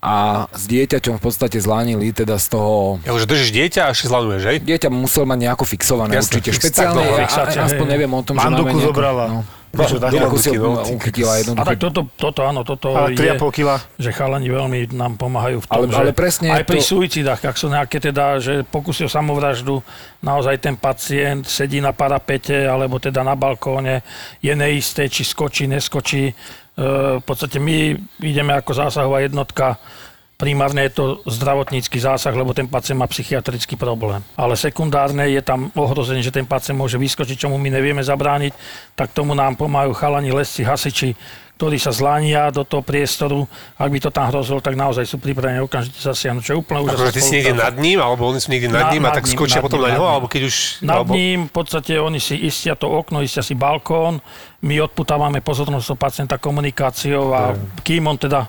a 0.00 0.48
s 0.56 0.64
dieťaťom 0.64 1.20
v 1.20 1.22
podstate 1.22 1.60
zlánili 1.60 2.08
teda 2.16 2.40
z 2.40 2.56
toho... 2.56 2.96
Ja 3.04 3.12
už 3.12 3.28
držíš 3.28 3.52
dieťa 3.52 3.80
a 3.84 3.88
ešte 3.92 4.08
zlanuješ, 4.08 4.42
hej? 4.48 4.56
Dieťa 4.64 4.88
musel 4.88 5.28
mať 5.28 5.38
nejako 5.44 5.64
fixované 5.68 6.16
Jasné, 6.16 6.40
určite. 6.40 6.56
Špeciálne, 6.56 7.04
no, 7.04 7.04
ja, 7.04 7.28
fixácia, 7.28 7.60
a, 7.60 7.68
aspoň 7.68 7.84
hej. 7.84 7.92
neviem 7.92 8.12
o 8.16 8.22
tom, 8.24 8.40
že 8.40 8.48
Manduku 8.48 8.64
máme 8.64 8.80
nejakú, 8.80 8.88
zobrala. 8.88 9.24
No, 9.28 9.40
si 9.70 10.50
no, 10.50 10.82
A 11.30 11.38
jednoducho. 11.38 11.62
tak 11.62 11.78
toto, 11.78 12.00
toto 12.18 12.40
áno, 12.42 12.66
toto 12.66 12.90
Ale 12.90 13.14
je, 13.14 13.38
3,5 13.38 13.54
kg. 13.54 13.68
že 14.02 14.10
chalani 14.10 14.48
veľmi 14.50 14.78
nám 14.98 15.14
pomáhajú 15.14 15.62
v 15.62 15.66
tom, 15.70 15.76
Ale- 15.78 15.86
že 15.86 16.00
ale 16.00 16.10
presne 16.10 16.48
aj 16.50 16.64
pri 16.66 16.80
to- 16.82 16.90
suicidách, 16.90 17.38
ak 17.38 17.54
sú 17.54 17.70
nejaké 17.70 18.02
teda, 18.02 18.42
že 18.42 18.66
pokusy 18.66 19.06
o 19.06 19.10
samovraždu, 19.12 19.78
naozaj 20.26 20.58
ten 20.58 20.74
pacient 20.74 21.46
sedí 21.46 21.78
na 21.78 21.94
parapete 21.94 22.66
alebo 22.66 22.98
teda 22.98 23.22
na 23.22 23.38
balkóne, 23.38 24.02
je 24.42 24.50
neisté, 24.58 25.06
či 25.06 25.22
skočí, 25.22 25.70
neskočí. 25.70 26.34
E, 26.80 27.20
v 27.20 27.24
podstate 27.28 27.60
my 27.60 27.92
ideme 28.24 28.56
ako 28.56 28.72
zásahová 28.72 29.20
jednotka 29.20 29.76
Primárne 30.40 30.88
je 30.88 30.96
to 30.96 31.04
zdravotnícky 31.28 32.00
zásah, 32.00 32.32
lebo 32.32 32.56
ten 32.56 32.64
pacient 32.64 32.96
má 32.96 33.04
psychiatrický 33.04 33.76
problém. 33.76 34.24
Ale 34.40 34.56
sekundárne 34.56 35.28
je 35.28 35.44
tam 35.44 35.68
ohrozenie, 35.76 36.24
že 36.24 36.32
ten 36.32 36.48
pacient 36.48 36.80
môže 36.80 36.96
vyskočiť, 36.96 37.44
čomu 37.44 37.60
my 37.60 37.68
nevieme 37.68 38.00
zabrániť, 38.00 38.56
tak 38.96 39.12
tomu 39.12 39.36
nám 39.36 39.60
pomáhajú 39.60 39.92
chalani, 39.92 40.32
lesci, 40.32 40.64
hasiči, 40.64 41.12
ktorí 41.60 41.76
sa 41.76 41.92
zlania 41.92 42.48
do 42.48 42.64
toho 42.64 42.80
priestoru. 42.80 43.44
Ak 43.76 43.92
by 43.92 44.00
to 44.00 44.08
tam 44.08 44.32
hrozilo, 44.32 44.64
tak 44.64 44.80
naozaj 44.80 45.04
sú 45.04 45.20
pripravení 45.20 45.60
okamžite 45.60 46.00
zasiahnuť, 46.00 46.40
čo 46.40 46.56
je 46.56 46.58
úplne 46.64 46.88
úžasná 46.88 47.12
Akože 47.12 47.12
ty 47.12 47.20
si 47.20 47.32
niekde 47.36 47.52
nad 47.52 47.76
ním, 47.76 48.00
alebo 48.00 48.32
oni 48.32 48.40
sú 48.40 48.48
niekde 48.48 48.72
nad 48.72 48.88
Na- 48.88 48.92
ním 48.96 49.04
a 49.04 49.12
nad 49.12 49.20
tak 49.20 49.28
skočia 49.28 49.60
nad 49.60 49.68
potom 49.68 49.84
ním, 49.84 49.92
na 49.92 49.92
neho, 49.92 50.06
nad 50.08 50.12
alebo 50.16 50.26
keď 50.32 50.42
už... 50.48 50.56
Nad 50.80 50.96
alebo... 51.04 51.12
ním 51.12 51.38
v 51.44 51.52
podstate 51.52 51.92
oni 52.00 52.16
si 52.16 52.40
istia 52.40 52.72
to 52.72 52.88
okno, 52.88 53.20
istia 53.20 53.44
si 53.44 53.52
balkón, 53.52 54.24
my 54.64 54.74
odputávame 54.80 55.44
pozornosť 55.44 55.84
toho 55.84 56.00
pacienta 56.00 56.40
komunikáciou 56.40 57.36
a 57.36 57.52
kým 57.84 58.08
on 58.08 58.16
teda 58.16 58.48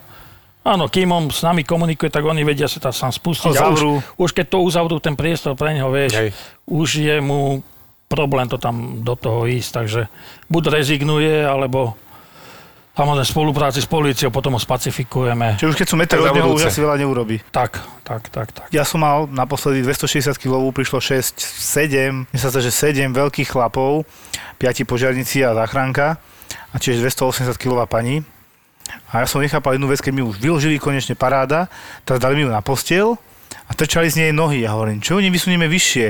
Áno, 0.61 0.93
kým 0.93 1.09
on 1.09 1.25
s 1.33 1.41
nami 1.41 1.65
komunikuje, 1.65 2.13
tak 2.13 2.21
oni 2.21 2.45
vedia 2.45 2.69
sa 2.69 2.77
tam 2.77 2.93
sám 2.93 3.09
spustiť. 3.09 3.49
Ho 3.49 3.57
A 3.57 3.61
zavrú. 3.73 3.91
už, 3.97 4.29
už 4.29 4.29
keď 4.29 4.45
to 4.45 4.57
uzavrú 4.61 5.01
ten 5.01 5.17
priestor 5.17 5.57
pre 5.57 5.73
neho, 5.73 5.89
vieš, 5.89 6.13
Hej. 6.13 6.29
už 6.69 7.01
je 7.01 7.17
mu 7.17 7.65
problém 8.05 8.45
to 8.45 8.61
tam 8.61 9.01
do 9.01 9.17
toho 9.17 9.49
ísť, 9.49 9.69
takže 9.73 10.01
buď 10.53 10.63
rezignuje, 10.69 11.41
alebo 11.41 11.97
samozrejme 12.91 13.27
spolupráci 13.27 13.79
s 13.79 13.87
políciou 13.87 14.29
potom 14.29 14.55
ho 14.55 14.61
spacifikujeme. 14.61 15.55
Čiže 15.55 15.69
už 15.71 15.77
keď 15.79 15.87
sú 15.87 15.95
meter 15.95 16.17
od 16.19 16.35
neho, 16.35 16.51
už 16.51 16.67
asi 16.67 16.83
veľa 16.83 16.99
neurobí. 16.99 17.39
Tak, 17.51 17.79
tak, 18.03 18.27
tak, 18.27 18.51
tak. 18.51 18.67
Ja 18.69 18.83
som 18.83 19.01
mal 19.01 19.31
naposledy 19.31 19.83
260 19.83 20.35
kg, 20.35 20.59
prišlo 20.75 20.99
6, 20.99 21.39
7, 21.39 22.27
mne 22.27 22.39
sa 22.39 22.51
že 22.51 22.71
7 22.71 23.11
veľkých 23.15 23.47
chlapov, 23.51 24.03
5 24.59 24.83
požiarníci 24.83 25.41
a 25.47 25.55
záchranka 25.55 26.19
a 26.71 26.75
čiže 26.79 27.03
280 27.03 27.55
kg 27.55 27.87
pani. 27.87 28.23
A 29.11 29.23
ja 29.23 29.27
som 29.27 29.39
nechápal 29.39 29.79
jednu 29.79 29.87
vec, 29.87 30.03
keď 30.03 30.11
mi 30.11 30.23
už 30.23 30.39
vyložili 30.39 30.75
konečne 30.75 31.15
paráda, 31.15 31.71
teraz 32.03 32.19
dali 32.19 32.35
mi 32.39 32.43
ju 32.43 32.51
na 32.51 32.59
postel 32.59 33.15
a 33.67 33.71
trčali 33.71 34.11
z 34.11 34.27
nej 34.27 34.31
nohy. 34.35 34.67
Ja 34.67 34.75
hovorím, 34.75 34.99
čo 34.99 35.19
nevysunieme 35.19 35.67
vyššie? 35.71 36.05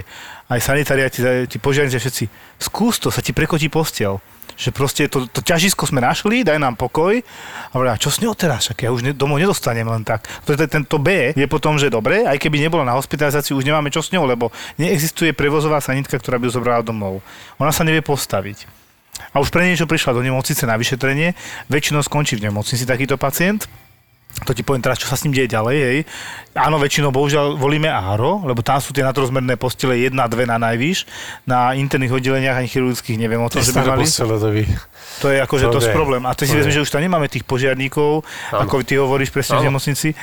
Aj 0.49 0.59
sanitári, 0.59 1.05
aj 1.05 1.11
tí, 1.13 1.21
tí 1.45 1.57
požiarníci, 1.61 2.01
všetci, 2.01 2.23
skús 2.57 2.97
to, 2.97 3.13
sa 3.13 3.21
ti 3.21 3.31
prekotí 3.31 3.69
postel. 3.69 4.17
Že 4.57 4.69
proste 4.71 5.03
to, 5.07 5.27
to 5.27 5.39
ťažisko 5.43 5.87
sme 5.87 6.01
našli, 6.01 6.43
daj 6.45 6.57
nám 6.57 6.79
pokoj. 6.79 7.19
A 7.19 7.73
hovorím, 7.75 7.99
čo 7.99 8.09
s 8.11 8.19
ňou 8.23 8.35
teraz? 8.35 8.67
Však 8.67 8.87
ja 8.87 8.89
už 8.89 9.01
ne, 9.05 9.11
domov 9.11 9.37
nedostanem 9.37 9.85
len 9.85 10.03
tak. 10.03 10.27
To, 10.47 10.55
tento 10.55 10.97
B 10.97 11.35
je 11.35 11.47
potom, 11.47 11.75
že 11.75 11.91
dobre, 11.91 12.23
aj 12.23 12.39
keby 12.39 12.61
nebola 12.63 12.87
na 12.87 12.97
hospitalizácii, 12.97 13.55
už 13.55 13.67
nemáme 13.67 13.91
čo 13.93 14.03
s 14.03 14.11
ňou, 14.15 14.27
lebo 14.27 14.49
neexistuje 14.79 15.35
prevozová 15.35 15.83
sanitka, 15.83 16.15
ktorá 16.17 16.39
by 16.39 16.47
ju 16.49 16.55
zobrala 16.57 16.81
domov. 16.81 17.19
Ona 17.59 17.75
sa 17.75 17.85
nevie 17.85 18.03
postaviť. 18.03 18.81
A 19.31 19.39
už 19.39 19.53
pre 19.53 19.67
niečo 19.67 19.85
prišla 19.85 20.17
do 20.17 20.25
nemocnice 20.25 20.65
na 20.65 20.75
vyšetrenie, 20.75 21.37
väčšinou 21.69 22.01
skončí 22.01 22.35
v 22.39 22.49
nemocnici 22.49 22.83
takýto 22.83 23.15
pacient. 23.21 23.69
To 24.41 24.51
ti 24.51 24.65
poviem 24.65 24.81
teraz, 24.81 24.97
čo 24.97 25.05
sa 25.05 25.13
s 25.13 25.21
ním 25.21 25.33
deje 25.33 25.45
ďalej, 25.47 25.77
hej. 25.77 25.97
Áno, 26.51 26.75
väčšinou 26.75 27.09
bohužiaľ 27.09 27.55
volíme 27.55 27.85
áro, 27.85 28.41
lebo 28.41 28.59
tam 28.59 28.81
sú 28.81 28.89
tie 28.89 29.01
nadrozmerné 29.01 29.53
postele 29.53 30.01
jedna, 30.01 30.25
dve 30.25 30.43
na 30.43 30.57
najvyš. 30.57 31.05
Na 31.45 31.71
interných 31.71 32.09
oddeleniach 32.11 32.57
ani 32.57 32.65
chirurgických 32.65 33.15
neviem 33.15 33.37
o 33.37 33.47
tom, 33.47 33.61
že 33.61 33.69
by 33.69 33.85
mali. 33.85 34.03
postele 34.03 34.35
to 34.35 34.49
by. 34.49 34.63
To 35.21 35.27
je 35.29 35.37
akože 35.39 35.65
To 35.67 35.73
dosť 35.77 35.87
vie. 35.87 35.95
problém. 35.95 36.23
A 36.25 36.33
ty 36.33 36.43
si 36.43 36.51
To 36.51 36.57
vezme, 36.57 36.73
vie. 36.73 36.77
že 36.81 36.83
už 36.83 36.89
tam 36.89 37.01
nemáme 37.01 37.29
tých 37.29 37.45
požiarníkov, 37.45 38.25
Áno. 38.49 38.59
ako 38.65 38.81
ty 38.81 38.97
hovoríš 38.97 39.29
presne 39.29 39.55
v 39.55 39.59
Áno. 39.61 39.67
nemocnici. 39.69 40.17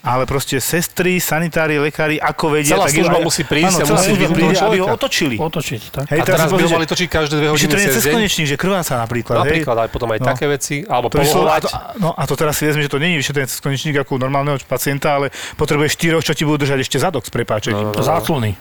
Ale 0.00 0.24
proste 0.24 0.56
sestry, 0.56 1.20
sanitári, 1.20 1.76
lekári, 1.76 2.16
ako 2.16 2.56
vedia... 2.56 2.72
Celá 2.72 2.88
tak 2.88 2.96
služba 2.96 3.18
aj- 3.20 3.26
musí 3.28 3.42
prísť 3.44 3.76
áno, 3.76 3.84
a 3.84 3.92
musí 3.92 4.10
toho 4.16 4.64
aby 4.64 4.78
ho 4.80 4.88
otočili. 4.90 5.36
Otočiť, 5.36 5.80
tak. 5.92 6.04
Hej, 6.08 6.18
A 6.18 6.24
teraz 6.24 6.38
by 6.48 6.56
ho 6.56 6.64
že 6.64 6.72
mali 6.72 6.88
točiť 6.88 7.08
každé 7.10 7.34
dve 7.36 7.48
hodiny 7.52 7.68
cez 7.76 8.00
deň. 8.00 8.12
konečník, 8.16 8.46
že 8.48 8.56
krváca 8.56 8.96
napríklad. 8.96 9.44
hej. 9.44 9.60
Napríklad 9.60 9.76
aj 9.76 9.88
potom 9.92 10.08
aj 10.08 10.18
No. 10.18 10.26
také 10.26 10.44
veci, 10.48 10.80
alebo 10.82 11.06
To 11.06 11.20
išlo, 11.20 11.44
a, 11.44 11.60
povolovať. 11.60 11.62
to, 11.62 11.68
no 12.00 12.08
a 12.10 12.22
to 12.24 12.32
teraz 12.34 12.56
si 12.56 12.64
vezme, 12.64 12.80
že 12.80 12.88
to 12.88 12.96
nie 12.96 13.12
je 13.12 13.20
vyšetrenie 13.20 13.44
cez 13.46 13.60
konečník 13.60 13.96
ako 13.98 14.16
u 14.16 14.20
normálneho 14.20 14.56
pacienta, 14.64 15.14
ale 15.14 15.28
potrebuje 15.54 15.92
štyroch, 15.92 16.24
čo 16.24 16.32
ti 16.32 16.42
budú 16.42 16.64
držať 16.64 16.80
ešte 16.80 16.96
zadok 16.96 17.20
s 17.20 17.30
prepáčením. 17.30 17.84
No, 17.84 17.92
no, 17.92 17.94
no. 17.94 18.00
Záclony. 18.00 18.56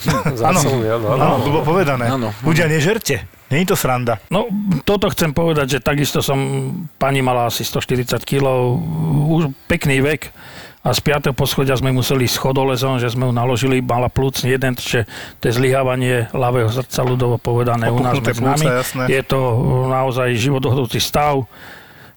Záclony, 0.34 0.86
áno, 0.88 1.06
áno. 1.08 1.22
Áno, 1.22 1.34
bolo 1.40 1.60
povedané. 1.62 2.10
Ľudia, 2.40 2.66
nežerte. 2.66 3.30
Není 3.46 3.62
to 3.64 3.74
sranda. 3.74 4.18
No, 4.26 4.46
toto 4.80 5.06
chcem 5.06 5.30
povedať, 5.30 5.66
že 5.68 5.78
takisto 5.78 6.18
som, 6.18 6.38
pani 6.96 7.18
mala 7.18 7.46
asi 7.46 7.62
140 7.62 8.22
kg, 8.22 8.46
už 9.28 9.50
pekný 9.66 9.98
vek 10.00 10.30
a 10.80 10.96
z 10.96 11.00
5. 11.04 11.36
poschodia 11.36 11.76
sme 11.76 11.92
museli 11.92 12.24
s 12.24 12.40
chodolezom, 12.40 12.96
že 12.96 13.12
sme 13.12 13.28
ju 13.28 13.32
naložili, 13.36 13.84
mala 13.84 14.08
plúcny 14.08 14.56
jeden, 14.56 14.72
že 14.80 15.04
to 15.36 15.52
je 15.52 15.60
zlyhávanie 15.60 16.32
ľavého 16.32 16.72
srdca, 16.72 17.04
ľudovo 17.04 17.36
povedané 17.36 17.92
u 17.92 18.00
nás 18.00 18.16
medzi 18.16 18.40
nami. 18.40 18.64
plúca, 18.64 18.80
jasné. 18.80 19.02
Je 19.12 19.20
to 19.20 19.40
naozaj 19.92 20.32
životohrúci 20.40 20.96
stav, 20.96 21.44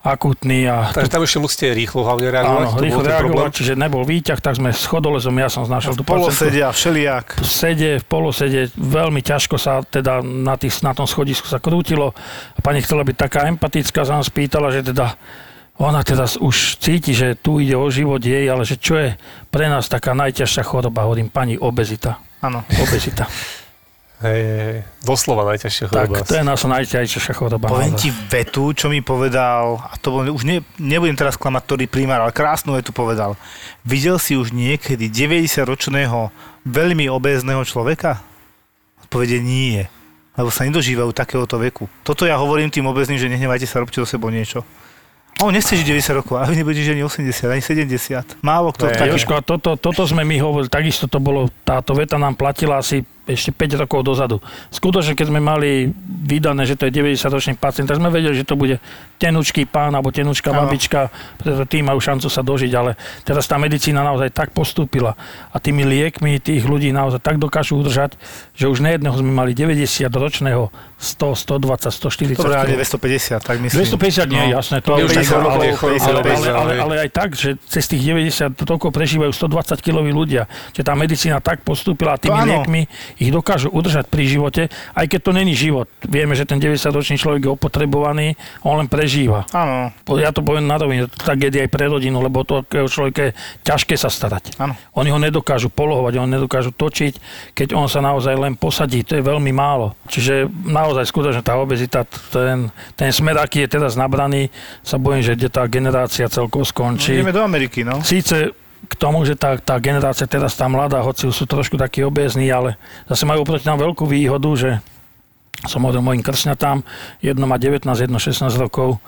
akutný 0.04 0.68
a 0.68 0.92
Takže 0.92 1.12
tam 1.12 1.24
ešte 1.24 1.40
musíte 1.40 1.68
rýchlo 1.72 2.04
hlavne 2.04 2.28
reagovať. 2.28 2.68
Áno, 2.68 2.80
rýchlo 2.80 3.04
reagovať, 3.08 3.52
čiže 3.56 3.74
nebol 3.80 4.04
výťah, 4.04 4.40
tak 4.44 4.60
sme 4.60 4.76
s 4.76 4.84
chodolezom, 4.84 5.32
ja 5.40 5.48
som 5.48 5.64
znašiel 5.64 5.96
tú 5.96 6.04
V 6.04 6.12
polo 6.12 6.28
pacientku 6.28 6.52
sedia, 6.52 6.68
všelijak. 6.76 7.26
v 7.40 7.48
sede, 7.48 7.92
v 8.04 8.06
polosede, 8.08 8.62
veľmi 8.76 9.24
ťažko 9.24 9.56
sa 9.56 9.80
teda 9.84 10.20
na, 10.20 10.60
tých, 10.60 10.84
na 10.84 10.92
tom 10.92 11.08
schodisku 11.08 11.48
sa 11.48 11.64
krútilo. 11.64 12.12
A 12.56 12.60
pani 12.60 12.84
chcela 12.84 13.08
byť 13.08 13.16
taká 13.16 13.48
empatická, 13.48 14.04
sa 14.04 14.20
nám 14.20 14.28
spýtala, 14.28 14.76
že 14.76 14.84
teda 14.84 15.16
ona 15.82 16.06
teda 16.06 16.30
už 16.38 16.78
cíti, 16.78 17.18
že 17.18 17.34
tu 17.34 17.58
ide 17.58 17.74
o 17.74 17.90
život 17.90 18.22
jej, 18.22 18.46
ale 18.46 18.62
že 18.62 18.78
čo 18.78 18.94
je 18.94 19.18
pre 19.50 19.66
nás 19.66 19.90
taká 19.90 20.14
najťažšia 20.14 20.62
choroba, 20.62 21.10
hovorím 21.10 21.34
pani 21.34 21.58
obezita. 21.58 22.22
Áno. 22.46 22.62
Obezita. 22.78 23.26
Hej, 24.24 24.40
hej. 24.40 24.78
Doslova 25.04 25.44
najťažšia 25.52 25.92
tak, 25.92 26.08
choroba. 26.08 26.24
to 26.24 26.40
je 26.40 26.46
naša 26.48 26.68
najťažšia 26.72 27.34
choroba. 27.36 27.68
Poviem 27.68 27.92
naozaj. 27.92 28.08
ti 28.08 28.10
vetu, 28.32 28.72
čo 28.72 28.88
mi 28.88 29.04
povedal, 29.04 29.84
a 29.84 30.00
to 30.00 30.16
bol, 30.16 30.24
už 30.24 30.48
ne, 30.48 30.64
nebudem 30.80 31.20
teraz 31.20 31.36
klamať, 31.36 31.60
ktorý 31.68 31.84
primár, 31.92 32.24
ale 32.24 32.32
krásnu 32.32 32.72
vetu 32.80 32.96
povedal. 32.96 33.36
Videl 33.84 34.16
si 34.24 34.40
už 34.40 34.56
niekedy 34.56 35.12
90-ročného 35.12 36.32
veľmi 36.64 37.12
obézneho 37.12 37.68
človeka? 37.68 38.24
Odpovede 39.04 39.44
nie, 39.44 39.84
lebo 40.40 40.48
sa 40.48 40.64
nedožívajú 40.64 41.12
takéhoto 41.12 41.60
veku. 41.60 41.92
Toto 42.08 42.24
ja 42.24 42.40
hovorím 42.40 42.72
tým 42.72 42.88
obezným, 42.88 43.20
že 43.20 43.28
nehnevajte 43.28 43.68
sa, 43.68 43.84
robte 43.84 44.00
do 44.00 44.08
sebou 44.08 44.32
niečo. 44.32 44.64
On 45.42 45.50
nechce 45.50 45.74
žiť 45.74 45.98
90 45.98 46.20
rokov, 46.22 46.38
ale 46.38 46.54
žiť 46.54 46.94
ani 46.94 47.02
80, 47.02 47.50
ani 47.50 47.64
70. 47.64 48.46
Málo 48.46 48.70
kto 48.70 48.86
Ne, 48.86 48.96
taký. 48.96 49.18
Jožko, 49.18 49.42
toto, 49.42 49.74
toto 49.76 50.06
sme 50.06 50.22
my 50.22 50.38
hovorili, 50.38 50.70
takisto 50.70 51.10
to 51.10 51.18
bolo, 51.18 51.50
táto 51.66 51.98
veta 51.98 52.22
nám 52.22 52.38
platila 52.38 52.80
asi 52.80 53.02
ešte 53.24 53.56
5 53.56 53.80
rokov 53.80 54.04
dozadu. 54.04 54.44
Skutočne, 54.68 55.16
keď 55.16 55.28
sme 55.32 55.40
mali 55.40 55.88
vydané, 56.24 56.68
že 56.68 56.76
to 56.76 56.88
je 56.88 56.92
90-ročný 56.92 57.56
pacient, 57.56 57.88
tak 57.88 57.96
sme 57.96 58.12
vedeli, 58.12 58.36
že 58.36 58.44
to 58.44 58.60
bude 58.60 58.84
tenučký 59.16 59.64
pán 59.64 59.96
alebo 59.96 60.12
tenučká 60.12 60.52
Áno. 60.52 60.68
babička, 60.68 61.08
pretože 61.40 61.64
tí 61.72 61.80
majú 61.80 62.04
šancu 62.04 62.28
sa 62.28 62.44
dožiť, 62.44 62.72
ale 62.76 63.00
teraz 63.24 63.48
tá 63.48 63.56
medicína 63.56 64.04
naozaj 64.04 64.36
tak 64.36 64.52
postúpila 64.52 65.16
a 65.50 65.58
tými 65.58 65.88
liekmi 65.88 66.44
tých 66.44 66.68
ľudí 66.68 66.92
naozaj 66.92 67.24
tak 67.24 67.40
dokážu 67.40 67.80
udržať, 67.80 68.20
že 68.52 68.68
už 68.68 68.84
nejedného 68.84 69.16
sme 69.16 69.32
mali 69.32 69.56
90-ročného 69.56 70.68
100, 71.00 71.36
120, 71.36 71.92
140 71.92 72.40
Dobre, 72.40 72.56
ale 72.56 72.68
kg. 72.72 72.80
250, 72.80 73.44
tak 73.44 73.56
myslím. 73.60 73.80
250 73.84 74.24
nie, 74.28 74.44
No. 74.44 74.60
jasné, 74.60 74.78
to 74.80 74.96
To 74.96 75.00
je 75.00 75.04
už 75.04 75.12
už 75.12 75.18
50 75.20 75.28
tak, 75.28 75.40
rokov, 75.40 75.52
ale, 75.54 75.64
je 75.64 75.76
choroba, 75.76 76.00
50 76.00 76.08
ale, 76.08 76.20
ale, 76.24 76.52
ale, 76.56 76.74
ale 76.80 76.94
aj 77.04 77.10
tak, 77.12 77.30
že 77.36 77.50
cez 77.68 77.84
tých 77.88 78.04
90 78.08 78.56
rokov 78.64 78.90
prežívajú 78.92 79.32
120 79.32 79.80
kiloví 79.80 80.12
ľudia. 80.12 80.48
Že 80.72 80.82
tá 80.84 80.94
medicína 80.96 81.44
tak 81.44 81.64
postúpila 81.64 82.16
a 82.16 82.18
tými 82.20 82.40
To 82.40 82.48
liekmi 82.48 82.82
ich 83.18 83.32
dokážu 83.34 83.70
udržať 83.70 84.10
pri 84.10 84.24
živote, 84.30 84.62
aj 84.94 85.06
keď 85.10 85.20
to 85.20 85.32
není 85.34 85.54
život. 85.54 85.90
Vieme, 86.06 86.34
že 86.38 86.46
ten 86.48 86.62
90-ročný 86.62 87.18
človek 87.18 87.42
je 87.48 87.52
opotrebovaný, 87.52 88.38
on 88.66 88.80
len 88.80 88.90
prežíva. 88.90 89.46
Áno, 89.54 89.94
Ja 90.18 90.32
to 90.32 90.46
poviem 90.46 90.66
na 90.70 90.78
tak 91.08 91.40
je 91.40 91.64
aj 91.64 91.72
pre 91.72 91.88
rodinu, 91.88 92.20
lebo 92.20 92.44
to 92.44 92.66
človeka 92.68 93.30
je 93.30 93.32
ťažké 93.64 93.96
sa 93.96 94.12
starať. 94.12 94.58
áno. 94.60 94.76
Oni 94.98 95.10
ho 95.10 95.20
nedokážu 95.22 95.72
polohovať, 95.72 96.20
ho 96.20 96.28
nedokážu 96.28 96.76
točiť, 96.76 97.18
keď 97.58 97.74
on 97.78 97.88
sa 97.88 98.04
naozaj 98.04 98.36
len 98.36 98.54
posadí, 98.60 99.06
to 99.06 99.18
je 99.18 99.24
veľmi 99.24 99.52
málo. 99.56 99.96
Čiže 100.10 100.50
naozaj 100.50 101.08
skutočne 101.08 101.42
tá 101.46 101.56
obezita, 101.58 102.04
ten, 102.34 102.70
ten 102.98 103.10
smer, 103.14 103.40
aký 103.40 103.66
je 103.66 103.70
teraz 103.80 103.96
nabraný, 103.96 104.52
sa 104.84 105.00
bojím, 105.00 105.24
že 105.24 105.38
kde 105.38 105.50
tá 105.50 105.64
generácia 105.70 106.28
celkovo 106.28 106.68
skončí. 106.68 107.18
Ideme 107.20 107.36
do 107.36 107.44
Ameriky, 107.44 107.86
no. 107.88 108.04
Síce 108.04 108.63
k 108.84 108.94
tomu, 109.00 109.24
že 109.24 109.40
tá, 109.40 109.56
tá 109.56 109.80
generácia 109.80 110.28
teraz 110.28 110.56
tá 110.60 110.68
mladá, 110.68 111.00
hoci 111.00 111.32
sú 111.32 111.48
trošku 111.48 111.80
takí 111.80 112.04
obézni, 112.04 112.52
ale 112.52 112.76
zase 113.08 113.24
majú 113.24 113.48
oproti 113.48 113.68
nám 113.68 113.80
veľkú 113.80 114.04
výhodu, 114.04 114.50
že 114.60 114.70
som 115.64 115.84
hovoril 115.84 116.04
mojim 116.04 116.24
krsňatám, 116.26 116.84
jedno 117.24 117.46
má 117.48 117.56
19, 117.56 117.88
jedno 117.96 118.20
16 118.20 118.52
rokov 118.60 119.00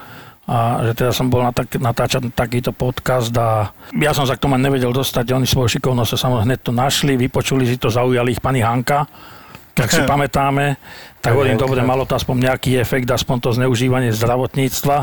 a 0.46 0.86
že 0.86 0.94
teda 0.94 1.12
som 1.12 1.28
bol 1.28 1.42
natak, 1.42 1.82
natáčať 1.82 2.30
takýto 2.32 2.70
podcast 2.70 3.34
a 3.34 3.74
ja 3.98 4.14
som 4.14 4.30
sa 4.30 4.38
k 4.38 4.46
tomu 4.46 4.62
nevedel 4.62 4.94
dostať, 4.94 5.34
oni 5.34 5.50
svojou 5.50 5.74
šikovnosťou 5.74 6.18
samozrejme 6.22 6.48
hneď 6.54 6.60
to 6.62 6.72
našli, 6.72 7.18
vypočuli 7.18 7.66
si 7.66 7.82
to, 7.82 7.90
zaujali 7.90 8.38
ich 8.38 8.42
pani 8.46 8.62
Hanka, 8.62 9.10
tak 9.74 9.90
si 9.90 10.06
pamätáme, 10.12 10.78
tak 11.20 11.34
hovorím, 11.34 11.58
dobre, 11.58 11.82
malo 11.82 12.06
to 12.06 12.14
aspoň 12.14 12.54
nejaký 12.54 12.78
efekt, 12.78 13.10
aspoň 13.10 13.36
to 13.42 13.50
zneužívanie 13.58 14.14
zdravotníctva. 14.14 14.98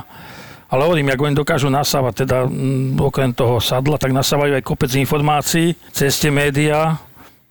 Ale 0.73 0.89
hovorím, 0.89 1.13
ako 1.13 1.29
oni 1.29 1.37
dokážu 1.37 1.69
nasávať, 1.69 2.25
teda 2.25 2.49
mm, 2.49 2.97
okrem 2.97 3.37
toho 3.37 3.61
sadla, 3.61 4.01
tak 4.01 4.17
nasávajú 4.17 4.57
aj 4.57 4.65
kopec 4.65 4.89
informácií 4.97 5.77
cez 5.93 6.17
tie 6.17 6.33
médiá. 6.33 6.97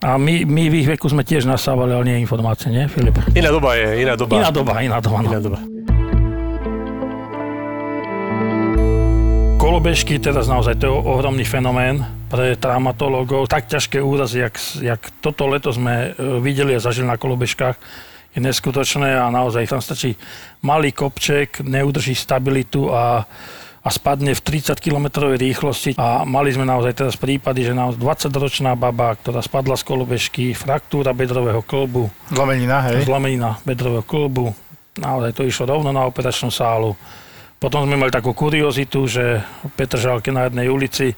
A 0.02 0.18
my, 0.18 0.42
my 0.50 0.64
v 0.74 0.82
ich 0.82 0.90
veku 0.90 1.06
sme 1.06 1.22
tiež 1.22 1.46
nasávali, 1.46 1.94
ale 1.94 2.10
nie 2.10 2.26
informácie, 2.26 2.74
nie, 2.74 2.90
Filip? 2.90 3.14
Iná 3.38 3.54
doba 3.54 3.78
je, 3.78 4.02
iná 4.02 4.18
doba. 4.18 4.34
Iná 4.42 4.50
doba, 4.50 4.74
iná 4.82 4.98
doba. 4.98 5.18
No. 5.22 5.30
Iná 5.30 5.38
doba. 5.38 5.60
Kolobežky, 9.62 10.18
teraz 10.18 10.50
naozaj 10.50 10.82
to 10.82 10.90
je 10.90 10.94
ohromný 11.06 11.46
fenomén 11.46 12.02
pre 12.34 12.58
traumatológov. 12.58 13.46
Tak 13.46 13.70
ťažké 13.70 14.02
úrazy, 14.02 14.42
jak, 14.42 14.58
jak 14.82 15.02
toto 15.22 15.46
leto 15.46 15.70
sme 15.70 16.18
e, 16.18 16.42
videli 16.42 16.74
a 16.74 16.82
zažili 16.82 17.06
na 17.06 17.22
kolobežkách, 17.22 17.78
je 18.32 18.40
neskutočné 18.40 19.20
a 19.20 19.28
naozaj 19.28 19.68
tam 19.68 19.84
stačí 19.84 20.16
malý 20.64 20.96
kopček, 20.96 21.60
neudrží 21.64 22.16
stabilitu 22.16 22.88
a, 22.92 23.28
a 23.84 23.90
spadne 23.92 24.32
v 24.32 24.42
30 24.42 24.80
km 24.80 25.36
rýchlosti. 25.36 26.00
A 26.00 26.24
mali 26.24 26.56
sme 26.56 26.64
naozaj 26.64 26.94
teraz 26.96 27.16
prípady, 27.20 27.68
že 27.68 27.76
naozaj 27.76 28.00
20-ročná 28.00 28.80
baba, 28.80 29.20
ktorá 29.20 29.44
spadla 29.44 29.76
z 29.76 29.84
kolobežky, 29.84 30.56
fraktúra 30.56 31.12
bedrového 31.12 31.60
klbu, 31.60 32.08
Zlomenina, 32.32 32.78
hej. 32.88 33.04
zlomenina 33.04 33.60
bedrového 33.68 34.06
klbu. 34.08 34.56
Naozaj 34.96 35.32
to 35.36 35.44
išlo 35.48 35.72
rovno 35.72 35.92
na 35.92 36.08
operačnú 36.08 36.52
sálu. 36.52 36.96
Potom 37.62 37.86
sme 37.86 37.94
mali 37.94 38.10
takú 38.10 38.34
kuriozitu, 38.34 39.06
že 39.06 39.46
v 39.62 39.72
Petržalke 39.78 40.34
na 40.34 40.50
jednej 40.50 40.66
ulici 40.66 41.14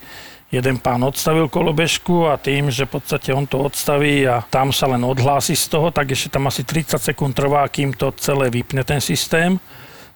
jeden 0.54 0.78
pán 0.78 1.02
odstavil 1.02 1.50
kolobežku 1.50 2.30
a 2.30 2.38
tým, 2.38 2.70
že 2.70 2.86
v 2.86 3.02
podstate 3.02 3.34
on 3.34 3.50
to 3.50 3.58
odstaví 3.58 4.22
a 4.30 4.46
tam 4.46 4.70
sa 4.70 4.86
len 4.86 5.02
odhlási 5.02 5.58
z 5.58 5.66
toho, 5.66 5.90
tak 5.90 6.14
ešte 6.14 6.38
tam 6.38 6.46
asi 6.46 6.62
30 6.62 7.02
sekúnd 7.02 7.34
trvá, 7.34 7.66
kým 7.66 7.98
to 7.98 8.14
celé 8.22 8.54
vypne 8.54 8.86
ten 8.86 9.02
systém. 9.02 9.58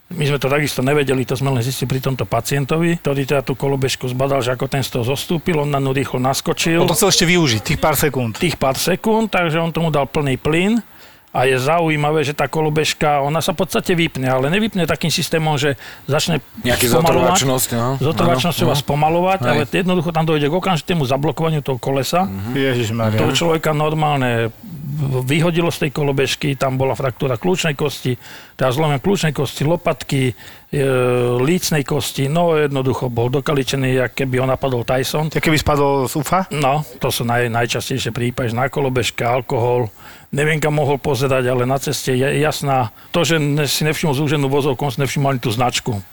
My 0.08 0.24
sme 0.24 0.40
to 0.40 0.48
takisto 0.48 0.80
nevedeli, 0.80 1.28
to 1.28 1.36
sme 1.36 1.52
len 1.52 1.60
zistili 1.60 1.98
pri 1.98 2.00
tomto 2.00 2.24
pacientovi, 2.24 2.96
ktorý 3.02 3.28
teda 3.28 3.44
tú 3.44 3.60
kolobežku 3.60 4.08
zbadal, 4.08 4.40
že 4.40 4.56
ako 4.56 4.72
ten 4.72 4.80
z 4.80 4.96
toho 4.96 5.04
zostúpil, 5.04 5.60
on 5.60 5.68
na 5.68 5.84
ňu 5.84 5.92
rýchlo 5.92 6.22
naskočil. 6.22 6.80
On 6.80 6.88
to 6.88 6.96
chcel 6.96 7.12
ešte 7.12 7.28
využiť. 7.28 7.76
Tých 7.76 7.82
pár 7.82 8.00
sekúnd. 8.00 8.40
tých 8.40 8.56
pár 8.56 8.80
sekúnd, 8.80 9.28
takže 9.28 9.60
on 9.60 9.76
tomu 9.76 9.92
dal 9.92 10.08
plný 10.08 10.40
plyn 10.40 10.80
a 11.36 11.44
je 11.44 11.60
zaujímavé, 11.60 12.24
že 12.24 12.32
tá 12.32 12.48
kolobežka, 12.48 13.20
ona 13.20 13.44
sa 13.44 13.52
v 13.52 13.68
podstate 13.68 13.94
vypne, 13.94 14.32
ale 14.32 14.48
nevypne 14.48 14.88
takým 14.88 15.12
systémom, 15.12 15.60
že 15.60 15.76
začne 16.08 16.40
Nejaký 16.64 16.88
spomalovať, 16.88 17.44
zotrvačnosť, 18.00 18.60
no. 18.64 18.68
vás 18.72 18.80
no. 18.80 18.84
spomalovať, 18.88 19.40
Hej. 19.44 19.50
ale 19.52 19.62
jednoducho 19.68 20.10
tam 20.16 20.24
dojde 20.24 20.48
k 20.48 20.56
okamžitému 20.56 21.04
zablokovaniu 21.04 21.60
toho 21.60 21.78
kolesa. 21.78 22.32
Ježiš 22.56 22.96
Toho 23.20 23.36
človeka 23.36 23.76
normálne 23.76 24.56
vyhodilo 25.28 25.70
z 25.70 25.88
tej 25.88 25.92
kolobežky, 25.94 26.56
tam 26.56 26.80
bola 26.80 26.96
fraktúra 26.98 27.38
kľúčnej 27.38 27.76
kosti, 27.78 28.18
teda 28.56 28.74
zlomem 28.74 28.98
kľúčnej 28.98 29.36
kosti, 29.36 29.62
lopatky, 29.68 30.34
lícnej 31.48 31.88
kosti, 31.88 32.28
no 32.28 32.60
jednoducho 32.60 33.08
bol 33.08 33.32
dokaličený, 33.32 34.04
jak 34.04 34.12
keby 34.20 34.44
ho 34.44 34.48
napadol 34.52 34.84
Tyson. 34.84 35.32
Ja 35.32 35.40
keby 35.40 35.56
spadol 35.56 36.12
z 36.12 36.20
ufa? 36.20 36.44
No, 36.52 36.84
to 37.00 37.08
sú 37.08 37.24
naj, 37.24 37.48
najčastejšie 37.48 38.12
prípady, 38.12 38.52
na 38.52 38.68
kolobežke, 38.68 39.24
alkohol, 39.24 39.88
neviem 40.36 40.60
kam 40.60 40.76
mohol 40.76 41.00
pozerať, 41.00 41.48
ale 41.48 41.64
na 41.64 41.80
ceste 41.80 42.12
je 42.12 42.28
jasná, 42.44 42.92
to, 43.16 43.24
že 43.24 43.40
si 43.72 43.88
nevšimol 43.88 44.12
zúženú 44.12 44.52
vozovku, 44.52 44.84
on 44.84 44.92
si 44.92 45.00
nevšimol 45.00 45.40
ani 45.40 45.42
tú 45.44 45.56
značku. 45.56 46.04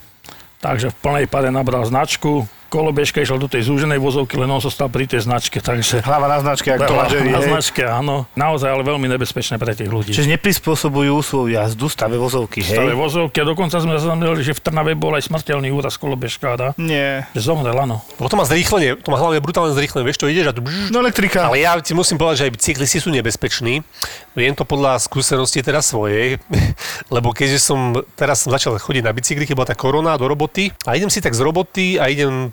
Takže 0.63 0.95
v 0.95 0.99
plnej 1.03 1.27
pade 1.27 1.51
nabral 1.51 1.83
značku, 1.85 2.47
kolobežka 2.75 3.23
išla 3.23 3.39
do 3.39 3.47
tej 3.47 3.71
zúženej 3.71 4.03
vozovky, 4.03 4.35
len 4.35 4.51
on 4.51 4.59
zostal 4.59 4.91
pri 4.91 5.07
tej 5.07 5.23
značke, 5.23 5.63
takže... 5.63 6.03
Hlava 6.03 6.27
na 6.27 6.43
značke, 6.43 6.75
ako 6.75 6.83
to 6.91 6.95
Jerry, 7.15 7.31
na 7.31 7.39
značke, 7.39 7.87
áno. 7.87 8.27
Naozaj, 8.35 8.67
ale 8.67 8.83
veľmi 8.83 9.07
nebezpečné 9.15 9.63
pre 9.63 9.79
tých 9.79 9.87
ľudí. 9.87 10.11
Čiže 10.11 10.35
neprispôsobujú 10.35 11.15
svoju 11.23 11.55
jazdu 11.55 11.87
stave 11.87 12.19
vozovky, 12.19 12.67
hej? 12.67 12.75
Stave 12.75 12.99
vozovky 12.99 13.39
a 13.39 13.47
dokonca 13.47 13.79
sme 13.79 13.95
zaznamenali, 13.95 14.43
že 14.43 14.59
v 14.59 14.61
Trnave 14.67 14.99
bol 14.99 15.15
aj 15.15 15.31
smrteľný 15.31 15.71
úraz 15.71 15.95
kolobežkára. 15.95 16.75
Nie. 16.75 17.31
Že 17.39 17.55
zomrel, 17.55 17.79
áno. 17.79 18.03
Lebo 18.19 18.27
to 18.27 18.35
má 18.35 18.43
zrýchlenie, 18.43 18.99
to 18.99 19.15
má 19.15 19.23
hlavne 19.23 19.39
brutálne 19.39 19.71
zrýchlenie, 19.71 20.11
vieš, 20.11 20.19
to 20.19 20.27
ideš 20.27 20.51
a 20.51 20.53
tu 20.57 20.67
bžž, 20.67 20.91
No 20.91 20.99
elektrika. 20.99 21.47
Ale 21.47 21.63
ja 21.63 21.79
ti 21.79 21.95
musím 21.95 22.19
povedať, 22.19 22.37
že 22.43 22.45
aj 22.51 22.53
cyklisti 22.59 22.99
sú 22.99 23.15
nebezpeční. 23.15 23.87
Viem 24.35 24.59
to 24.59 24.67
podľa 24.67 24.99
skúsenosti 24.99 25.63
teraz 25.63 25.95
svojej, 25.95 26.43
lebo 27.15 27.31
keďže 27.31 27.63
som 27.63 27.95
teraz 28.19 28.43
som 28.43 28.51
začal 28.51 28.75
chodiť 28.81 29.03
na 29.05 29.13
bicykli, 29.15 29.45
keď 29.47 29.55
bola 29.55 29.71
tá 29.71 29.77
korona 29.77 30.19
do 30.19 30.27
roboty 30.27 30.73
a 30.89 30.97
idem 30.97 31.13
si 31.13 31.21
tak 31.21 31.37
z 31.37 31.45
roboty 31.45 32.01
a 32.01 32.09
idem 32.09 32.51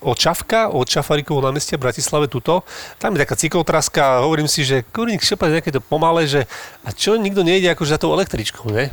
od 0.00 0.16
Čavka, 0.16 0.72
od 0.72 0.88
Čafarikovho 0.88 1.44
námestia 1.44 1.76
v 1.76 1.88
Bratislave 1.88 2.26
tuto. 2.26 2.64
Tam 2.96 3.12
je 3.14 3.22
taká 3.22 3.36
cyklotraska 3.36 4.00
a 4.00 4.20
hovorím 4.24 4.48
si, 4.48 4.64
že 4.64 4.84
kurník 4.88 5.20
šepa 5.20 5.52
nejaké 5.52 5.72
to 5.72 5.84
pomalé, 5.84 6.24
že 6.24 6.48
a 6.84 6.92
čo 6.92 7.20
nikto 7.20 7.44
nejde 7.44 7.68
akože 7.72 7.96
za 7.96 8.00
tou 8.00 8.12
električkou, 8.16 8.72
ne? 8.72 8.88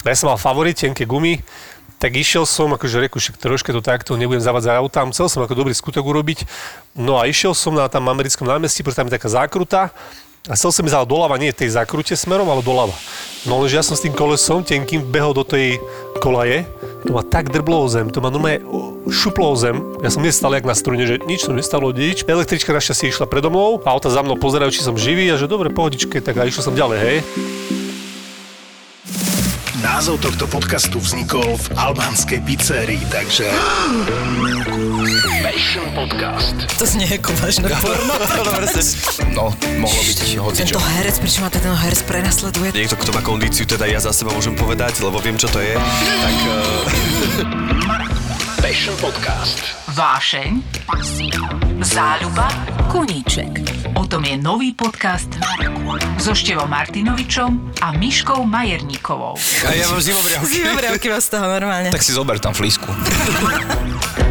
Ja 0.00 0.16
som 0.16 0.32
mal 0.32 0.40
favorit, 0.40 0.80
tenké 0.80 1.04
gumy, 1.04 1.44
tak 2.00 2.16
išiel 2.16 2.48
som, 2.48 2.72
akože 2.72 3.04
reku, 3.04 3.20
však 3.20 3.36
troška 3.36 3.76
to 3.76 3.84
takto, 3.84 4.16
nebudem 4.16 4.40
zavádzať 4.40 4.80
autám, 4.80 5.12
chcel 5.12 5.28
som 5.28 5.44
ako 5.44 5.52
dobrý 5.52 5.76
skutok 5.76 6.00
urobiť. 6.00 6.48
No 6.96 7.20
a 7.20 7.28
išiel 7.28 7.52
som 7.52 7.76
na 7.76 7.84
tam 7.92 8.08
americkom 8.08 8.48
námestí, 8.48 8.80
pretože 8.80 9.04
tam 9.04 9.08
je 9.12 9.16
taká 9.20 9.28
zákruta 9.28 9.92
a 10.48 10.56
chcel 10.56 10.72
som 10.72 10.88
ísť 10.88 11.04
doľava, 11.04 11.36
nie 11.36 11.52
tej 11.52 11.76
zákrute 11.76 12.16
smerom, 12.16 12.48
ale 12.48 12.64
doľava. 12.64 12.96
No 13.44 13.60
lenže 13.60 13.76
ja 13.76 13.84
som 13.84 13.92
s 13.92 14.00
tým 14.00 14.16
kolesom 14.16 14.64
tenkým 14.64 15.04
behol 15.04 15.36
do 15.36 15.44
tej 15.44 15.76
kolaje, 16.24 16.64
to 17.06 17.10
ma 17.16 17.22
tak 17.24 17.48
drblo 17.48 17.84
o 17.84 17.88
zem, 17.88 18.12
to 18.12 18.20
ma 18.20 18.28
normálne 18.28 18.60
šuplo 19.08 19.52
o 19.52 19.56
zem. 19.56 19.80
Ja 20.04 20.12
som 20.12 20.22
nestal 20.22 20.52
jak 20.54 20.68
na 20.68 20.76
strune, 20.76 21.04
že 21.08 21.18
nič 21.24 21.48
som 21.48 21.56
nestalo 21.56 21.90
nič. 21.90 22.28
Električka 22.28 22.76
našťastie 22.76 23.10
išla 23.10 23.26
predo 23.26 23.48
mnou, 23.48 23.80
auta 23.82 24.12
za 24.12 24.20
mnou 24.20 24.36
pozerajú, 24.36 24.70
či 24.70 24.84
som 24.84 24.94
živý 24.94 25.32
a 25.32 25.40
že 25.40 25.48
dobre, 25.48 25.72
pohodičke, 25.72 26.20
tak 26.20 26.36
a 26.36 26.44
išiel 26.44 26.70
som 26.70 26.76
ďalej, 26.76 26.98
hej. 27.00 27.18
Názov 29.90 30.22
tohto 30.22 30.46
podcastu 30.46 31.02
vznikol 31.02 31.58
v 31.58 31.66
albánskej 31.74 32.46
pizzerii, 32.46 33.02
takže... 33.10 33.50
Passion 35.42 35.82
Podcast. 35.98 36.54
To 36.78 36.86
znie 36.86 37.18
ako 37.18 37.34
vážne 37.42 37.66
porno. 37.82 38.14
No, 39.34 39.50
mohlo 39.82 40.00
byť 40.06 40.18
hocičo. 40.38 40.78
Tento 40.78 40.82
herec, 40.94 41.18
prečo 41.18 41.42
ma 41.42 41.50
ten 41.50 41.66
herec 41.66 42.06
prenasleduje? 42.06 42.70
Niekto, 42.70 42.94
kto 43.02 43.10
má 43.10 43.18
kondíciu, 43.18 43.66
teda 43.66 43.90
ja 43.90 43.98
za 43.98 44.14
seba 44.14 44.30
môžem 44.30 44.54
povedať, 44.54 45.02
lebo 45.02 45.18
viem, 45.18 45.34
čo 45.34 45.50
to 45.50 45.58
je. 45.58 45.74
Tak 45.74 46.36
uh, 46.38 46.62
Passion 48.62 48.94
Podcast. 49.02 49.74
Vášeň, 49.90 50.62
záľuba, 51.82 52.46
koníček. 52.94 53.79
O 54.00 54.08
tom 54.08 54.24
je 54.24 54.32
nový 54.40 54.72
podcast 54.72 55.28
so 56.16 56.32
Števom 56.32 56.72
Martinovičom 56.72 57.76
a 57.84 57.92
Miškou 57.92 58.48
Majerníkovou. 58.48 59.36
a 59.36 59.70
ja 59.76 59.92
mám 59.92 60.00
zimobriavky. 60.00 60.56
Zimobriavky 60.56 61.06
vás 61.12 61.28
z 61.28 61.36
toho 61.36 61.44
normálne. 61.44 61.92
Tak 61.92 62.00
si 62.00 62.16
zober 62.16 62.40
tam 62.40 62.56
flísku. 62.56 62.88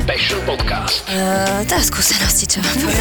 Passion 0.09 0.41
Podcast. 0.49 1.05
Uh, 1.05 1.61
to 1.70 1.78
je 1.78 1.86
skúsenosti, 1.86 2.49
čo 2.49 2.65
poviem. 2.65 2.97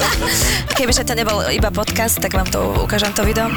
Kebyže 0.80 1.04
to 1.04 1.12
nebol 1.12 1.44
iba 1.52 1.68
podcast, 1.68 2.16
tak 2.16 2.32
vám 2.32 2.48
to 2.48 2.80
ukážem 2.80 3.12
to 3.12 3.20
video. 3.20 3.52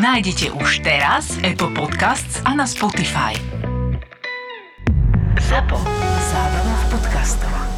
Nájdete 0.00 0.56
už 0.56 0.80
teraz 0.80 1.36
Apple 1.44 1.76
Podcasts 1.76 2.40
a 2.48 2.56
na 2.56 2.64
Spotify. 2.64 3.36
Zapo. 5.52 5.76
Zábrná 6.32 6.74
v 6.80 6.84
podcastovách. 6.96 7.73